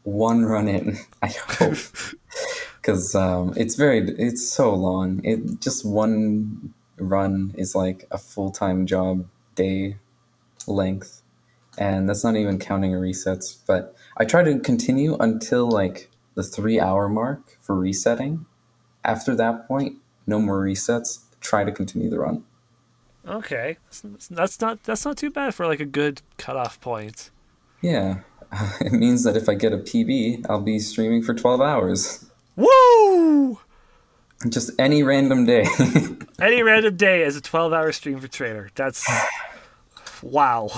one 0.04 0.44
run 0.44 0.68
in. 0.68 0.98
I 1.22 1.28
hope. 1.28 1.76
because 2.86 3.16
um, 3.16 3.52
it's 3.56 3.74
very 3.74 3.98
it's 4.12 4.48
so 4.48 4.72
long. 4.72 5.20
It 5.24 5.60
just 5.60 5.84
one 5.84 6.72
run 6.98 7.54
is 7.56 7.74
like 7.74 8.06
a 8.10 8.18
full 8.18 8.50
time 8.50 8.86
job 8.86 9.26
day 9.54 9.96
length, 10.66 11.22
and 11.78 12.08
that's 12.08 12.24
not 12.24 12.36
even 12.36 12.58
counting 12.58 12.92
resets. 12.92 13.58
But 13.66 13.94
I 14.16 14.24
try 14.24 14.42
to 14.42 14.58
continue 14.58 15.16
until 15.16 15.68
like 15.68 16.10
the 16.34 16.42
three 16.42 16.80
hour 16.80 17.08
mark 17.08 17.58
for 17.60 17.74
resetting. 17.74 18.46
After 19.04 19.34
that 19.36 19.68
point, 19.68 19.96
no 20.26 20.40
more 20.40 20.62
resets. 20.62 21.20
Try 21.40 21.64
to 21.64 21.72
continue 21.72 22.10
the 22.10 22.18
run. 22.18 22.44
Okay, 23.26 23.76
that's 24.02 24.60
not 24.60 24.82
that's 24.84 25.04
not 25.04 25.16
too 25.16 25.30
bad 25.30 25.54
for 25.54 25.66
like 25.66 25.80
a 25.80 25.84
good 25.84 26.22
cutoff 26.38 26.80
point. 26.80 27.30
Yeah, 27.82 28.20
it 28.80 28.92
means 28.92 29.24
that 29.24 29.36
if 29.36 29.48
I 29.48 29.54
get 29.54 29.72
a 29.72 29.78
PB, 29.78 30.46
I'll 30.48 30.60
be 30.60 30.78
streaming 30.78 31.22
for 31.22 31.34
twelve 31.34 31.60
hours. 31.60 32.30
Woo! 32.54 33.58
Just 34.48 34.70
any 34.78 35.02
random 35.02 35.46
day. 35.46 35.66
any 36.40 36.62
random 36.62 36.96
day 36.96 37.22
is 37.22 37.36
a 37.36 37.40
twelve-hour 37.40 37.92
stream 37.92 38.20
for 38.20 38.28
Trader. 38.28 38.70
That's 38.74 39.06
wow. 40.22 40.70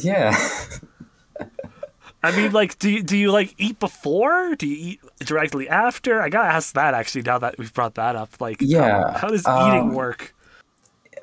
Yeah. 0.00 0.36
I 2.24 2.34
mean, 2.34 2.52
like, 2.52 2.78
do 2.78 2.90
you 2.90 3.02
do 3.02 3.16
you 3.16 3.30
like 3.30 3.54
eat 3.58 3.78
before? 3.78 4.56
Do 4.56 4.66
you 4.66 4.92
eat 4.92 5.00
directly 5.20 5.68
after? 5.68 6.22
I 6.22 6.30
gotta 6.30 6.48
ask 6.48 6.74
that 6.74 6.94
actually. 6.94 7.22
Now 7.22 7.38
that 7.38 7.58
we've 7.58 7.72
brought 7.72 7.94
that 7.94 8.16
up, 8.16 8.40
like, 8.40 8.56
yeah, 8.60 9.12
how, 9.12 9.18
how 9.18 9.28
does 9.28 9.42
eating 9.42 9.90
um, 9.90 9.94
work? 9.94 10.34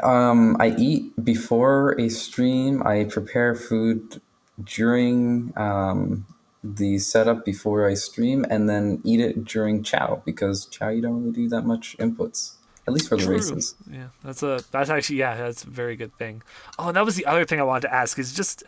Um, 0.04 0.58
I 0.60 0.76
eat 0.78 1.12
before 1.24 2.00
a 2.00 2.08
stream. 2.10 2.84
I 2.86 3.06
prepare 3.06 3.56
food 3.56 4.22
during 4.64 5.54
um, 5.58 6.26
the 6.64 7.00
setup 7.00 7.44
before 7.44 7.88
I 7.88 7.96
stream, 7.96 8.46
and 8.50 8.70
then 8.70 9.02
eat 9.04 9.20
it 9.20 9.46
during 9.46 9.84
Chao 9.84 10.22
because 10.26 10.66
Chao 10.66 10.90
you 10.90 11.02
don't 11.02 11.22
really 11.22 11.32
do 11.32 11.50
that 11.50 11.64
much 11.64 11.98
inputs, 11.98 12.56
at 12.88 12.94
least 12.94 13.10
for 13.10 13.18
the 13.18 13.24
True. 13.24 13.36
races. 13.36 13.76
Yeah, 13.92 14.08
that's 14.24 14.44
a 14.44 14.64
that's 14.72 14.90
actually 14.90 15.18
yeah, 15.18 15.36
that's 15.36 15.64
a 15.64 15.70
very 15.70 15.96
good 15.96 16.16
thing. 16.18 16.44
Oh, 16.78 16.90
and 16.90 16.96
that 16.96 17.06
was 17.06 17.16
the 17.16 17.26
other 17.26 17.46
thing 17.46 17.60
I 17.60 17.64
wanted 17.64 17.88
to 17.88 17.94
ask 17.94 18.20
is 18.20 18.34
just 18.34 18.64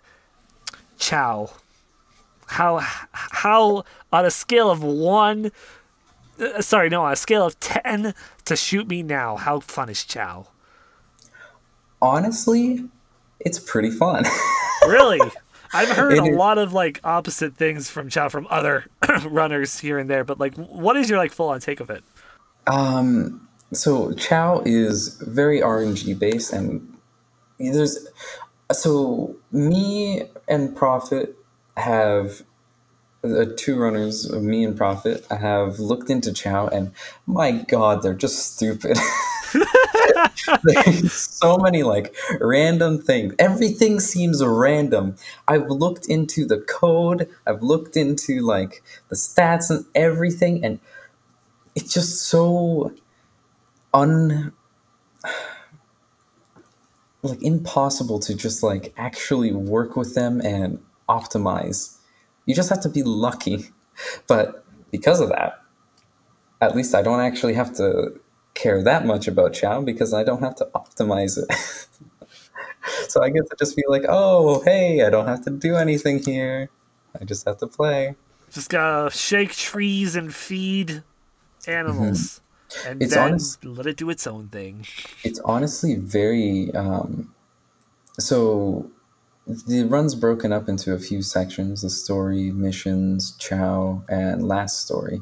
Chao. 0.98 1.52
How 2.48 2.80
how 2.82 3.84
on 4.12 4.26
a 4.26 4.32
scale 4.32 4.70
of 4.70 4.84
one, 4.84 5.52
uh, 6.40 6.62
sorry, 6.62 6.90
no, 6.90 7.04
on 7.04 7.14
a 7.14 7.16
scale 7.16 7.46
of 7.46 7.60
ten 7.60 8.14
to 8.46 8.56
shoot 8.56 8.88
me 8.88 9.04
now, 9.04 9.38
how 9.38 9.60
fun 9.60 9.90
is 9.90 10.04
Chao? 10.04 10.48
Honestly, 12.02 12.84
it's 13.40 13.60
pretty 13.60 13.92
fun. 13.92 14.26
really. 14.88 15.22
I've 15.74 15.90
heard 15.90 16.14
It 16.14 16.20
a 16.20 16.26
is- 16.28 16.36
lot 16.38 16.58
of 16.58 16.74
like 16.74 17.00
opposite 17.04 17.56
things 17.56 17.90
from 17.90 18.10
Chao 18.10 18.30
from 18.30 18.48
other 18.50 18.86
runners 19.26 19.80
here 19.80 19.98
and 20.00 20.10
there, 20.10 20.24
but 20.24 20.40
like, 20.40 20.56
what 20.56 20.96
is 20.98 21.10
your 21.10 21.18
like 21.18 21.32
full 21.32 21.50
on 21.50 21.60
take 21.60 21.80
of 21.80 21.90
it? 21.90 22.04
Um, 22.68 23.48
so 23.74 24.14
Chao 24.14 24.62
is 24.66 25.16
very 25.22 25.60
RNG 25.62 26.18
based, 26.18 26.54
and 26.54 26.96
there's 27.60 28.08
so 28.72 29.36
me 29.52 30.24
and 30.48 30.76
Profit 30.76 31.36
have 31.78 32.44
uh, 33.24 33.46
two 33.58 33.78
runners, 33.80 34.30
of 34.30 34.44
me 34.44 34.64
and 34.64 34.76
Profit, 34.78 35.26
have 35.30 35.80
looked 35.80 36.10
into 36.10 36.32
Chao, 36.34 36.68
and 36.68 36.92
my 37.26 37.52
God, 37.52 38.02
they're 38.04 38.14
just 38.14 38.54
stupid. 38.56 38.98
So 41.10 41.58
many 41.58 41.84
like 41.84 42.16
random 42.40 43.02
things. 43.02 43.34
Everything 43.40 44.00
seems 44.00 44.44
random. 44.44 45.16
I've 45.48 45.70
looked 45.70 46.08
into 46.08 46.46
the 46.46 46.60
code. 46.60 47.30
I've 47.46 47.62
looked 47.62 47.98
into 47.98 48.42
like 48.42 48.84
the 49.10 49.16
stats 49.16 49.70
and 49.70 49.86
everything, 49.96 50.64
and 50.64 50.80
it's 51.76 51.94
just 51.94 52.24
so 52.24 52.94
un 53.94 54.54
like 57.24 57.42
impossible 57.42 58.20
to 58.20 58.36
just 58.36 58.64
like 58.64 58.94
actually 58.98 59.52
work 59.54 59.96
with 59.96 60.16
them 60.16 60.42
and 60.42 60.80
optimize. 61.10 61.98
You 62.46 62.56
just 62.56 62.70
have 62.70 62.82
to 62.82 62.90
be 62.90 63.04
lucky. 63.04 63.66
But 64.28 64.66
because 64.92 65.22
of 65.22 65.30
that, 65.30 65.62
at 66.62 66.76
least 66.76 66.96
I 66.96 67.04
don't 67.04 67.20
actually 67.20 67.54
have 67.54 67.76
to 67.76 68.20
care 68.54 68.84
that 68.84 69.06
much 69.06 69.28
about 69.28 69.54
Chao 69.54 69.82
because 69.82 70.14
I 70.14 70.24
don't 70.24 70.42
have 70.42 70.56
to 70.58 70.68
optimize 70.76 71.38
it. 71.38 71.52
so 73.10 73.24
I 73.24 73.30
get 73.30 73.50
to 73.50 73.56
just 73.58 73.76
be 73.76 73.84
like, 73.88 74.04
oh, 74.08 74.62
hey, 74.64 75.04
I 75.04 75.10
don't 75.10 75.28
have 75.28 75.44
to 75.46 75.50
do 75.50 75.76
anything 75.76 76.24
here. 76.24 76.70
I 77.20 77.26
just 77.26 77.46
have 77.48 77.58
to 77.60 77.68
play. 77.68 78.16
Just 78.52 78.70
gotta 78.70 79.10
shake 79.10 79.52
trees 79.52 80.16
and 80.16 80.34
feed 80.34 81.04
animals, 81.68 82.42
and 82.86 83.02
It's 83.02 83.14
then 83.14 83.32
honest- 83.32 83.66
let 83.66 83.88
it 83.88 83.98
do 83.98 84.10
its 84.10 84.28
own 84.28 84.50
thing. 84.50 84.86
It's 85.24 85.40
honestly 85.40 85.96
very. 85.96 86.72
Um, 86.76 87.34
so 88.20 88.92
the 89.48 89.84
run's 89.86 90.14
broken 90.16 90.54
up 90.54 90.70
into 90.70 90.94
a 90.94 91.00
few 91.00 91.22
sections 91.24 91.82
the 91.82 91.90
story, 91.90 92.52
missions, 92.52 93.36
Chao, 93.40 94.04
and 94.08 94.48
last 94.48 94.82
story, 94.82 95.22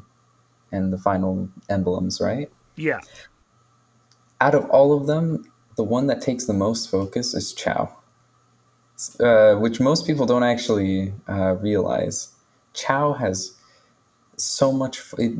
and 0.70 0.92
the 0.92 0.98
final 0.98 1.48
emblems, 1.70 2.20
right? 2.20 2.50
Yeah. 2.82 3.00
out 4.40 4.56
of 4.56 4.70
all 4.70 4.98
of 4.98 5.08
them, 5.08 5.44
the 5.76 5.84
one 5.84 6.08
that 6.08 6.22
takes 6.22 6.46
the 6.46 6.54
most 6.54 6.90
focus 6.90 7.34
is 7.34 7.54
Chao, 7.54 7.96
uh, 9.20 9.54
which 9.54 9.80
most 9.80 10.06
people 10.06 10.26
don't 10.26 10.44
actually 10.44 11.14
uh, 11.28 11.56
realize. 11.56 12.30
Chao 12.74 13.14
has 13.14 13.54
so 14.36 14.72
much. 14.72 14.98
f- 14.98 15.14
It 15.18 15.34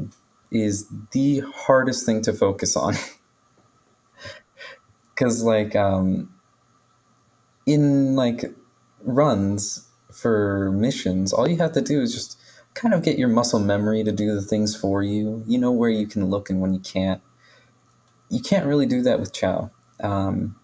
is 0.53 0.89
the 1.13 1.43
hardest 1.55 2.07
thing 2.07 2.23
to 2.23 2.33
focus 2.33 2.77
on 2.77 2.95
because, 5.15 5.43
like, 5.45 5.77
um, 5.77 6.35
in 7.67 8.17
like 8.17 8.45
runs 9.05 9.89
for 10.13 10.73
missions, 10.73 11.33
all 11.33 11.49
you 11.49 11.59
have 11.59 11.73
to 11.73 11.83
do 11.83 12.01
is 12.03 12.15
just 12.15 12.39
kind 12.75 12.95
of 12.95 13.03
get 13.05 13.19
your 13.19 13.29
muscle 13.29 13.61
memory 13.61 14.05
to 14.05 14.13
do 14.13 14.35
the 14.35 14.43
things 14.43 14.77
for 14.77 15.03
you. 15.03 15.45
You 15.47 15.59
know 15.59 15.73
where 15.73 15.91
you 15.91 16.07
can 16.07 16.27
look 16.31 16.51
and 16.51 16.61
when 16.61 16.75
you 16.75 16.81
can't 16.81 17.23
you 18.33 18.41
can't 18.41 18.67
really 18.67 18.87
do 18.87 19.03
that 19.03 19.21
with 19.21 19.33
Chao. 19.33 19.71
Um, 20.01 20.57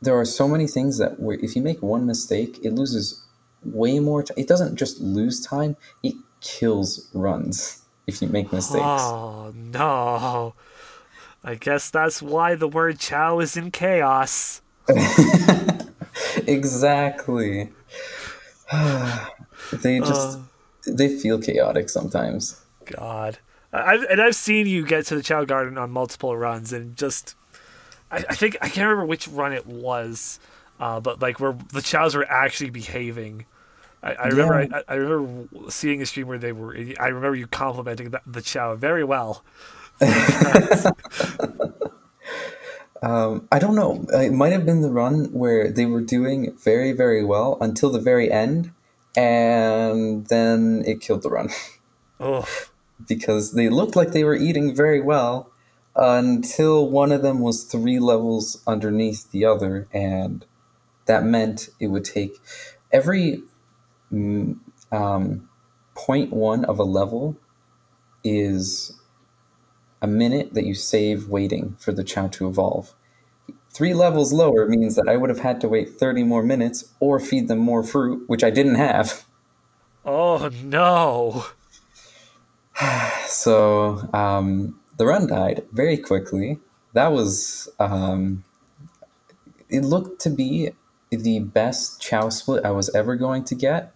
there 0.00 0.18
are 0.18 0.24
so 0.24 0.48
many 0.48 0.66
things 0.66 0.98
that 0.98 1.18
where 1.20 1.36
if 1.40 1.54
you 1.56 1.62
make 1.62 1.82
one 1.82 2.06
mistake, 2.06 2.58
it 2.62 2.72
loses 2.72 3.22
way 3.64 3.98
more. 3.98 4.22
T- 4.22 4.32
it 4.36 4.48
doesn't 4.48 4.76
just 4.76 5.00
lose 5.00 5.44
time; 5.44 5.76
it 6.02 6.14
kills 6.40 7.10
runs 7.12 7.82
if 8.06 8.22
you 8.22 8.28
make 8.28 8.52
mistakes. 8.52 9.02
Oh 9.02 9.52
no. 9.54 10.54
I 11.42 11.54
guess 11.54 11.90
that's 11.90 12.20
why 12.22 12.54
the 12.54 12.68
word 12.68 12.98
Chao 13.00 13.40
is 13.40 13.56
in 13.56 13.70
chaos. 13.70 14.60
exactly. 16.46 17.70
they 19.72 19.98
just 20.00 20.38
Uh. 20.38 20.42
they 20.86 21.08
feel 21.18 21.40
chaotic 21.40 21.88
sometimes. 21.88 22.60
God. 22.84 23.38
I've, 23.72 24.02
and 24.04 24.20
I've 24.20 24.34
seen 24.34 24.66
you 24.66 24.84
get 24.84 25.06
to 25.06 25.14
the 25.14 25.22
Chao 25.22 25.44
Garden 25.44 25.78
on 25.78 25.90
multiple 25.90 26.36
runs, 26.36 26.72
and 26.72 26.96
just 26.96 27.34
I, 28.10 28.24
I 28.28 28.34
think 28.34 28.56
I 28.60 28.68
can't 28.68 28.88
remember 28.88 29.06
which 29.06 29.28
run 29.28 29.52
it 29.52 29.66
was, 29.66 30.40
uh, 30.80 31.00
but 31.00 31.20
like 31.22 31.40
where 31.40 31.56
the 31.72 31.82
Chows 31.82 32.16
were 32.16 32.28
actually 32.28 32.70
behaving. 32.70 33.46
I, 34.02 34.14
I 34.14 34.26
remember 34.28 34.62
Yeah. 34.62 34.82
I, 34.88 34.94
I 34.94 34.96
remember 34.96 35.70
seeing 35.70 36.02
a 36.02 36.06
stream 36.06 36.26
where 36.26 36.38
they 36.38 36.52
were. 36.52 36.76
I 36.98 37.08
remember 37.08 37.36
you 37.36 37.46
complimenting 37.46 38.10
the, 38.10 38.20
the 38.26 38.42
Chao 38.42 38.74
very 38.74 39.04
well. 39.04 39.44
Um, 43.02 43.48
I 43.50 43.58
don't 43.58 43.76
know. 43.76 44.04
It 44.12 44.32
might 44.32 44.52
have 44.52 44.66
been 44.66 44.82
the 44.82 44.90
run 44.90 45.32
where 45.32 45.70
they 45.70 45.86
were 45.86 46.02
doing 46.02 46.54
very 46.56 46.92
very 46.92 47.24
well 47.24 47.56
until 47.60 47.90
the 47.90 47.98
very 47.98 48.30
end, 48.30 48.72
and 49.16 50.26
then 50.26 50.84
it 50.86 51.00
killed 51.00 51.22
the 51.22 51.30
run. 51.30 51.48
Oh, 52.22 52.46
because 53.08 53.52
they 53.52 53.68
looked 53.68 53.96
like 53.96 54.12
they 54.12 54.24
were 54.24 54.34
eating 54.34 54.74
very 54.74 55.00
well 55.00 55.50
until 55.96 56.88
one 56.88 57.12
of 57.12 57.22
them 57.22 57.40
was 57.40 57.64
three 57.64 57.98
levels 57.98 58.62
underneath 58.66 59.30
the 59.32 59.44
other, 59.44 59.88
and 59.92 60.46
that 61.06 61.24
meant 61.24 61.68
it 61.80 61.88
would 61.88 62.04
take 62.04 62.38
every 62.92 63.42
mm, 64.12 64.58
um, 64.92 65.48
point 65.94 66.32
one 66.32 66.64
of 66.64 66.78
a 66.78 66.84
level 66.84 67.36
is 68.24 68.98
a 70.02 70.06
minute 70.06 70.54
that 70.54 70.64
you 70.64 70.74
save 70.74 71.28
waiting 71.28 71.76
for 71.78 71.92
the 71.92 72.04
Chao 72.04 72.28
to 72.28 72.48
evolve. 72.48 72.94
Three 73.72 73.94
levels 73.94 74.32
lower 74.32 74.66
means 74.66 74.96
that 74.96 75.08
I 75.08 75.16
would 75.16 75.30
have 75.30 75.40
had 75.40 75.60
to 75.60 75.68
wait 75.68 75.98
30 75.98 76.24
more 76.24 76.42
minutes 76.42 76.92
or 76.98 77.20
feed 77.20 77.48
them 77.48 77.58
more 77.58 77.82
fruit, 77.82 78.24
which 78.28 78.42
I 78.42 78.50
didn't 78.50 78.74
have. 78.76 79.24
oh 80.04 80.50
no! 80.64 81.46
So 83.26 84.08
um, 84.12 84.80
the 84.96 85.06
run 85.06 85.28
died 85.28 85.64
very 85.70 85.96
quickly. 85.96 86.58
That 86.94 87.12
was 87.12 87.68
um, 87.78 88.44
it 89.68 89.82
looked 89.82 90.20
to 90.22 90.30
be 90.30 90.72
the 91.10 91.38
best 91.38 92.00
Chao 92.00 92.28
split 92.28 92.64
I 92.64 92.72
was 92.72 92.92
ever 92.94 93.14
going 93.14 93.44
to 93.44 93.54
get, 93.54 93.94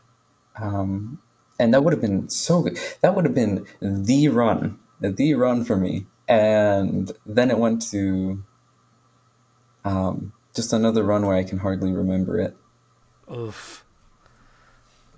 um, 0.57 1.21
and 1.59 1.75
that 1.75 1.83
would 1.83 1.93
have 1.93 2.01
been 2.01 2.29
so 2.29 2.63
good. 2.63 2.79
That 3.01 3.17
would 3.17 3.25
have 3.25 3.35
been 3.35 3.67
the 3.81 4.29
run 4.29 4.79
the 5.13 5.35
run 5.35 5.65
for 5.65 5.77
me. 5.77 6.07
And 6.27 7.13
then 7.27 7.51
it 7.51 7.59
went 7.59 7.83
to 7.91 8.43
um, 9.85 10.33
just 10.55 10.73
another 10.73 11.03
run 11.03 11.27
where 11.27 11.37
I 11.37 11.45
can 11.45 11.59
hardly 11.59 11.93
remember 11.93 12.39
it. 12.41 12.57
Oof. 13.31 13.85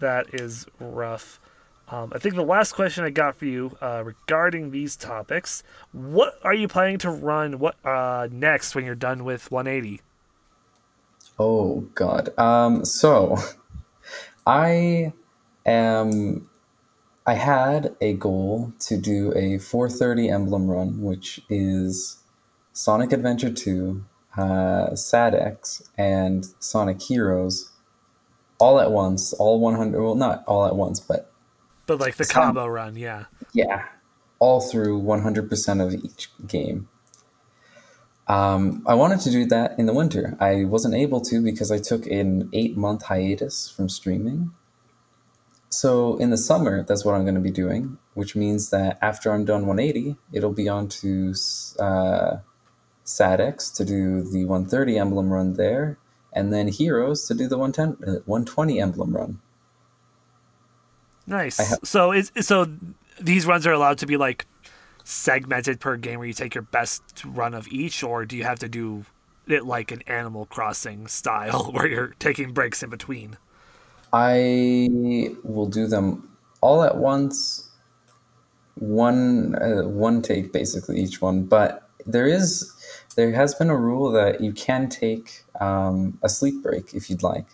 That 0.00 0.34
is 0.34 0.66
rough. 0.80 1.40
Um, 1.88 2.12
I 2.14 2.18
think 2.18 2.34
the 2.34 2.42
last 2.42 2.72
question 2.72 3.04
I 3.04 3.10
got 3.10 3.36
for 3.36 3.44
you 3.44 3.76
uh, 3.80 4.02
regarding 4.04 4.70
these 4.70 4.96
topics: 4.96 5.62
What 5.92 6.38
are 6.42 6.54
you 6.54 6.68
planning 6.68 6.98
to 6.98 7.10
run? 7.10 7.58
What 7.58 7.76
uh, 7.84 8.28
next 8.30 8.74
when 8.74 8.84
you're 8.84 8.94
done 8.94 9.24
with 9.24 9.50
180? 9.50 10.00
Oh 11.38 11.80
God. 11.94 12.36
Um, 12.38 12.84
so 12.84 13.36
I 14.46 15.12
am. 15.64 16.48
I 17.28 17.34
had 17.34 17.96
a 18.00 18.12
goal 18.12 18.72
to 18.80 18.96
do 18.96 19.32
a 19.34 19.58
430 19.58 20.28
emblem 20.28 20.68
run, 20.68 21.02
which 21.02 21.40
is 21.48 22.18
Sonic 22.72 23.12
Adventure 23.12 23.50
2, 23.50 24.04
uh, 24.36 24.90
SADX, 24.92 25.88
and 25.98 26.46
Sonic 26.60 27.02
Heroes 27.02 27.72
all 28.58 28.78
at 28.78 28.92
once, 28.92 29.32
all 29.32 29.58
100. 29.60 30.00
Well, 30.00 30.14
not 30.14 30.44
all 30.46 30.66
at 30.66 30.76
once, 30.76 31.00
but 31.00 31.32
But 31.86 32.00
like 32.00 32.16
the 32.16 32.24
Some- 32.24 32.42
combo 32.42 32.66
run, 32.66 32.96
yeah. 32.96 33.24
yeah, 33.52 33.84
all 34.38 34.60
through 34.60 35.00
100% 35.00 35.80
of 35.80 35.94
each 35.94 36.30
game. 36.46 36.88
Um, 38.28 38.82
I 38.86 38.94
wanted 38.94 39.20
to 39.20 39.30
do 39.30 39.44
that 39.46 39.78
in 39.78 39.86
the 39.86 39.94
winter. 39.94 40.36
I 40.40 40.64
wasn't 40.64 40.94
able 40.94 41.20
to 41.22 41.40
because 41.40 41.70
I 41.70 41.78
took 41.78 42.06
an 42.06 42.48
eight 42.52 42.76
month 42.76 43.04
hiatus 43.04 43.70
from 43.70 43.88
streaming. 43.88 44.50
So 45.68 46.16
in 46.16 46.30
the 46.30 46.36
summer, 46.36 46.82
that's 46.82 47.04
what 47.04 47.14
I'm 47.14 47.22
going 47.22 47.34
to 47.36 47.40
be 47.40 47.50
doing, 47.50 47.98
which 48.14 48.34
means 48.34 48.70
that 48.70 48.98
after 49.00 49.32
I'm 49.32 49.44
done 49.44 49.66
180, 49.66 50.16
it'll 50.32 50.52
be 50.52 50.68
on 50.68 50.88
to 50.88 51.34
uh, 51.78 52.38
SADX 53.04 53.74
to 53.76 53.84
do 53.84 54.22
the 54.22 54.44
130 54.44 54.98
emblem 54.98 55.32
run 55.32 55.54
there, 55.54 55.98
and 56.32 56.52
then 56.52 56.68
Heroes 56.68 57.26
to 57.28 57.34
do 57.34 57.46
the 57.46 57.58
110, 57.58 58.08
uh, 58.08 58.20
120 58.26 58.80
emblem 58.80 59.14
run. 59.14 59.40
Nice. 61.26 61.58
Ha- 61.58 61.76
so 61.82 62.12
is 62.12 62.32
so 62.40 62.66
these 63.20 63.46
runs 63.46 63.66
are 63.66 63.72
allowed 63.72 63.98
to 63.98 64.06
be 64.06 64.16
like 64.16 64.46
segmented 65.04 65.80
per 65.80 65.96
game 65.96 66.18
where 66.18 66.28
you 66.28 66.34
take 66.34 66.54
your 66.54 66.62
best 66.62 67.02
run 67.24 67.54
of 67.54 67.68
each, 67.68 68.02
or 68.02 68.24
do 68.24 68.36
you 68.36 68.44
have 68.44 68.58
to 68.58 68.68
do 68.68 69.04
it 69.46 69.64
like 69.64 69.90
an 69.90 70.02
Animal 70.06 70.46
Crossing 70.46 71.06
style 71.06 71.64
where 71.72 71.86
you're 71.86 72.14
taking 72.18 72.52
breaks 72.52 72.82
in 72.82 72.90
between? 72.90 73.36
I 74.12 74.88
will 75.42 75.66
do 75.66 75.86
them 75.86 76.36
all 76.60 76.82
at 76.82 76.96
once, 76.96 77.68
one 78.74 79.54
uh, 79.56 79.82
one 79.88 80.22
take 80.22 80.52
basically 80.52 80.98
each 80.98 81.20
one. 81.20 81.44
But 81.44 81.88
there 82.06 82.26
is 82.26 82.72
there 83.16 83.32
has 83.32 83.54
been 83.54 83.70
a 83.70 83.76
rule 83.76 84.10
that 84.12 84.40
you 84.40 84.52
can 84.52 84.88
take 84.88 85.44
um, 85.60 86.18
a 86.22 86.28
sleep 86.28 86.62
break 86.62 86.94
if 86.94 87.10
you'd 87.10 87.22
like, 87.22 87.46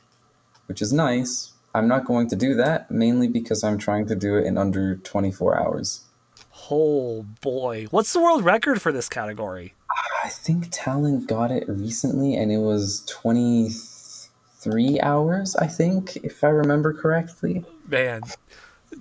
which 0.66 0.82
is 0.82 0.92
nice. 0.92 1.51
I'm 1.74 1.88
not 1.88 2.04
going 2.04 2.28
to 2.28 2.36
do 2.36 2.54
that 2.54 2.90
mainly 2.90 3.28
because 3.28 3.64
I'm 3.64 3.78
trying 3.78 4.06
to 4.06 4.14
do 4.14 4.36
it 4.36 4.46
in 4.46 4.58
under 4.58 4.96
24 4.96 5.58
hours. 5.58 6.04
Oh 6.70 7.24
boy, 7.40 7.86
what's 7.90 8.12
the 8.12 8.20
world 8.20 8.44
record 8.44 8.82
for 8.82 8.92
this 8.92 9.08
category? 9.08 9.74
I 10.24 10.28
think 10.28 10.68
Talon 10.70 11.24
got 11.24 11.50
it 11.50 11.68
recently, 11.68 12.36
and 12.36 12.52
it 12.52 12.58
was 12.58 13.04
23 13.06 15.00
hours. 15.00 15.56
I 15.56 15.66
think, 15.66 16.16
if 16.16 16.44
I 16.44 16.48
remember 16.48 16.92
correctly. 16.92 17.64
Man, 17.88 18.22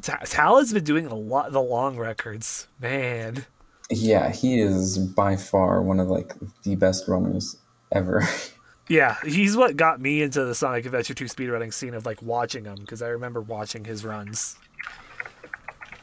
Ta- 0.02 0.22
Talon's 0.26 0.74
been 0.74 0.84
doing 0.84 1.06
a 1.06 1.16
lot 1.16 1.48
of 1.48 1.54
the 1.54 1.62
long 1.62 1.98
records. 1.98 2.68
Man, 2.80 3.46
Yeah, 3.90 4.32
he 4.32 4.60
is 4.60 4.98
by 4.98 5.36
far 5.36 5.82
one 5.82 6.00
of 6.00 6.08
like 6.08 6.34
the 6.64 6.76
best 6.76 7.08
runners 7.08 7.58
ever. 7.92 8.24
yeah, 8.88 9.16
he's 9.26 9.56
what 9.56 9.78
got 9.78 10.02
me 10.02 10.22
into 10.22 10.44
the 10.44 10.56
Sonic 10.56 10.86
Adventure 10.86 11.14
2 11.14 11.26
speedrunning 11.26 11.74
scene 11.74 11.94
of 11.94 12.06
like 12.06 12.22
watching 12.22 12.66
him 12.66 12.76
because 12.76 13.02
I 13.02 13.08
remember 13.08 13.42
watching 13.42 13.86
his 13.86 14.04
runs. 14.04 14.58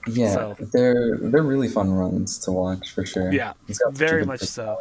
yeah, 0.07 0.33
So- 0.33 0.57
they're 0.73 1.17
they're 1.19 1.43
really 1.43 1.69
fun 1.69 1.93
runs 1.93 2.39
to 2.41 2.53
watch 2.53 2.93
for 2.93 3.05
sure. 3.05 3.33
Yeah, 3.33 3.53
He's 3.67 3.79
got 3.79 3.93
such 3.97 4.03
a 4.03 4.09
very 4.09 4.25
much 4.25 4.41
so. 4.41 4.79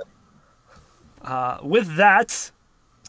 Uh, 1.22 1.58
with 1.62 1.96
that, 1.98 2.52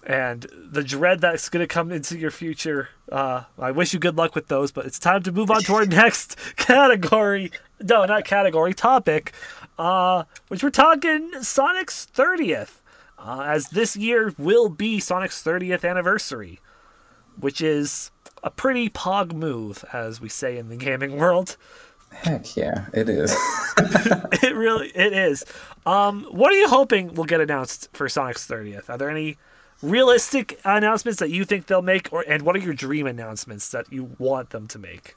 and 0.05 0.47
the 0.72 0.82
dread 0.82 1.20
that's 1.20 1.49
going 1.49 1.62
to 1.62 1.66
come 1.72 1.93
into 1.93 2.18
your 2.18 2.30
future, 2.30 2.89
uh, 3.12 3.45
I 3.59 3.70
wish 3.70 3.93
you 3.93 4.01
good 4.01 4.16
luck 4.16 4.34
with 4.34 4.49
those. 4.49 4.72
But 4.72 4.86
it's 4.86 4.99
time 4.99 5.22
to 5.24 5.32
move 5.32 5.51
on 5.51 5.62
to 5.64 5.74
our 5.74 5.86
next 6.03 6.36
category. 6.57 7.53
No, 7.80 8.05
not 8.07 8.24
category, 8.24 8.74
topic. 8.74 9.32
Uh, 9.78 10.24
which 10.49 10.64
we're 10.64 10.70
talking 10.70 11.30
Sonic's 11.43 12.07
thirtieth, 12.07 12.82
uh, 13.19 13.43
as 13.47 13.69
this 13.69 13.97
year 13.97 14.33
will 14.39 14.69
be 14.69 15.01
Sonic's 15.01 15.43
thirtieth 15.43 15.85
anniversary, 15.85 16.61
which 17.39 17.61
is 17.61 18.11
a 18.43 18.51
pretty 18.51 18.89
pog 18.89 19.33
move, 19.33 19.85
as 19.93 20.21
we 20.21 20.29
say 20.29 20.57
in 20.57 20.69
the 20.69 20.77
gaming 20.77 21.16
world. 21.16 21.57
Heck 22.12 22.57
yeah, 22.57 22.87
it 22.93 23.09
is. 23.09 23.37
It 24.43 24.55
really 24.55 24.89
it 24.89 25.12
is. 25.12 25.45
Um, 25.87 26.25
what 26.31 26.53
are 26.53 26.57
you 26.57 26.69
hoping 26.69 27.14
will 27.14 27.25
get 27.25 27.41
announced 27.41 27.89
for 27.93 28.09
Sonic's 28.09 28.47
30th? 28.47 28.89
Are 28.89 28.97
there 28.99 29.11
any 29.11 29.37
realistic 29.83 30.59
announcements 30.64 31.19
that 31.21 31.31
you 31.31 31.45
think 31.45 31.66
they'll 31.66 31.83
make 31.83 32.12
or 32.12 32.25
and 32.29 32.43
what 32.43 32.57
are 32.57 32.61
your 32.61 32.75
dream 32.75 33.07
announcements 33.07 33.69
that 33.71 33.93
you 33.93 34.16
want 34.19 34.51
them 34.51 34.66
to 34.69 34.79
make? 34.79 35.14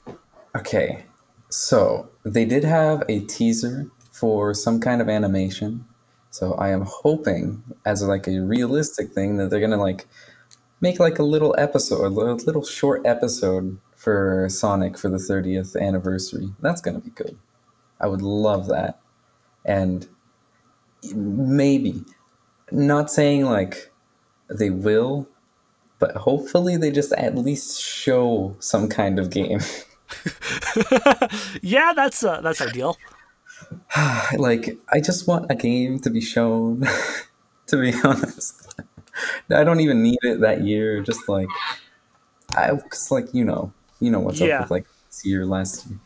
okay, 0.56 1.04
so 1.48 2.08
they 2.24 2.44
did 2.44 2.64
have 2.64 3.02
a 3.08 3.20
teaser 3.20 3.90
for 4.10 4.54
some 4.54 4.80
kind 4.80 5.00
of 5.00 5.08
animation. 5.08 5.84
So 6.32 6.54
I 6.54 6.70
am 6.70 6.86
hoping, 6.88 7.62
as 7.84 8.02
like 8.02 8.26
a 8.26 8.40
realistic 8.40 9.12
thing, 9.12 9.36
that 9.36 9.50
they're 9.50 9.60
gonna 9.60 9.76
like 9.76 10.06
make 10.80 10.98
like 10.98 11.18
a 11.18 11.22
little 11.22 11.54
episode, 11.58 12.02
a 12.04 12.08
little, 12.08 12.64
short 12.64 13.02
episode 13.04 13.78
for 13.94 14.48
Sonic 14.48 14.96
for 14.96 15.10
the 15.10 15.18
30th 15.18 15.78
anniversary. 15.78 16.48
That's 16.60 16.80
gonna 16.80 17.00
be 17.00 17.10
good. 17.10 17.36
I 18.00 18.06
would 18.06 18.22
love 18.22 18.66
that. 18.68 18.98
And 19.66 20.08
maybe, 21.14 22.02
not 22.70 23.10
saying 23.10 23.44
like 23.44 23.92
they 24.48 24.70
will, 24.70 25.28
but 25.98 26.16
hopefully 26.16 26.78
they 26.78 26.90
just 26.90 27.12
at 27.12 27.36
least 27.36 27.78
show 27.78 28.56
some 28.58 28.88
kind 28.88 29.18
of 29.18 29.28
game. 29.28 29.60
Yeah, 31.62 31.92
that's 31.94 32.22
uh, 32.24 32.40
that's 32.40 32.60
ideal. 32.60 32.96
like 34.36 34.78
I 34.92 35.00
just 35.00 35.26
want 35.28 35.50
a 35.50 35.54
game 35.54 35.98
to 36.00 36.10
be 36.10 36.20
shown. 36.20 36.84
to 37.66 37.80
be 37.80 37.92
honest, 38.04 38.74
I 39.50 39.64
don't 39.64 39.80
even 39.80 40.02
need 40.02 40.18
it 40.22 40.40
that 40.40 40.62
year. 40.62 41.00
Just 41.02 41.28
like 41.28 41.48
I, 42.56 42.68
cause 42.70 43.10
like 43.10 43.32
you 43.32 43.44
know, 43.44 43.72
you 44.00 44.10
know 44.10 44.20
what's 44.20 44.40
Yeah. 44.40 44.56
up 44.56 44.60
with 44.62 44.70
like 44.70 44.86
this 45.08 45.24
year, 45.24 45.46
last 45.46 45.86
year. 45.86 45.98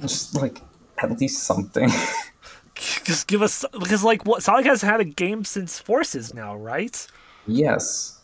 Just 0.00 0.34
like 0.36 0.60
at 0.98 1.18
least 1.20 1.42
something. 1.44 1.90
Just 3.04 3.26
give 3.26 3.42
us 3.42 3.64
because 3.72 4.04
like 4.04 4.24
what 4.24 4.42
Sonic 4.42 4.64
has 4.66 4.80
had 4.82 5.00
a 5.00 5.04
game 5.04 5.44
since 5.44 5.78
Forces 5.78 6.32
now, 6.34 6.56
right? 6.56 7.06
yes, 7.46 8.20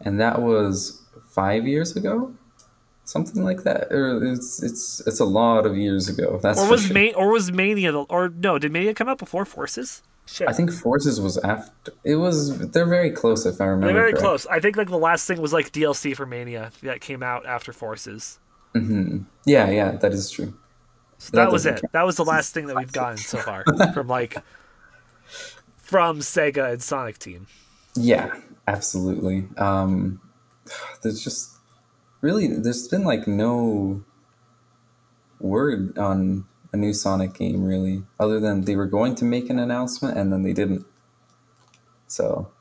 and 0.00 0.20
that 0.20 0.40
was 0.40 1.02
five 1.30 1.66
years 1.66 1.96
ago, 1.96 2.32
something 3.08 3.42
like 3.42 3.62
that. 3.64 3.90
Or 3.90 4.22
it's 4.24 4.62
it's 4.62 5.00
it's 5.06 5.20
a 5.20 5.24
lot 5.24 5.66
of 5.66 5.76
years 5.76 6.08
ago. 6.08 6.38
That's 6.42 6.60
Or 6.60 6.68
was 6.70 6.86
sure. 6.86 6.94
Ma- 6.94 7.16
or 7.16 7.32
was 7.32 7.50
Mania 7.50 7.90
the, 7.92 8.02
or 8.02 8.28
no, 8.28 8.58
did 8.58 8.70
Mania 8.72 8.94
come 8.94 9.08
out 9.08 9.18
before 9.18 9.44
Forces? 9.44 10.02
Shit. 10.26 10.46
I 10.46 10.52
think 10.52 10.70
Forces 10.70 11.20
was 11.20 11.38
after. 11.38 11.92
It 12.04 12.16
was. 12.16 12.58
They're 12.72 12.84
very 12.84 13.10
close, 13.10 13.46
if 13.46 13.60
I 13.62 13.64
remember. 13.64 13.86
They're 13.86 13.94
very 13.94 14.12
correctly. 14.12 14.28
close. 14.28 14.46
I 14.46 14.60
think 14.60 14.76
like 14.76 14.88
the 14.90 14.98
last 14.98 15.26
thing 15.26 15.40
was 15.40 15.54
like 15.54 15.72
DLC 15.72 16.14
for 16.14 16.26
Mania 16.26 16.70
that 16.82 17.00
came 17.00 17.22
out 17.22 17.46
after 17.46 17.72
Forces. 17.72 18.38
Mm-hmm. 18.74 19.20
Yeah, 19.46 19.70
yeah, 19.70 19.92
that 19.92 20.12
is 20.12 20.30
true. 20.30 20.52
So 21.16 21.30
that, 21.32 21.44
That 21.46 21.52
was 21.52 21.64
it. 21.64 21.80
count. 21.80 21.92
That 21.92 22.04
was 22.04 22.16
the 22.16 22.24
last 22.26 22.52
thing 22.52 22.66
that 22.66 22.76
we've 22.76 22.92
gotten 22.92 23.16
so 23.16 23.38
far 23.38 23.64
from 23.94 24.06
like 24.06 24.36
from 25.78 26.20
Sega 26.20 26.72
and 26.74 26.82
Sonic 26.82 27.18
Team. 27.18 27.46
Yeah, 27.96 28.30
absolutely. 28.66 29.48
Um, 29.56 30.20
there's 31.02 31.24
just 31.24 31.56
really 32.20 32.46
there's 32.48 32.88
been 32.88 33.04
like 33.04 33.26
no 33.28 34.04
word 35.40 35.96
on 35.98 36.46
a 36.72 36.76
new 36.76 36.92
Sonic 36.92 37.34
game 37.34 37.64
really, 37.64 38.04
other 38.20 38.40
than 38.40 38.62
they 38.62 38.76
were 38.76 38.86
going 38.86 39.14
to 39.16 39.24
make 39.24 39.50
an 39.50 39.58
announcement 39.58 40.18
and 40.18 40.32
then 40.32 40.42
they 40.42 40.52
didn't. 40.52 40.86
So 42.08 42.52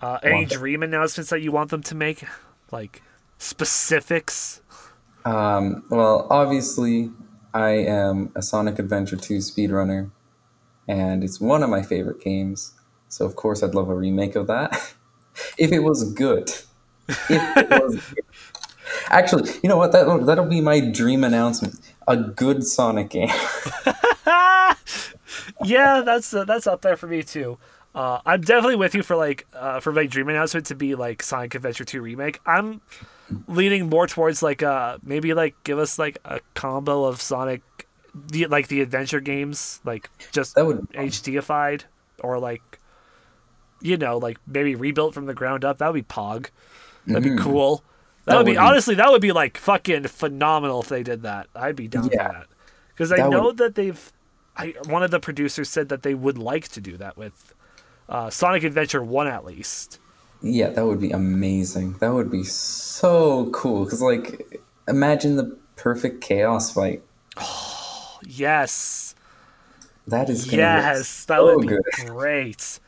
Uh, 0.00 0.18
any 0.22 0.44
dream 0.44 0.82
announcements 0.82 1.30
that 1.30 1.40
you 1.40 1.52
want 1.52 1.70
them 1.70 1.82
to 1.82 1.94
make, 1.94 2.24
like 2.70 3.02
specifics? 3.38 4.60
Um, 5.24 5.84
well, 5.90 6.26
obviously, 6.30 7.10
I 7.54 7.70
am 7.70 8.32
a 8.36 8.42
Sonic 8.42 8.78
Adventure 8.78 9.16
2 9.16 9.38
speedrunner, 9.38 10.10
and 10.88 11.24
it's 11.24 11.40
one 11.40 11.62
of 11.62 11.70
my 11.70 11.82
favorite 11.82 12.20
games. 12.22 12.74
So, 13.08 13.24
of 13.26 13.36
course, 13.36 13.62
I'd 13.62 13.74
love 13.74 13.88
a 13.88 13.94
remake 13.96 14.36
of 14.36 14.46
that. 14.48 14.72
if 15.58 15.72
it 15.72 15.80
was 15.80 16.12
good. 16.12 16.50
If 17.28 17.56
it 17.56 17.70
was 17.70 17.96
good. 18.14 18.25
Actually, 19.08 19.50
you 19.62 19.68
know 19.68 19.76
what? 19.76 19.92
That'll, 19.92 20.18
that'll 20.24 20.46
be 20.46 20.60
my 20.60 20.80
dream 20.80 21.24
announcement. 21.24 21.78
A 22.08 22.16
good 22.16 22.64
Sonic 22.64 23.10
game. 23.10 23.30
yeah, 25.64 26.02
that's 26.04 26.34
uh, 26.34 26.44
that's 26.44 26.66
up 26.66 26.82
there 26.82 26.96
for 26.96 27.06
me 27.06 27.22
too. 27.22 27.58
Uh, 27.94 28.20
I'm 28.26 28.42
definitely 28.42 28.76
with 28.76 28.94
you 28.94 29.02
for 29.02 29.16
like 29.16 29.46
uh, 29.54 29.80
for 29.80 29.92
my 29.92 30.06
dream 30.06 30.28
announcement 30.28 30.66
to 30.66 30.74
be 30.74 30.94
like 30.94 31.22
Sonic 31.22 31.54
Adventure 31.54 31.84
2 31.84 32.02
remake. 32.02 32.40
I'm 32.44 32.80
leaning 33.48 33.88
more 33.88 34.06
towards 34.06 34.42
like 34.42 34.62
uh 34.62 34.98
maybe 35.02 35.34
like 35.34 35.56
give 35.64 35.78
us 35.78 35.98
like 35.98 36.18
a 36.24 36.40
combo 36.54 37.04
of 37.04 37.20
Sonic 37.20 37.62
the 38.14 38.46
like 38.46 38.68
the 38.68 38.80
adventure 38.80 39.20
games 39.20 39.80
like 39.84 40.08
just 40.30 40.54
That 40.54 40.66
would 40.66 40.88
HDified 40.92 41.82
or 42.22 42.38
like 42.38 42.78
you 43.80 43.96
know 43.96 44.18
like 44.18 44.38
maybe 44.46 44.74
rebuilt 44.74 45.14
from 45.14 45.26
the 45.26 45.34
ground 45.34 45.64
up. 45.64 45.78
That 45.78 45.92
would 45.92 46.06
be 46.06 46.14
Pog. 46.14 46.50
That'd 47.06 47.22
be 47.22 47.36
cool. 47.36 47.82
That. 48.26 48.32
That 48.32 48.36
would 48.38 48.44
be, 48.46 48.50
would 48.52 48.54
be- 48.54 48.58
honestly 48.58 48.94
that 48.96 49.10
would 49.10 49.22
be 49.22 49.32
like 49.32 49.56
fucking 49.56 50.04
phenomenal 50.08 50.82
if 50.82 50.88
they 50.88 51.02
did 51.02 51.22
that. 51.22 51.46
I'd 51.54 51.76
be 51.76 51.88
down 51.88 52.10
Yeah. 52.12 52.26
for 52.26 52.32
that 52.34 52.46
because 52.94 53.12
I 53.12 53.16
That 53.16 53.30
know 53.30 53.44
would- 53.46 53.56
that 53.58 53.74
they've. 53.74 54.12
I 54.56 54.74
one 54.86 55.02
of 55.02 55.10
the 55.10 55.20
producers 55.20 55.68
said 55.68 55.88
that 55.90 56.02
they 56.02 56.14
would 56.14 56.38
like 56.38 56.68
to 56.68 56.80
do 56.80 56.96
that 56.98 57.16
with 57.16 57.54
uh, 58.08 58.30
Sonic 58.30 58.62
Adventure 58.64 59.02
One 59.02 59.26
at 59.26 59.44
least. 59.44 59.98
Yeah, 60.42 60.68
that 60.70 60.86
would 60.86 61.00
be 61.00 61.10
amazing. 61.10 61.94
That 62.00 62.12
would 62.14 62.30
be 62.30 62.44
so 62.44 63.50
cool. 63.52 63.84
Because, 63.84 64.00
like, 64.02 64.60
imagine 64.86 65.36
the 65.36 65.56
perfect 65.76 66.20
chaos 66.22 66.72
fight. 66.72 67.02
Yes, 68.22 69.14
That 70.06 70.28
is 70.30 70.50
yes, 70.52 71.24
that 71.26 71.36
so 71.38 71.44
would 71.56 71.62
be 71.62 71.68
good. 71.68 71.82
great. 72.06 72.80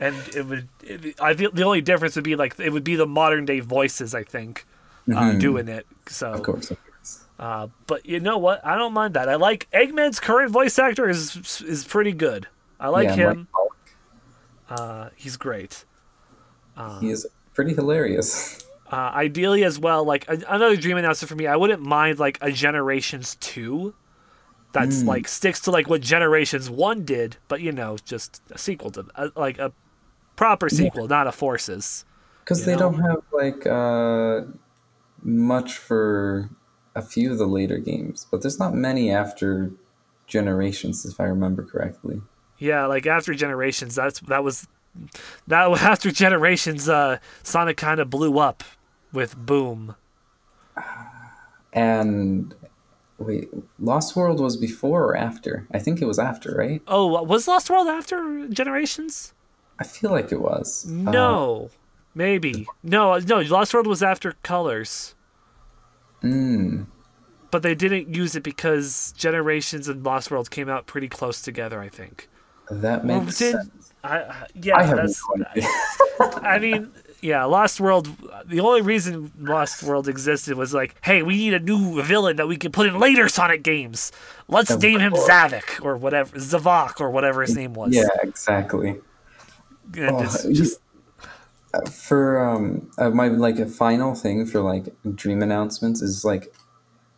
And 0.00 0.16
it 0.34 0.46
would. 0.46 0.68
It, 0.82 1.20
I 1.20 1.34
feel 1.34 1.50
the 1.52 1.62
only 1.64 1.80
difference 1.80 2.16
would 2.16 2.24
be 2.24 2.36
like 2.36 2.58
it 2.58 2.70
would 2.70 2.84
be 2.84 2.96
the 2.96 3.06
modern 3.06 3.44
day 3.44 3.60
voices. 3.60 4.14
I 4.14 4.24
think 4.24 4.66
uh, 5.14 5.32
doing 5.34 5.68
it. 5.68 5.86
So, 6.06 6.26
Mm-hmm. 6.28 6.36
Of 6.36 6.42
course, 6.42 6.70
of 6.70 6.78
course. 6.84 7.24
uh, 7.38 7.68
but 7.86 8.04
you 8.04 8.18
know 8.20 8.36
what? 8.38 8.64
I 8.66 8.76
don't 8.76 8.92
mind 8.92 9.14
that. 9.14 9.28
I 9.28 9.36
like 9.36 9.68
Eggman's 9.72 10.18
current 10.20 10.50
voice 10.50 10.78
actor 10.78 11.08
is 11.08 11.62
is 11.66 11.84
pretty 11.84 12.12
good. 12.12 12.48
I 12.80 12.88
like 12.88 13.08
yeah, 13.08 13.14
him. 13.32 13.48
Uh, 14.68 15.10
he's 15.16 15.36
great. 15.36 15.84
Pollock, 16.76 17.00
he 17.02 17.10
is 17.10 17.26
pretty 17.54 17.74
hilarious. 17.74 18.60
Uh, 18.92 19.10
ideally, 19.14 19.64
as 19.64 19.76
well, 19.78 20.04
like 20.04 20.24
another 20.28 20.76
dream 20.76 20.96
announcement 20.98 21.28
for 21.28 21.34
me, 21.34 21.46
I 21.48 21.56
wouldn't 21.56 21.82
mind 21.82 22.20
like 22.20 22.38
a 22.42 22.52
Generations 22.52 23.36
two. 23.40 23.94
That's 24.72 25.00
Hmm. 25.00 25.08
like 25.08 25.26
sticks 25.26 25.58
to 25.62 25.72
like 25.72 25.88
what 25.88 26.00
Generations 26.02 26.68
one 26.70 27.04
did, 27.04 27.38
but 27.48 27.60
you 27.60 27.72
know, 27.72 27.96
just 28.04 28.42
a 28.52 28.58
sequel 28.58 28.90
to 28.92 29.06
uh, 29.16 29.30
like 29.34 29.58
a 29.58 29.72
proper 30.36 30.68
sequel, 30.68 31.08
not 31.08 31.26
a 31.26 31.32
Forces. 31.32 32.04
Because 32.40 32.64
they 32.64 32.72
know? 32.72 32.90
don't 32.90 33.00
have, 33.00 33.22
like, 33.32 33.66
uh, 33.66 34.42
much 35.22 35.78
for 35.78 36.50
a 36.94 37.02
few 37.02 37.32
of 37.32 37.38
the 37.38 37.46
later 37.46 37.78
games. 37.78 38.26
But 38.30 38.42
there's 38.42 38.58
not 38.58 38.74
many 38.74 39.10
after 39.10 39.72
Generations, 40.26 41.04
if 41.04 41.20
I 41.20 41.24
remember 41.24 41.64
correctly. 41.64 42.22
Yeah, 42.58 42.86
like 42.86 43.06
after 43.06 43.34
Generations, 43.34 43.94
that's 43.94 44.20
that 44.20 44.42
was 44.42 44.66
that 45.46 45.70
after 45.82 46.10
Generations, 46.10 46.88
uh, 46.88 47.18
Sonic 47.42 47.76
kind 47.76 48.00
of 48.00 48.10
blew 48.10 48.38
up 48.38 48.64
with 49.12 49.36
Boom. 49.36 49.96
And 51.72 52.54
wait, 53.18 53.48
Lost 53.78 54.16
World 54.16 54.40
was 54.40 54.56
before 54.56 55.04
or 55.04 55.16
after? 55.16 55.66
I 55.72 55.78
think 55.78 56.00
it 56.00 56.06
was 56.06 56.18
after, 56.18 56.52
right? 56.52 56.80
Oh, 56.86 57.22
was 57.22 57.48
Lost 57.48 57.68
World 57.68 57.88
after 57.88 58.48
Generations? 58.48 59.34
I 59.78 59.84
feel 59.84 60.10
like 60.10 60.30
it 60.32 60.40
was. 60.40 60.86
Uh, 60.88 61.10
No, 61.10 61.70
maybe 62.14 62.66
no, 62.82 63.18
no. 63.18 63.40
Lost 63.40 63.74
World 63.74 63.86
was 63.86 64.02
after 64.02 64.32
Colors. 64.42 65.14
mm, 66.22 66.86
but 67.50 67.62
they 67.62 67.74
didn't 67.74 68.14
use 68.14 68.34
it 68.36 68.42
because 68.42 69.12
Generations 69.16 69.88
and 69.88 70.04
Lost 70.04 70.30
World 70.30 70.50
came 70.50 70.68
out 70.68 70.86
pretty 70.86 71.08
close 71.08 71.40
together. 71.42 71.80
I 71.80 71.88
think. 71.88 72.28
that 72.70 73.04
Well, 73.04 73.20
makes 73.22 73.38
did- 73.38 73.52
sense. 73.56 73.92
I, 74.02 74.18
I- 74.18 74.46
yeah, 74.54 74.76
I 74.76 74.82
have 74.84 74.96
that's. 74.98 75.22
no. 75.36 75.46
I 76.42 76.58
mean, 76.58 76.92
yeah, 77.22 77.44
Lost 77.44 77.80
World. 77.80 78.08
The 78.46 78.60
only 78.60 78.82
reason 78.82 79.32
Lost 79.40 79.82
World 79.82 80.08
existed 80.08 80.56
was 80.58 80.74
like, 80.74 80.94
hey, 81.02 81.22
we 81.22 81.36
need 81.36 81.54
a 81.54 81.58
new 81.58 82.02
villain 82.02 82.36
that 82.36 82.46
we 82.46 82.56
can 82.58 82.70
put 82.70 82.86
in 82.86 82.98
later 82.98 83.28
Sonic 83.30 83.62
games. 83.62 84.12
Let's 84.46 84.76
name 84.78 85.00
him. 85.00 85.14
Zavok 85.14 85.82
or 85.82 85.96
whatever, 85.96 86.36
Zavok 86.36 87.00
or 87.00 87.10
whatever 87.10 87.40
his 87.42 87.56
name 87.56 87.72
was. 87.72 87.94
yeah, 87.94 88.08
exactly. 88.22 89.00
Oh, 90.06 90.28
just 90.52 90.80
Uh, 91.74 91.84
for 91.90 92.38
um 92.38 92.88
uh, 92.98 93.10
my 93.10 93.28
like 93.28 93.58
a 93.58 93.66
final 93.66 94.14
thing 94.14 94.46
for 94.46 94.60
like 94.60 94.94
dream 95.16 95.42
announcements 95.42 96.00
is 96.02 96.24
like 96.24 96.54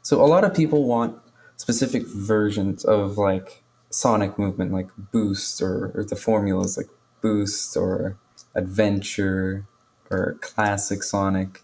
so 0.02 0.24
a 0.24 0.26
lot 0.26 0.44
of 0.44 0.54
people 0.54 0.84
want 0.84 1.18
specific 1.56 2.06
versions 2.06 2.84
of 2.84 3.18
like 3.18 3.62
sonic 3.90 4.38
movement 4.38 4.72
like 4.72 4.88
boost 5.12 5.62
or, 5.62 5.92
or 5.94 6.04
the 6.04 6.16
formulas 6.16 6.76
like 6.76 6.88
boost 7.22 7.76
or 7.76 8.16
adventure 8.54 9.66
or 10.10 10.36
classic 10.40 11.02
sonic. 11.02 11.62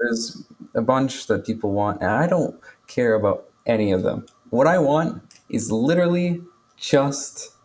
There's 0.00 0.44
a 0.74 0.82
bunch 0.82 1.26
that 1.28 1.46
people 1.46 1.72
want 1.72 2.02
and 2.02 2.10
i 2.10 2.26
don't 2.26 2.60
care 2.88 3.14
about 3.14 3.48
any 3.66 3.92
of 3.92 4.02
them. 4.04 4.26
What 4.50 4.66
i 4.66 4.78
want 4.78 5.22
is 5.50 5.72
literally 5.72 6.42
just 6.76 7.55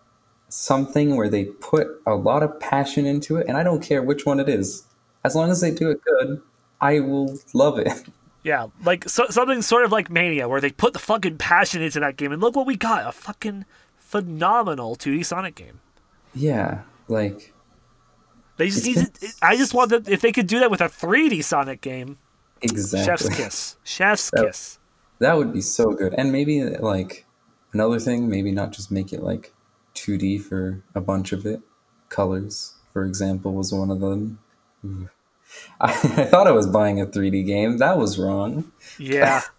something 0.52 1.16
where 1.16 1.30
they 1.30 1.46
put 1.46 1.88
a 2.06 2.16
lot 2.16 2.44
of 2.44 2.60
passion 2.60 3.06
into 3.06 3.38
it, 3.38 3.48
and 3.48 3.58
I 3.58 3.64
don't 3.64 3.82
care 3.82 4.02
which 4.04 4.26
one 4.26 4.40
it 4.40 4.50
is. 4.50 4.84
As 5.24 5.36
long 5.36 5.50
as 5.50 5.62
they 5.62 5.72
do 5.72 5.90
it 5.92 6.02
good, 6.04 6.42
I 6.80 7.00
will 7.00 7.38
love 7.54 7.78
it. 7.80 8.04
yeah, 8.44 8.68
like 8.84 9.08
so, 9.08 9.28
something 9.30 9.62
sort 9.62 9.86
of 9.86 9.92
like 9.92 10.10
Mania, 10.10 10.48
where 10.48 10.62
they 10.62 10.72
put 10.72 10.94
the 10.94 11.00
fucking 11.00 11.38
passion 11.38 11.82
into 11.82 12.00
that 12.00 12.18
game, 12.18 12.32
and 12.32 12.42
look 12.42 12.56
what 12.56 12.66
we 12.68 12.76
got 12.76 13.08
a 13.08 13.12
fucking 13.12 13.66
phenomenal 13.98 14.96
2D 14.96 15.26
Sonic 15.26 15.56
game. 15.56 15.80
yeah, 16.36 16.82
like 17.08 17.54
They 18.58 18.70
just 18.70 18.86
need 18.86 18.96
been- 18.96 19.06
to, 19.06 19.28
I 19.42 19.56
just 19.58 19.74
want 19.74 19.90
them 19.90 20.04
if 20.08 20.22
they 20.22 20.32
could 20.32 20.48
do 20.48 20.60
that 20.60 20.70
with 20.72 20.82
a 20.82 20.90
3D 20.90 21.44
Sonic 21.44 21.82
game. 21.82 22.18
exactly. 22.62 23.06
Chef's 23.06 23.38
kiss. 23.38 23.76
Chef's 23.84 24.30
That- 24.32 24.46
kiss. 24.46 24.78
That 25.20 25.38
would 25.38 25.54
be 25.54 25.62
so 25.62 25.92
good. 25.94 26.16
And 26.18 26.32
maybe 26.32 26.64
like 26.64 27.26
another 27.74 28.00
thing, 28.00 28.28
maybe 28.28 28.52
not 28.52 28.72
just 28.72 28.90
make 28.92 29.14
it 29.14 29.22
like 29.22 29.54
2D 30.02 30.42
for 30.42 30.82
a 30.96 31.02
bunch 31.02 31.32
of 31.32 31.46
it. 31.46 31.62
Colors, 32.10 32.74
for 32.92 33.06
example, 33.06 33.54
was 33.54 33.72
one 33.72 33.92
of 33.92 34.00
them. 34.00 34.40
I, 34.84 35.04
I 35.80 36.26
thought 36.26 36.48
I 36.48 36.52
was 36.52 36.68
buying 36.68 37.00
a 37.00 37.06
3D 37.06 37.46
game. 37.46 37.78
That 37.78 37.98
was 37.98 38.18
wrong. 38.18 38.72
Yeah. 38.98 39.42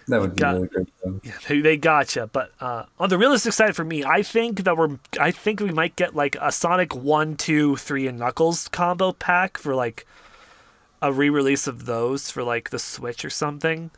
That 0.08 0.22
would 0.22 0.34
be 0.36 0.40
Got- 0.40 0.54
really 0.54 0.68
good. 0.68 0.90
Though. 1.04 1.20
they, 1.46 1.60
they 1.60 1.76
gotcha. 1.76 2.28
But 2.32 2.52
uh, 2.60 2.84
on 2.98 3.10
the 3.10 3.18
realistic 3.18 3.52
side 3.52 3.76
for 3.76 3.84
me, 3.84 4.04
I 4.04 4.22
think 4.22 4.64
that 4.64 4.74
we're 4.76 4.98
I 5.20 5.30
think 5.30 5.60
we 5.60 5.70
might 5.70 5.96
get 5.96 6.16
like 6.16 6.34
a 6.40 6.50
Sonic 6.50 6.94
1, 6.94 7.36
2, 7.36 7.76
3 7.76 8.06
and 8.06 8.18
Knuckles 8.18 8.68
combo 8.68 9.12
pack 9.12 9.58
for 9.58 9.74
like 9.74 10.06
a 11.02 11.12
re-release 11.12 11.66
of 11.66 11.84
those 11.84 12.30
for 12.30 12.42
like 12.42 12.70
the 12.70 12.78
Switch 12.78 13.22
or 13.22 13.28
something. 13.30 13.90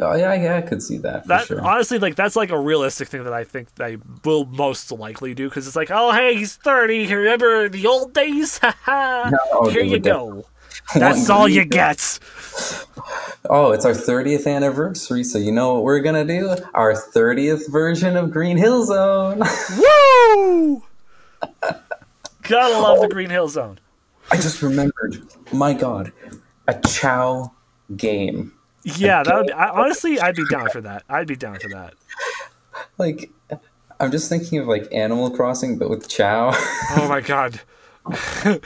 Oh 0.00 0.14
yeah, 0.14 0.32
yeah, 0.34 0.56
I 0.56 0.62
could 0.62 0.82
see 0.82 0.98
that 0.98 1.22
for 1.22 1.28
That 1.28 1.46
sure. 1.46 1.60
honestly, 1.60 1.98
like 1.98 2.14
that's 2.14 2.36
like 2.36 2.50
a 2.50 2.58
realistic 2.58 3.08
thing 3.08 3.24
that 3.24 3.32
I 3.32 3.42
think 3.44 3.74
they 3.74 3.98
will 4.24 4.44
most 4.46 4.92
likely 4.92 5.34
do 5.34 5.48
because 5.48 5.66
it's 5.66 5.74
like, 5.76 5.90
oh 5.90 6.12
hey, 6.12 6.36
he's 6.36 6.54
thirty. 6.56 7.12
Remember 7.12 7.68
the 7.68 7.86
old 7.86 8.14
days? 8.14 8.60
No, 8.86 9.32
oh, 9.52 9.68
Here 9.68 9.82
you 9.82 9.98
go. 9.98 10.44
That's 10.94 11.28
all 11.30 11.48
you 11.48 11.64
get. 11.64 12.18
Oh, 13.50 13.72
it's 13.72 13.84
our 13.84 13.92
30th 13.92 14.46
anniversary, 14.46 15.22
so 15.24 15.38
you 15.38 15.52
know 15.52 15.74
what 15.74 15.84
we're 15.84 16.00
gonna 16.00 16.24
do? 16.24 16.54
Our 16.74 16.94
30th 16.94 17.70
version 17.70 18.16
of 18.16 18.30
Green 18.30 18.56
Hill 18.56 18.84
Zone. 18.84 19.42
Woo! 19.78 20.82
Gotta 22.42 22.78
love 22.78 23.00
the 23.00 23.08
Green 23.08 23.30
Hill 23.30 23.48
Zone. 23.48 23.78
I 24.30 24.36
just 24.36 24.62
remembered. 24.62 25.22
My 25.52 25.72
God, 25.74 26.12
a 26.66 26.78
Chao 26.88 27.52
game. 27.96 28.52
Yeah, 28.96 29.22
that 29.22 29.36
would 29.36 29.46
be, 29.46 29.52
I, 29.52 29.68
honestly, 29.82 30.20
I'd 30.20 30.36
be 30.36 30.46
down 30.50 30.70
for 30.70 30.80
that. 30.80 31.04
I'd 31.08 31.26
be 31.26 31.36
down 31.36 31.58
for 31.58 31.68
that. 31.68 31.94
Like, 32.96 33.30
I'm 34.00 34.10
just 34.10 34.28
thinking 34.28 34.58
of 34.58 34.66
like 34.68 34.86
Animal 34.92 35.30
Crossing, 35.30 35.78
but 35.78 35.90
with 35.90 36.08
Chao. 36.08 36.52
Oh 36.96 37.08
my 37.08 37.20
god. 37.20 37.60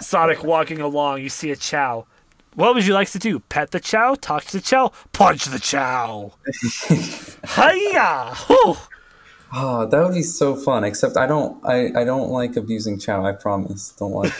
Sonic 0.00 0.42
walking 0.42 0.80
along, 0.80 1.22
you 1.22 1.28
see 1.28 1.50
a 1.50 1.56
Chao. 1.56 2.06
What 2.54 2.74
would 2.74 2.86
you 2.86 2.92
like 2.92 3.10
to 3.12 3.18
do? 3.18 3.38
Pet 3.40 3.70
the 3.70 3.80
Chao? 3.80 4.14
Talk 4.14 4.44
to 4.44 4.52
the 4.52 4.60
Chao? 4.60 4.92
Punch 5.12 5.46
the 5.46 5.58
Chao! 5.58 6.34
Hiya! 7.56 8.34
Whew. 8.46 8.76
Oh, 9.54 9.86
that 9.86 10.02
would 10.04 10.14
be 10.14 10.22
so 10.22 10.54
fun. 10.56 10.84
Except 10.84 11.16
I 11.16 11.26
don't, 11.26 11.64
I, 11.64 11.92
I 11.94 12.04
don't 12.04 12.30
like 12.30 12.56
abusing 12.56 12.98
Chao. 12.98 13.24
I 13.24 13.32
promise. 13.32 13.94
Don't 13.98 14.10
want 14.10 14.32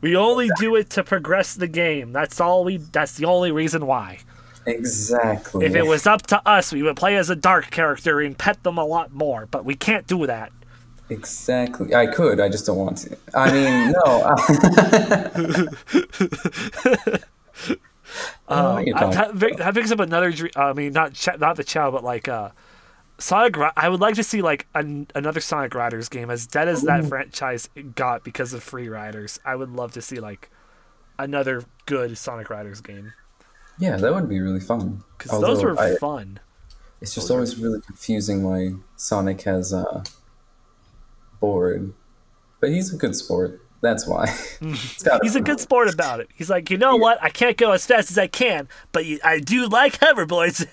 We 0.00 0.16
only 0.16 0.50
do 0.58 0.76
it 0.76 0.90
to 0.90 1.04
progress 1.04 1.54
the 1.54 1.68
game. 1.68 2.12
That's 2.12 2.40
all 2.40 2.64
we. 2.64 2.78
That's 2.78 3.16
the 3.16 3.26
only 3.26 3.52
reason 3.52 3.86
why. 3.86 4.18
Exactly. 4.66 5.66
If 5.66 5.74
it 5.74 5.86
was 5.86 6.06
up 6.06 6.22
to 6.28 6.40
us, 6.48 6.72
we 6.72 6.82
would 6.82 6.96
play 6.96 7.16
as 7.16 7.28
a 7.30 7.36
dark 7.36 7.70
character 7.70 8.20
and 8.20 8.36
pet 8.38 8.62
them 8.62 8.78
a 8.78 8.84
lot 8.84 9.12
more. 9.12 9.46
But 9.46 9.64
we 9.64 9.74
can't 9.74 10.06
do 10.06 10.26
that. 10.26 10.52
exactly, 11.10 11.94
I 11.94 12.06
could. 12.06 12.40
I 12.40 12.48
just 12.48 12.64
don't 12.66 12.78
want 12.78 12.98
to. 12.98 13.16
I 13.34 13.52
mean, 13.52 13.92
no. 14.04 14.34
Uh, 18.46 18.72
what 18.74 18.86
you're 18.86 18.96
I- 18.96 19.10
talking 19.10 19.38
that, 19.38 19.56
that 19.56 19.74
brings 19.74 19.90
up 19.90 19.98
another. 19.98 20.30
dr- 20.30 20.56
I 20.56 20.72
mean, 20.74 20.92
not 20.92 21.14
ch- 21.14 21.38
not 21.38 21.56
the 21.56 21.64
Chao, 21.64 21.90
but 21.90 22.04
like 22.04 22.28
uh, 22.28 22.50
Sonic. 23.18 23.56
Ri- 23.56 23.70
I 23.76 23.88
would 23.88 24.00
like 24.00 24.14
to 24.16 24.22
see 24.22 24.42
like 24.42 24.66
an, 24.74 25.06
another 25.14 25.40
Sonic 25.40 25.74
Riders 25.74 26.08
game, 26.10 26.30
as 26.30 26.46
dead 26.46 26.68
as 26.68 26.82
that 26.82 27.06
franchise 27.06 27.68
got 27.94 28.22
because 28.22 28.52
of 28.52 28.62
Free 28.62 28.88
Riders. 28.88 29.40
I 29.44 29.56
would 29.56 29.70
love 29.70 29.92
to 29.92 30.02
see 30.02 30.20
like 30.20 30.50
another 31.18 31.64
good 31.86 32.16
Sonic 32.18 32.50
Riders 32.50 32.80
game 32.82 33.14
Yeah, 33.78 33.96
that 33.96 34.14
would 34.14 34.28
be 34.28 34.40
really 34.40 34.60
fun. 34.60 35.02
because 35.18 35.40
those 35.40 35.62
were 35.62 35.78
I- 35.78 35.96
fun. 35.96 36.40
It's 37.00 37.14
just 37.14 37.30
always 37.30 37.58
really 37.58 37.82
confusing 37.82 38.44
why 38.44 38.72
Sonic 38.96 39.42
has 39.42 39.74
uh, 39.74 39.82
a 39.82 40.04
board, 41.38 41.92
but 42.60 42.70
he's 42.70 42.94
a 42.94 42.96
good 42.96 43.14
sport. 43.14 43.60
That's 43.82 44.06
why. 44.06 44.26
He's 45.22 45.36
a 45.36 45.42
good 45.42 45.60
sport 45.60 45.92
about 45.92 46.20
it. 46.20 46.30
He's 46.34 46.48
like, 46.48 46.70
you 46.70 46.78
know 46.78 46.96
what? 46.96 47.22
I 47.22 47.28
can't 47.28 47.58
go 47.58 47.72
as 47.72 47.84
fast 47.84 48.10
as 48.10 48.16
I 48.16 48.26
can, 48.28 48.66
but 48.92 49.04
I 49.22 49.40
do 49.40 49.66
like 49.68 50.00
hoverboards. 50.00 50.64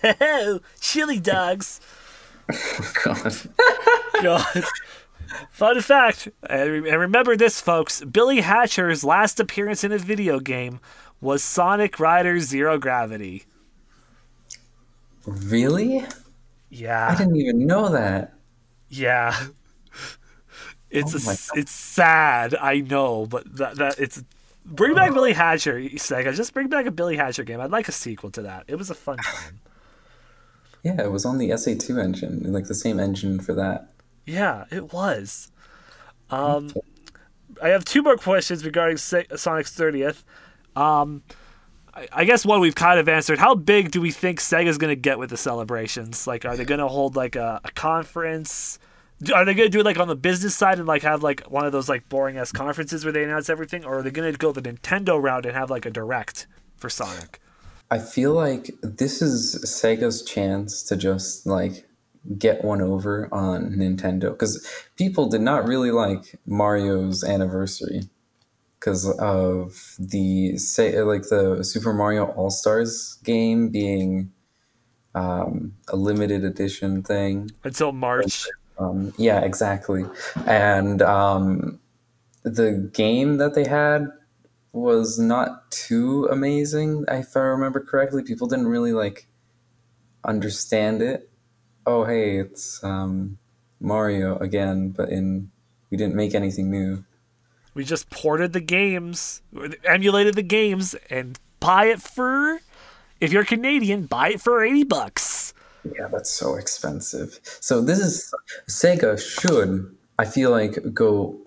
Chili 0.80 1.20
dogs. 1.20 1.82
Oh, 2.50 2.94
God. 3.04 3.36
God. 4.22 4.64
Fun 5.52 5.82
fact, 5.82 6.30
and 6.50 6.84
remember 6.84 7.36
this, 7.36 7.60
folks. 7.60 8.02
Billy 8.06 8.40
Hatcher's 8.40 9.04
last 9.04 9.42
appearance 9.42 9.84
in 9.84 9.92
a 9.92 9.98
video 9.98 10.40
game 10.40 10.80
was 11.22 11.44
Sonic 11.44 12.00
Riders 12.00 12.44
Zero 12.46 12.78
Gravity. 12.78 13.46
Really? 15.26 16.04
Yeah. 16.70 17.08
I 17.10 17.16
didn't 17.16 17.36
even 17.36 17.66
know 17.66 17.90
that. 17.90 18.34
yeah. 18.90 19.36
It's 20.94 21.14
Oh 21.16 21.32
a 21.32 21.60
it's 21.60 21.72
sad, 21.72 22.54
I 22.54 22.82
know, 22.82 23.26
but 23.26 23.56
that 23.56 23.76
that 23.78 23.98
it's 23.98 24.22
bring 24.66 24.94
back 24.94 25.14
Billy 25.14 25.32
Hatcher, 25.32 25.80
Sega. 25.80 26.36
Just 26.36 26.54
bring 26.54 26.68
back 26.68 26.86
a 26.86 26.92
Billy 26.92 27.16
Hatcher 27.16 27.46
game. 27.46 27.62
I'd 27.62 27.72
like 27.72 27.88
a 27.88 27.94
sequel 27.94 28.30
to 28.32 28.42
that. 28.42 28.66
It 28.68 28.76
was 28.76 28.90
a 28.90 28.94
fun 28.94 29.16
time. 29.20 29.62
Yeah, 30.84 31.02
it 31.02 31.12
was 31.12 31.26
on 31.26 31.38
the 31.38 31.52
SA2 31.52 31.98
engine, 32.04 32.52
like 32.52 32.66
the 32.66 32.76
same 32.76 33.00
engine 33.00 33.40
for 33.40 33.54
that. 33.54 33.94
Yeah, 34.26 34.66
it 34.72 34.92
was. 34.92 35.50
Um, 36.30 36.72
I 37.62 37.70
have 37.70 37.86
two 37.86 38.02
more 38.02 38.18
questions 38.18 38.66
regarding 38.66 38.98
Sonic's 38.98 39.72
30th. 39.78 40.24
Um, 40.76 41.24
I, 41.94 42.24
guess 42.24 42.46
one 42.46 42.62
we've 42.62 42.76
kind 42.76 43.00
of 43.00 43.10
answered. 43.10 43.40
How 43.40 43.56
big 43.56 43.92
do 43.92 44.00
we 44.00 44.12
think 44.12 44.40
Sega's 44.40 44.78
going 44.78 44.92
to 44.92 45.00
get 45.00 45.20
with 45.20 45.30
the 45.30 45.38
celebrations? 45.38 46.26
Like, 46.26 46.46
are 46.46 46.56
they 46.56 46.64
going 46.64 46.80
to 46.80 46.88
hold 46.88 47.16
like 47.16 47.36
a, 47.36 47.60
a 47.64 47.72
conference? 47.72 48.80
Are 49.34 49.46
they 49.46 49.54
going 49.54 49.68
to 49.68 49.70
do 49.70 49.82
it 49.82 49.86
like 49.86 50.00
on 50.00 50.08
the 50.08 50.16
business 50.16 50.56
side 50.56 50.80
and 50.80 50.88
like 50.88 51.04
have 51.04 51.22
like 51.22 51.42
one 51.52 51.66
of 51.66 51.72
those 51.72 51.90
like 51.90 52.08
boring 52.10 52.38
ass 52.38 52.52
conferences 52.52 53.04
where 53.04 53.12
they 53.12 53.24
announce 53.24 53.50
everything, 53.50 53.84
or 53.84 54.00
are 54.00 54.04
they 54.04 54.12
going 54.12 54.32
to 54.32 54.38
go 54.38 54.52
the 54.52 54.62
Nintendo 54.62 55.22
route 55.22 55.46
and 55.46 55.56
have 55.56 55.70
like 55.70 55.86
a 55.86 55.92
direct 55.92 56.48
for 56.78 56.90
Sonic? 56.90 57.40
I 57.92 58.00
feel 58.00 58.34
like 58.34 58.72
this 58.82 59.22
is 59.22 59.62
Sega's 59.66 60.24
chance 60.24 60.82
to 60.84 60.96
just 60.96 61.46
like 61.46 61.86
get 62.38 62.64
one 62.64 62.82
over 62.82 63.28
on 63.34 63.72
Nintendo 63.74 64.32
because 64.32 64.66
people 64.96 65.28
did 65.28 65.42
not 65.42 65.68
really 65.68 65.92
like 65.92 66.40
Mario's 66.46 67.24
anniversary 67.24 68.04
because 68.82 69.08
of 69.20 69.96
the 70.00 70.58
say 70.58 71.00
like 71.04 71.30
the 71.30 71.64
Super 71.64 71.94
Mario 71.94 72.26
All 72.32 72.50
Stars 72.50 73.20
game 73.24 73.70
being 73.70 74.32
um, 75.14 75.76
a 75.88 75.96
limited 75.96 76.44
edition 76.44 77.04
thing. 77.04 77.52
Until 77.64 77.92
March. 77.92 78.48
Um, 78.80 79.14
yeah, 79.18 79.42
exactly. 79.42 80.06
And 80.48 81.04
um, 81.04 81.80
the 82.42 82.90
game 82.92 83.38
that 83.38 83.54
they 83.54 83.68
had 83.68 84.08
was 84.74 85.20
not 85.20 85.70
too 85.70 86.28
amazing, 86.32 87.06
if 87.08 87.38
I 87.38 87.42
remember 87.42 87.82
correctly. 87.82 88.24
People 88.24 88.48
didn't 88.48 88.68
really 88.68 88.94
like 88.94 89.28
understand 90.26 91.04
it. 91.04 91.30
Oh, 91.86 92.06
hey, 92.06 92.38
it's 92.40 92.84
um, 92.84 93.38
Mario 93.80 94.38
again, 94.40 94.90
but 94.90 95.10
in 95.10 95.52
we 95.92 95.98
didn't 95.98 96.16
make 96.16 96.34
anything 96.34 96.72
new. 96.72 97.04
We 97.74 97.86
just 97.86 98.10
ported 98.10 98.54
the 98.54 98.60
games, 98.60 99.42
emulated 99.86 100.36
the 100.36 100.44
games, 100.44 100.96
and 101.10 101.40
buy 101.60 101.86
it 101.86 102.02
for. 102.02 102.60
If 103.20 103.32
you're 103.32 103.46
Canadian, 103.46 104.08
buy 104.08 104.30
it 104.30 104.42
for 104.42 104.64
eighty 104.64 104.84
bucks. 104.84 105.54
Yeah, 105.84 106.08
that's 106.08 106.30
so 106.30 106.56
expensive. 106.56 107.40
So 107.44 107.82
this 107.82 108.00
is 108.00 108.34
Sega 108.70 109.20
should 109.20 109.96
I 110.20 110.26
feel 110.26 110.52
like 110.52 110.78
go 110.94 111.40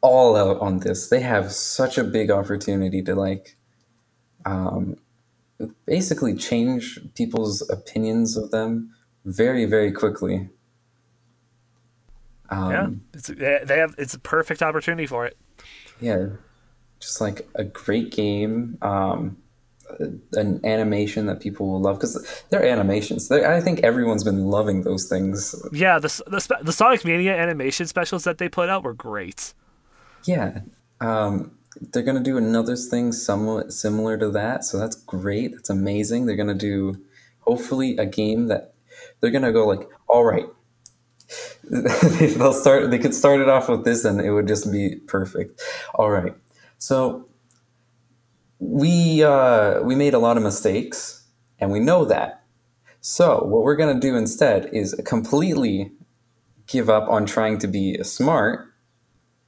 all 0.00 0.36
out 0.36 0.58
on 0.60 0.78
this. 0.78 1.08
They 1.08 1.20
have 1.20 1.52
such 1.52 1.98
a 1.98 2.04
big 2.04 2.30
opportunity 2.30 3.02
to 3.02 3.14
like 3.14 3.56
um 4.46 4.96
basically 5.84 6.34
change 6.34 6.98
people's 7.14 7.68
opinions 7.68 8.36
of 8.36 8.50
them 8.50 8.94
very 9.24 9.66
very 9.66 9.92
quickly. 9.92 10.48
Um, 12.50 12.70
Yeah, 12.72 12.88
it's 13.14 13.28
they 13.28 13.78
have 13.78 13.94
it's 13.98 14.14
a 14.14 14.18
perfect 14.18 14.62
opportunity 14.62 15.06
for 15.06 15.26
it. 15.26 15.36
yeah. 16.00 16.26
Just 17.00 17.20
like 17.20 17.48
a 17.54 17.64
great 17.64 18.10
game 18.12 18.76
um 18.82 19.38
an 20.34 20.60
animation 20.64 21.26
that 21.26 21.40
people 21.40 21.66
will 21.68 21.80
love 21.80 21.98
because 21.98 22.44
they're 22.50 22.64
animations. 22.64 23.28
They 23.28 23.44
i 23.44 23.60
think 23.60 23.80
everyone's 23.80 24.22
been 24.24 24.44
loving 24.46 24.82
those 24.82 25.08
things. 25.08 25.54
Yeah, 25.72 25.98
the 25.98 26.08
the, 26.26 26.58
the 26.62 26.72
Sonic 26.72 27.04
Mania 27.04 27.36
animation 27.36 27.86
specials 27.86 28.24
that 28.24 28.38
they 28.38 28.48
put 28.48 28.68
out 28.68 28.84
were 28.84 28.94
great. 28.94 29.54
yeah. 30.24 30.60
Um 31.00 31.52
they're 31.92 32.02
gonna 32.02 32.20
do 32.22 32.36
another 32.36 32.76
thing 32.76 33.12
somewhat 33.12 33.72
similar 33.72 34.16
to 34.18 34.28
that 34.32 34.64
so 34.64 34.78
that's 34.78 34.96
great. 34.96 35.52
That's 35.54 35.70
amazing. 35.70 36.26
They're 36.26 36.36
gonna 36.36 36.54
do 36.54 36.96
hopefully 37.40 37.96
a 37.96 38.06
game 38.06 38.46
that 38.48 38.74
they're 39.20 39.30
gonna 39.30 39.52
go 39.52 39.66
like 39.66 39.88
all 40.08 40.24
right 40.24 40.46
they'll 41.70 42.52
start 42.52 42.90
they 42.90 42.98
could 42.98 43.14
start 43.14 43.40
it 43.40 43.48
off 43.48 43.68
with 43.68 43.84
this 43.84 44.04
and 44.04 44.20
it 44.20 44.32
would 44.32 44.48
just 44.48 44.70
be 44.72 44.96
perfect. 45.06 45.62
All 45.94 46.10
right. 46.10 46.34
So 46.78 47.28
we 48.58 49.22
uh 49.24 49.82
we 49.82 49.94
made 49.96 50.14
a 50.14 50.18
lot 50.18 50.36
of 50.36 50.42
mistakes 50.42 51.24
and 51.58 51.70
we 51.70 51.80
know 51.80 52.04
that. 52.06 52.42
So 53.00 53.44
what 53.44 53.64
we're 53.64 53.76
gonna 53.76 54.00
do 54.00 54.16
instead 54.16 54.70
is 54.72 54.94
completely 55.06 55.92
give 56.66 56.90
up 56.90 57.08
on 57.08 57.26
trying 57.26 57.58
to 57.58 57.68
be 57.68 58.02
smart 58.04 58.66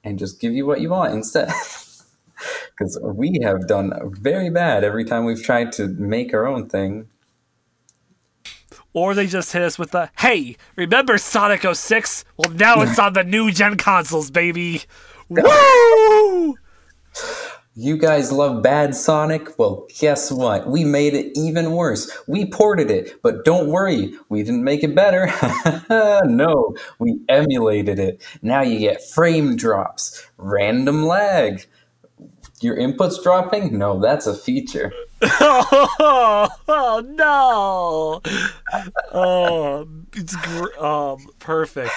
and 0.05 0.18
just 0.18 0.41
give 0.41 0.53
you 0.53 0.66
what 0.66 0.80
you 0.80 0.91
want 0.91 1.14
instead. 1.14 1.53
Because 2.78 2.99
we 3.03 3.39
have 3.45 3.68
done 3.68 3.93
very 4.20 4.51
bad 4.51 4.85
every 4.85 5.05
time 5.05 5.24
we've 5.24 5.43
tried 5.43 5.72
to 5.72 5.89
make 5.89 6.35
our 6.35 6.47
own 6.47 6.68
thing 6.68 7.09
Or 8.95 9.14
they 9.14 9.26
just 9.26 9.53
hit 9.53 9.62
us 9.62 9.78
with 9.78 9.93
the 9.93 10.11
hey, 10.18 10.57
remember 10.76 11.16
Sonic 11.18 11.62
06? 11.62 12.24
Well, 12.36 12.51
now 12.51 12.82
it's 12.82 12.99
on 12.99 13.14
the 13.14 13.24
new 13.24 13.51
gen 13.51 13.76
consoles, 13.76 14.30
baby. 14.30 14.82
Woo! 15.28 16.57
You 17.74 17.97
guys 17.97 18.30
love 18.30 18.62
bad 18.62 18.95
Sonic? 18.95 19.59
Well, 19.59 19.86
guess 19.99 20.30
what? 20.30 20.68
We 20.68 20.84
made 20.84 21.14
it 21.14 21.32
even 21.34 21.72
worse. 21.72 22.11
We 22.28 22.45
ported 22.45 22.90
it, 22.90 23.22
but 23.22 23.47
don't 23.47 23.68
worry, 23.68 24.12
we 24.28 24.43
didn't 24.43 24.62
make 24.62 24.84
it 24.84 24.95
better. 24.95 25.32
no, 26.26 26.76
we 26.99 27.18
emulated 27.30 27.99
it. 27.99 28.20
Now 28.43 28.61
you 28.61 28.78
get 28.78 29.03
frame 29.03 29.57
drops, 29.57 30.26
random 30.36 31.07
lag. 31.07 31.64
Your 32.61 32.76
input's 32.76 33.22
dropping? 33.22 33.78
No, 33.78 33.99
that's 33.99 34.26
a 34.26 34.34
feature. 34.34 34.93
Oh, 35.25 36.49
oh 36.68 37.01
no! 37.14 38.20
Oh, 39.12 39.89
it's 40.14 40.35
gr- 40.37 40.85
um 40.85 41.27
perfect. 41.39 41.93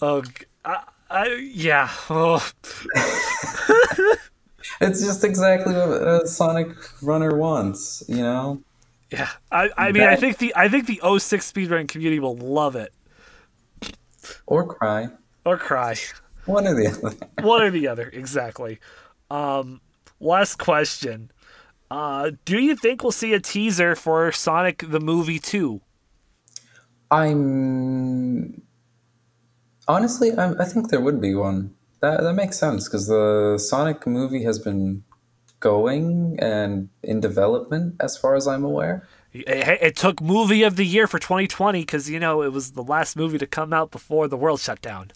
Oh, 0.00 0.22
I, 0.64 0.82
I 1.10 1.26
yeah. 1.52 1.90
Oh. 2.10 2.48
It's 4.80 5.00
just 5.02 5.24
exactly 5.24 5.72
what 5.74 5.88
a 6.02 6.26
Sonic 6.26 6.68
runner 7.00 7.34
wants, 7.36 8.02
you 8.08 8.16
know? 8.16 8.60
Yeah, 9.10 9.30
I, 9.50 9.70
I 9.78 9.92
mean, 9.92 10.02
I 10.02 10.16
think 10.16 10.36
the 10.38 10.52
I 10.54 10.68
think 10.68 10.86
the 10.86 11.00
06 11.18 11.50
speedrun 11.50 11.88
community 11.88 12.18
will 12.20 12.36
love 12.36 12.76
it 12.76 12.92
Or 14.46 14.66
cry. 14.66 15.08
or 15.46 15.56
cry, 15.56 15.94
One 16.44 16.66
or 16.66 16.74
the 16.74 16.88
other. 16.88 17.16
one 17.46 17.62
or 17.62 17.70
the 17.70 17.88
other, 17.88 18.10
exactly. 18.12 18.78
Um, 19.30 19.80
last 20.20 20.56
question: 20.56 21.30
uh, 21.90 22.30
Do 22.44 22.58
you 22.58 22.76
think 22.76 23.02
we'll 23.02 23.12
see 23.12 23.32
a 23.34 23.40
teaser 23.40 23.94
for 23.94 24.32
Sonic 24.32 24.84
the 24.88 25.00
Movie 25.00 25.38
2? 25.38 25.80
I'm 27.10 28.62
honestly, 29.86 30.32
I, 30.32 30.52
I 30.52 30.64
think 30.64 30.90
there 30.90 31.00
would 31.00 31.20
be 31.20 31.34
one. 31.34 31.74
That 32.00 32.22
that 32.22 32.34
makes 32.34 32.58
sense 32.58 32.88
because 32.88 33.06
the 33.06 33.58
Sonic 33.58 34.06
movie 34.06 34.42
has 34.42 34.58
been 34.58 35.04
going 35.60 36.36
and 36.40 36.88
in 37.02 37.20
development, 37.20 37.96
as 38.00 38.16
far 38.18 38.34
as 38.34 38.46
I'm 38.46 38.64
aware. 38.64 39.08
It, 39.32 39.78
it 39.82 39.96
took 39.96 40.20
Movie 40.20 40.62
of 40.62 40.76
the 40.76 40.84
Year 40.84 41.06
for 41.06 41.18
2020 41.18 41.80
because 41.80 42.10
you 42.10 42.18
know 42.18 42.42
it 42.42 42.52
was 42.52 42.72
the 42.72 42.82
last 42.82 43.16
movie 43.16 43.38
to 43.38 43.46
come 43.46 43.72
out 43.72 43.90
before 43.90 44.28
the 44.28 44.36
world 44.36 44.60
shut 44.60 44.80
down. 44.80 45.12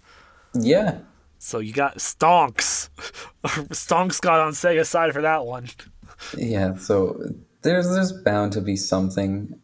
Yeah, 0.55 0.99
So 1.39 1.59
you 1.59 1.73
got 1.73 1.99
Stonks. 1.99 2.91
Stonks 3.45 4.21
got 4.21 4.41
on 4.41 4.53
Sega's 4.53 4.89
side 4.89 5.13
for 5.13 5.23
that 5.23 5.47
one. 5.47 5.69
Yeah. 6.37 6.77
So 6.77 7.21
there's 7.63 7.91
there's 7.91 8.13
bound 8.13 8.53
to 8.53 8.61
be 8.61 8.77
something. 8.77 9.59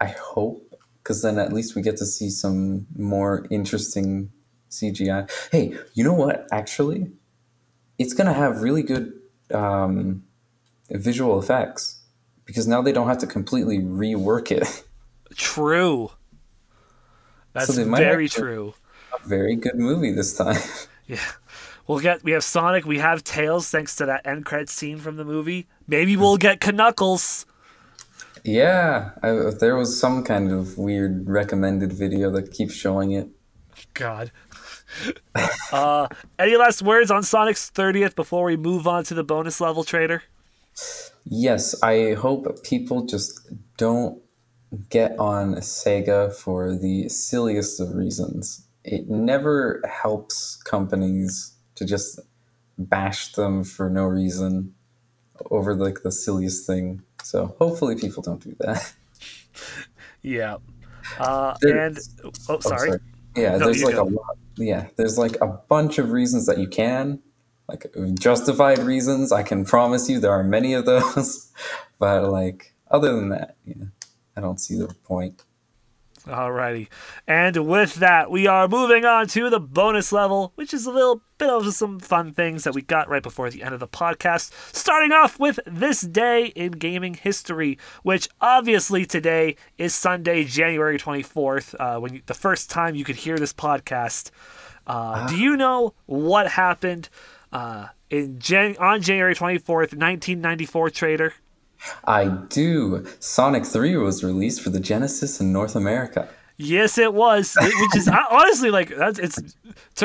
I 0.00 0.06
hope 0.06 0.74
because 1.02 1.22
then 1.22 1.38
at 1.38 1.52
least 1.52 1.74
we 1.74 1.82
get 1.82 1.96
to 1.98 2.06
see 2.06 2.30
some 2.30 2.86
more 2.96 3.46
interesting 3.50 4.30
CGI. 4.70 5.30
Hey, 5.50 5.76
you 5.94 6.04
know 6.04 6.14
what? 6.14 6.46
Actually, 6.52 7.10
it's 7.98 8.14
gonna 8.14 8.32
have 8.32 8.62
really 8.62 8.82
good 8.82 9.12
um, 9.52 10.24
visual 10.90 11.38
effects 11.38 12.02
because 12.44 12.66
now 12.66 12.82
they 12.82 12.92
don't 12.92 13.08
have 13.08 13.18
to 13.18 13.26
completely 13.26 13.78
rework 13.78 14.50
it. 14.50 14.84
True. 15.36 16.10
That's 17.52 17.74
So 17.74 17.84
very 17.84 18.28
true. 18.28 18.74
A 19.12 19.28
very 19.28 19.56
good 19.56 19.76
movie 19.76 20.12
this 20.12 20.36
time. 20.36 20.60
Yeah. 21.06 21.18
We'll 21.90 21.98
get 21.98 22.22
we 22.22 22.30
have 22.30 22.44
Sonic, 22.44 22.84
we 22.84 23.00
have 23.00 23.24
Tails 23.24 23.68
thanks 23.68 23.96
to 23.96 24.06
that 24.06 24.24
end 24.24 24.44
credit 24.44 24.68
scene 24.68 24.98
from 24.98 25.16
the 25.16 25.24
movie. 25.24 25.66
Maybe 25.88 26.16
we'll 26.16 26.36
get 26.36 26.64
Knuckles. 26.72 27.46
yeah, 28.44 29.10
I, 29.24 29.50
there 29.58 29.74
was 29.74 29.98
some 29.98 30.22
kind 30.22 30.52
of 30.52 30.78
weird 30.78 31.28
recommended 31.28 31.92
video 31.92 32.30
that 32.30 32.52
keeps 32.52 32.74
showing 32.74 33.10
it. 33.10 33.26
God. 33.94 34.30
uh 35.72 36.06
any 36.38 36.56
last 36.56 36.80
words 36.80 37.10
on 37.10 37.24
Sonic's 37.24 37.68
30th 37.72 38.14
before 38.14 38.44
we 38.44 38.56
move 38.56 38.86
on 38.86 39.02
to 39.02 39.14
the 39.14 39.24
bonus 39.24 39.60
level 39.60 39.82
trader? 39.82 40.22
Yes, 41.24 41.74
I 41.82 42.14
hope 42.14 42.62
people 42.62 43.04
just 43.04 43.50
don't 43.78 44.22
get 44.90 45.18
on 45.18 45.56
Sega 45.56 46.32
for 46.32 46.72
the 46.76 47.08
silliest 47.08 47.80
of 47.80 47.96
reasons. 47.96 48.68
It 48.84 49.08
never 49.08 49.82
helps 49.88 50.54
companies 50.62 51.56
to 51.80 51.86
just 51.86 52.20
bash 52.76 53.32
them 53.32 53.64
for 53.64 53.88
no 53.88 54.04
reason 54.04 54.74
over 55.50 55.74
like 55.74 56.02
the 56.02 56.12
silliest 56.12 56.66
thing. 56.66 57.02
So 57.22 57.56
hopefully 57.58 57.96
people 57.96 58.22
don't 58.22 58.42
do 58.42 58.54
that. 58.60 58.92
Yeah. 60.22 60.58
Uh 61.18 61.54
and 61.62 61.98
oh 62.50 62.60
sorry. 62.60 62.92
Yeah, 63.34 63.56
No, 63.56 63.64
there's 63.64 63.82
like 63.82 63.94
go. 63.94 64.02
a 64.02 64.04
lot. 64.04 64.36
Yeah, 64.56 64.88
there's 64.96 65.16
like 65.16 65.40
a 65.40 65.46
bunch 65.46 65.96
of 65.96 66.10
reasons 66.10 66.44
that 66.44 66.58
you 66.58 66.68
can, 66.68 67.20
like 67.68 67.86
justified 68.18 68.80
reasons. 68.80 69.32
I 69.32 69.42
can 69.42 69.64
promise 69.64 70.10
you 70.10 70.20
there 70.20 70.30
are 70.32 70.44
many 70.44 70.74
of 70.74 70.84
those, 70.84 71.50
but 71.98 72.24
like 72.30 72.74
other 72.90 73.14
than 73.16 73.30
that, 73.30 73.56
yeah, 73.64 73.84
I 74.36 74.42
don't 74.42 74.60
see 74.60 74.76
the 74.76 74.88
point. 75.04 75.42
Alrighty. 76.30 76.86
And 77.26 77.66
with 77.66 77.96
that, 77.96 78.30
we 78.30 78.46
are 78.46 78.68
moving 78.68 79.04
on 79.04 79.26
to 79.28 79.50
the 79.50 79.58
bonus 79.58 80.12
level, 80.12 80.52
which 80.54 80.72
is 80.72 80.86
a 80.86 80.92
little 80.92 81.22
bit 81.38 81.48
of 81.50 81.74
some 81.74 81.98
fun 81.98 82.32
things 82.32 82.62
that 82.62 82.72
we 82.72 82.82
got 82.82 83.08
right 83.08 83.22
before 83.22 83.50
the 83.50 83.64
end 83.64 83.74
of 83.74 83.80
the 83.80 83.88
podcast. 83.88 84.52
Starting 84.72 85.10
off 85.10 85.40
with 85.40 85.58
this 85.66 86.02
day 86.02 86.46
in 86.46 86.72
gaming 86.72 87.14
history, 87.14 87.78
which 88.04 88.28
obviously 88.40 89.04
today 89.04 89.56
is 89.76 89.92
Sunday, 89.92 90.44
January 90.44 90.98
24th, 90.98 91.74
uh, 91.80 91.98
when 91.98 92.14
you, 92.14 92.22
the 92.26 92.34
first 92.34 92.70
time 92.70 92.94
you 92.94 93.04
could 93.04 93.16
hear 93.16 93.36
this 93.36 93.52
podcast. 93.52 94.30
Uh, 94.86 95.26
do 95.26 95.36
you 95.36 95.56
know 95.56 95.94
what 96.06 96.52
happened 96.52 97.08
uh, 97.52 97.88
in 98.08 98.38
Jan- 98.38 98.76
on 98.78 99.02
January 99.02 99.34
24th, 99.34 99.66
1994, 99.96 100.90
Trader? 100.90 101.34
I 102.04 102.28
do. 102.48 103.06
Sonic 103.20 103.64
3 103.64 103.96
was 103.96 104.22
released 104.24 104.60
for 104.62 104.70
the 104.70 104.80
Genesis 104.80 105.40
in 105.40 105.52
North 105.52 105.74
America. 105.76 106.28
Yes, 106.56 106.98
it 106.98 107.14
was. 107.14 107.56
It- 107.60 107.72
Which 107.80 107.96
is 107.96 108.08
honestly 108.30 108.70
like 108.70 108.94
that's 108.94 109.18
it's. 109.18 109.38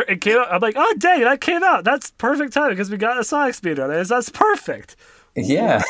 It 0.08 0.22
came 0.22 0.38
out. 0.38 0.52
I'm 0.54 0.62
like, 0.62 0.76
oh 0.78 0.96
dang, 0.98 1.22
that 1.22 1.42
came 1.42 1.64
out. 1.64 1.84
That's 1.84 2.12
perfect 2.12 2.54
time 2.54 2.70
because 2.70 2.90
we 2.90 2.96
got 2.98 3.20
a 3.20 3.24
Sonic 3.26 3.56
speedrun. 3.56 3.88
That's- 3.90 4.08
That's 4.10 4.30
perfect. 4.30 4.96
Yeah. 5.36 5.82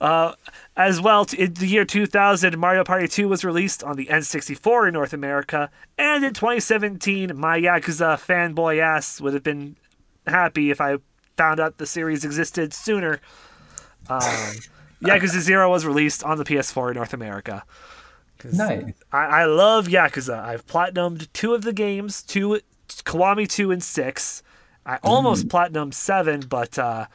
As 0.76 1.00
well, 1.00 1.24
in 1.38 1.54
the 1.54 1.66
year 1.66 1.84
2000, 1.84 2.58
Mario 2.58 2.82
Party 2.84 3.06
2 3.08 3.28
was 3.28 3.44
released 3.44 3.82
on 3.84 3.96
the 3.96 4.06
N64 4.06 4.88
in 4.88 4.94
North 4.94 5.12
America, 5.12 5.70
and 5.96 6.24
in 6.24 6.34
2017, 6.34 7.32
my 7.36 7.58
Yakuza 7.60 8.18
fanboy 8.18 8.80
ass 8.80 9.20
would 9.20 9.32
have 9.34 9.44
been 9.44 9.76
happy 10.26 10.70
if 10.72 10.80
I 10.80 10.96
found 11.36 11.60
out 11.60 11.78
the 11.78 11.86
series 11.86 12.24
existed 12.24 12.74
sooner. 12.74 13.20
Um, 14.10 14.20
Yakuza 15.02 15.40
Zero 15.40 15.70
was 15.70 15.84
released 15.84 16.22
on 16.24 16.38
the 16.38 16.44
PS4 16.44 16.90
in 16.90 16.96
North 16.96 17.12
America. 17.14 17.64
Nice. 18.52 18.92
I, 19.12 19.18
I 19.24 19.44
love 19.44 19.86
Yakuza. 19.86 20.38
I've 20.42 20.66
platinumed 20.66 21.28
two 21.32 21.54
of 21.54 21.62
the 21.62 21.72
games, 21.72 22.22
two 22.22 22.60
Kiwami 22.88 23.48
two 23.48 23.70
and 23.70 23.82
six. 23.82 24.42
I 24.86 24.98
almost 25.02 25.48
platinumed 25.48 25.94
seven, 25.94 26.40
but 26.40 26.78
uh, 26.78 27.06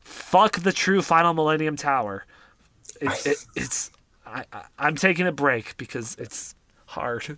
fuck 0.00 0.60
the 0.60 0.72
true 0.72 1.02
Final 1.02 1.34
Millennium 1.34 1.76
Tower. 1.76 2.24
It, 3.00 3.26
it, 3.26 3.44
it's 3.56 3.90
I, 4.24 4.44
I, 4.52 4.62
I'm 4.78 4.94
taking 4.96 5.26
a 5.26 5.32
break 5.32 5.76
because 5.76 6.14
it's 6.20 6.54
hard. 6.86 7.36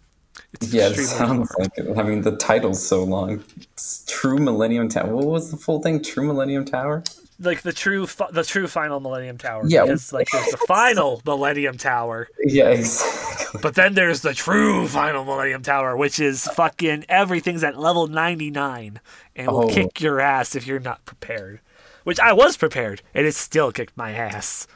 It's 0.53 0.73
Yeah, 0.73 0.89
it 0.89 0.97
sounds 0.97 1.51
hard. 1.57 1.71
like 1.77 1.79
it. 1.79 1.99
I 1.99 2.03
mean, 2.03 2.21
the 2.23 2.37
title's 2.37 2.87
so 2.87 3.03
long. 3.03 3.43
It's 3.73 4.05
True 4.07 4.39
Millennium 4.39 4.89
Tower. 4.89 5.15
What 5.15 5.27
was 5.27 5.51
the 5.51 5.57
full 5.57 5.81
thing? 5.81 6.03
True 6.03 6.27
Millennium 6.27 6.65
Tower? 6.65 7.03
Like 7.41 7.63
the 7.63 7.73
true 7.73 8.07
the 8.33 8.45
true 8.45 8.67
Final 8.67 9.01
Millennium 9.01 9.39
Tower. 9.39 9.63
Yeah. 9.67 9.83
because 9.85 10.13
like 10.13 10.29
there's 10.33 10.51
the 10.51 10.57
final 10.67 11.23
Millennium 11.25 11.77
Tower, 11.79 12.29
Yeah, 12.45 12.71
exactly. 12.71 13.61
but 13.63 13.75
then 13.75 13.95
there's 13.95 14.23
the 14.23 14.35
true 14.35 14.89
Final 14.89 15.25
Millennium 15.25 15.63
Tower, 15.63 15.97
which 15.97 16.19
is 16.21 16.45
fucking 16.49 17.05
everything's 17.09 17.63
at 17.63 17.79
level 17.79 18.07
99 18.09 19.01
and 19.37 19.47
will 19.49 19.65
Oh. 19.65 19.69
kick 19.69 20.01
your 20.01 20.21
ass 20.21 20.55
if 20.57 20.67
you're 20.67 20.81
not 20.81 21.05
prepared. 21.05 21.61
Which 22.05 22.19
I 22.21 22.33
was 22.33 22.57
prepared, 22.57 23.03
and 23.15 23.27
it 23.27 23.35
still 23.35 23.71
kicked 23.71 23.97
my 23.97 24.13
ass. 24.13 24.67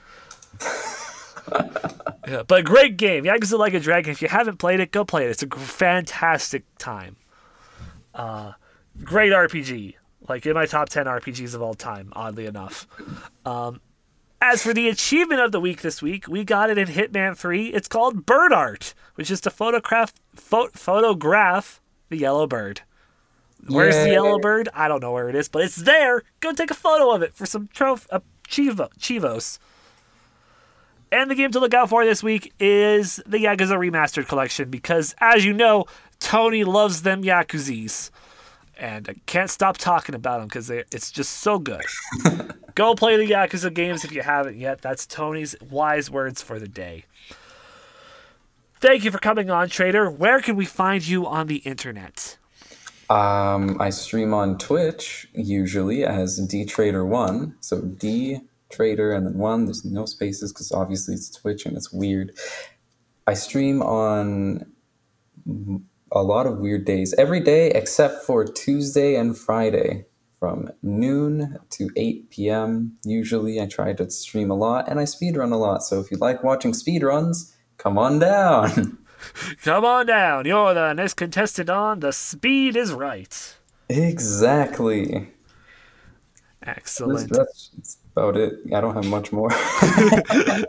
yeah, 2.29 2.43
but 2.47 2.65
great 2.65 2.97
game, 2.97 3.25
Yakuza 3.25 3.59
Like 3.59 3.75
a 3.75 3.81
Dragon. 3.81 4.13
If 4.13 4.23
you 4.23 4.29
haven't 4.29 4.59
played 4.59 4.81
it, 4.81 4.93
go 4.93 5.05
play 5.05 5.25
it. 5.27 5.31
It's 5.31 5.43
a 5.43 5.49
fantastic 5.49 6.65
time. 6.79 7.17
Uh, 8.15 8.53
great 9.03 9.33
RPG, 9.33 9.95
like 10.29 10.47
in 10.47 10.55
my 10.55 10.67
top 10.67 10.89
ten 10.89 11.07
RPGs 11.07 11.55
of 11.55 11.63
all 11.63 11.75
time. 11.75 12.13
Oddly 12.15 12.47
enough. 12.47 12.87
Um, 13.45 13.81
as 14.41 14.63
for 14.63 14.75
the 14.75 14.89
achievement 14.89 15.41
of 15.41 15.53
the 15.53 15.61
week 15.61 15.83
this 15.83 16.03
week, 16.03 16.27
we 16.27 16.43
got 16.45 16.69
it 16.69 16.77
in 16.77 16.89
Hitman 16.89 17.37
3. 17.37 17.69
It's 17.69 17.87
called 17.87 18.27
Bird 18.27 18.53
Art, 18.53 18.93
which 19.15 19.31
is 19.31 19.41
to 19.43 19.51
photograph 19.51 20.13
pho- 20.35 20.71
photograph 20.73 21.81
the 22.09 22.17
yellow 22.17 22.47
bird. 22.49 22.81
Where's 23.69 23.95
the 23.95 24.11
yellow 24.11 24.41
bird? 24.41 24.69
I 24.75 24.89
don't 24.89 25.01
know 25.01 25.13
where 25.13 25.29
it 25.29 25.37
is, 25.37 25.49
but 25.49 25.63
it's 25.63 25.77
there. 25.77 26.25
Go 26.41 26.53
take 26.53 26.73
a 26.73 26.75
photo 26.75 27.13
of 27.13 27.23
it 27.23 27.33
for 27.35 27.47
some 27.47 27.69
troph- 27.73 28.09
uh, 28.11 28.19
chivo- 28.49 28.91
chivos. 28.99 29.59
And 31.13 31.31
the 31.31 31.35
game 31.37 31.53
to 31.53 31.61
look 31.61 31.75
out 31.75 31.91
for 31.91 32.05
this 32.05 32.23
week 32.23 32.53
is 32.59 33.21
the 33.27 33.39
Yakuza 33.39 33.77
Remastered 33.79 34.27
Collection 34.27 34.71
because, 34.71 35.15
as 35.21 35.45
you 35.45 35.53
know, 35.53 35.85
Tony 36.19 36.65
loves 36.65 37.03
them 37.03 37.23
Yakuzis. 37.23 38.11
And 38.83 39.09
I 39.09 39.15
can't 39.27 39.49
stop 39.49 39.79
talking 39.79 40.17
about 40.17 40.41
them 40.41 40.49
because 40.49 40.69
it's 40.69 41.13
just 41.13 41.35
so 41.35 41.61
good. 41.61 41.85
Go 42.75 42.97
play 42.97 43.17
the 43.17 43.33
Yakuza 43.33 43.73
games 43.73 44.05
if 44.05 44.11
you 44.11 44.23
haven't 44.23 44.57
yet. 44.57 44.83
That's 44.83 45.07
Tony's 45.07 45.55
wise 45.71 46.11
words 46.11 46.43
for 46.43 46.59
the 46.59 46.67
day. 46.67 47.05
Thank 48.81 49.05
you 49.05 49.13
for 49.13 49.19
coming 49.19 49.51
on, 49.51 49.69
Trader. 49.69 50.11
Where 50.11 50.41
can 50.41 50.57
we 50.57 50.65
find 50.65 51.07
you 51.07 51.29
on 51.29 51.47
the 51.47 51.59
internet? 51.59 52.39
Um, 53.09 53.81
I 53.81 53.91
stream 53.91 54.35
on 54.35 54.59
Twitch 54.59 55.29
usually 55.33 56.05
as 56.05 56.45
D 56.49 56.65
Trader 56.65 57.07
One. 57.07 57.55
So 57.61 57.83
D 57.83 58.41
Trader 58.69 59.13
and 59.13 59.25
then 59.25 59.39
one. 59.39 59.67
There's 59.67 59.85
no 59.85 60.07
spaces 60.07 60.53
because 60.53 60.73
obviously 60.73 61.15
it's 61.15 61.31
Twitch 61.31 61.67
and 61.67 61.77
it's 61.77 61.93
weird. 61.93 62.33
I 63.29 63.35
stream 63.35 63.81
on 63.81 64.67
a 66.15 66.23
lot 66.23 66.47
of 66.47 66.59
weird 66.59 66.85
days 66.85 67.15
every 67.19 67.41
day 67.41 67.69
except 67.71 68.25
for 68.25 68.45
Tuesday 68.45 69.15
and 69.17 69.37
Friday 69.37 70.05
from 70.39 70.71
noon 70.83 71.59
to 71.71 71.89
8 71.97 72.31
p.m. 72.31 72.99
Usually 73.05 73.61
I 73.61 73.67
try 73.67 73.93
to 73.95 74.11
stream 74.11 74.51
a 74.51 74.55
lot 74.55 74.89
and 74.89 74.99
I 75.01 75.05
speedrun 75.05 75.53
a 75.53 75.57
lot. 75.57 75.83
So 75.85 76.01
if 76.01 76.11
you 76.11 76.17
like 76.19 76.43
watching 76.43 76.73
speedruns, 76.73 77.55
come 77.79 77.97
on 77.99 78.19
down. 78.19 78.99
Come 79.63 79.85
on 79.85 80.07
down. 80.07 80.47
You're 80.47 80.75
the 80.75 80.95
next 80.95 81.15
contestant 81.15 81.71
on 81.71 82.01
The 82.01 82.13
Speed 82.13 82.75
is 82.75 82.93
Right. 82.93 83.55
exactly. 83.89 85.29
Excellent. 86.65 87.31
that's 87.33 87.71
that's 87.77 87.99
about 88.15 88.37
it. 88.37 88.61
I 88.75 88.81
don't 88.81 88.95
have 88.95 89.07
much 89.07 89.33
more. 89.33 89.51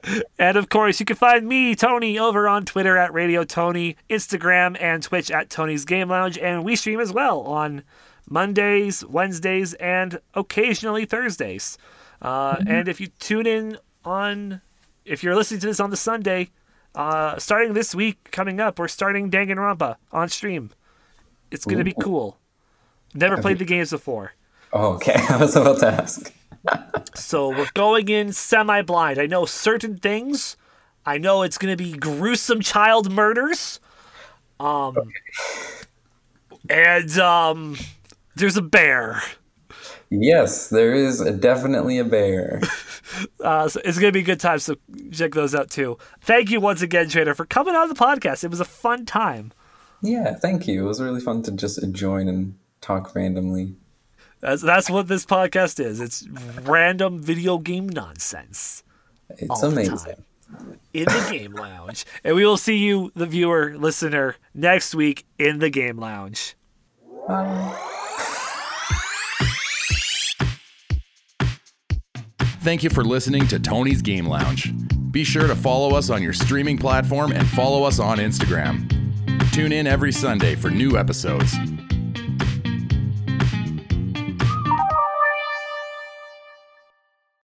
And 0.40 0.58
of 0.58 0.70
course, 0.70 1.00
you 1.00 1.06
can 1.06 1.16
find 1.16 1.48
me, 1.48 1.76
Tony, 1.76 2.20
over 2.20 2.48
on 2.48 2.66
Twitter 2.66 2.98
at 2.98 3.14
Radio 3.14 3.44
Tony, 3.44 3.96
Instagram 4.10 4.76
and 4.82 5.02
Twitch 5.04 5.32
at 5.32 5.50
Tony's 5.50 5.86
Game 5.86 6.10
Lounge, 6.10 6.38
and 6.38 6.64
we 6.66 6.76
stream 6.76 7.00
as 7.00 7.14
well 7.14 7.42
on 7.42 7.84
Mondays, 8.30 9.06
Wednesdays, 9.06 9.74
and 9.76 10.20
occasionally 10.34 11.06
Thursdays. 11.06 11.78
Uh, 12.22 12.58
And 12.68 12.88
if 12.88 13.00
you 13.00 13.08
tune 13.20 13.46
in 13.48 13.78
on, 14.04 14.62
if 15.06 15.24
you're 15.24 15.36
listening 15.36 15.60
to 15.62 15.68
this 15.68 15.80
on 15.80 15.90
the 15.92 15.98
Sunday, 15.98 16.50
uh, 16.96 17.38
starting 17.38 17.74
this 17.74 17.94
week 17.96 18.32
coming 18.32 18.60
up, 18.60 18.80
we're 18.80 18.88
starting 18.88 19.30
Danganronpa 19.32 19.96
on 20.12 20.30
stream. 20.30 20.72
It's 21.52 21.66
gonna 21.66 21.84
be 21.84 21.96
cool. 22.02 22.38
Never 23.14 23.38
played 23.38 23.60
the 23.60 23.66
games 23.66 23.92
before. 23.92 24.34
Oh, 24.74 24.94
okay, 24.96 25.16
I 25.30 25.38
was 25.38 25.56
about 25.56 25.80
to 25.80 25.88
ask. 25.88 26.34
So 27.16 27.50
we're 27.50 27.70
going 27.74 28.10
in 28.10 28.34
semi 28.34 28.82
blind. 28.82 29.20
I 29.20 29.28
know 29.28 29.46
certain 29.46 29.98
things. 29.98 30.58
I 31.06 31.18
know 31.18 31.44
it's 31.44 31.58
going 31.58 31.76
to 31.76 31.82
be 31.82 31.94
gruesome 31.94 32.62
child 32.62 33.12
murders. 33.12 33.80
Um, 34.60 34.96
and 36.70 37.18
um, 37.20 37.78
there's 38.36 38.58
a 38.58 38.62
bear. 38.62 39.22
Yes, 40.10 40.70
there 40.70 40.94
is 40.94 41.22
a, 41.22 41.32
definitely 41.32 41.98
a 42.00 42.06
bear. 42.06 42.62
Uh, 43.42 43.68
so 43.68 43.80
it's 43.86 44.00
gonna 44.00 44.12
be 44.12 44.22
a 44.22 44.24
good 44.24 44.40
time, 44.40 44.58
So 44.58 44.76
check 45.12 45.34
those 45.34 45.54
out 45.54 45.70
too. 45.70 46.00
Thank 46.22 46.50
you 46.50 46.60
once 46.60 46.82
again, 46.82 47.10
Trader, 47.10 47.36
for 47.36 47.46
coming 47.46 47.76
on 47.76 47.88
the 47.88 47.94
podcast. 47.94 48.44
It 48.44 48.50
was 48.50 48.60
a 48.60 48.66
fun 48.66 49.06
time. 49.06 49.52
Yeah, 50.02 50.34
thank 50.34 50.68
you. 50.68 50.84
It 50.84 50.88
was 50.88 51.00
really 51.00 51.22
fun 51.22 51.44
to 51.44 51.52
just 51.52 51.80
join 51.92 52.28
and 52.28 52.56
talk 52.82 53.14
randomly. 53.14 53.76
That's 54.44 54.62
that's 54.62 54.90
what 54.90 55.08
this 55.08 55.26
podcast 55.26 55.80
is. 55.80 56.02
It's 56.02 56.28
random 56.64 57.22
video 57.22 57.58
game 57.60 57.88
nonsense. 57.88 58.84
It's 59.30 59.50
all 59.50 59.62
the 59.62 59.68
amazing. 59.68 59.98
time 59.98 60.26
in 60.94 61.06
the 61.06 61.28
game 61.32 61.54
lounge. 61.54 62.06
And 62.26 62.36
we 62.36 62.46
will 62.46 62.58
see 62.58 62.76
you, 62.76 63.12
the 63.16 63.26
viewer, 63.26 63.78
listener, 63.78 64.36
next 64.54 64.94
week 64.94 65.26
in 65.40 65.60
the 65.60 65.70
game 65.70 65.98
lounge. 65.98 66.56
Bye. 67.26 67.90
Thank 72.60 72.84
you 72.84 72.90
for 72.90 73.04
listening 73.04 73.48
to 73.48 73.60
Tony's 73.60 74.02
Game 74.02 74.26
Lounge. 74.26 74.74
Be 75.12 75.24
sure 75.24 75.48
to 75.48 75.56
follow 75.56 75.96
us 75.96 76.10
on 76.10 76.22
your 76.22 76.34
streaming 76.34 76.78
platform 76.78 77.32
and 77.32 77.48
follow 77.48 77.84
us 77.84 78.00
on 78.00 78.20
Instagram. 78.20 78.90
Tune 79.54 79.72
in 79.72 79.88
every 79.88 80.12
Sunday 80.12 80.56
for 80.56 80.70
new 80.70 80.98
episodes. 80.98 81.54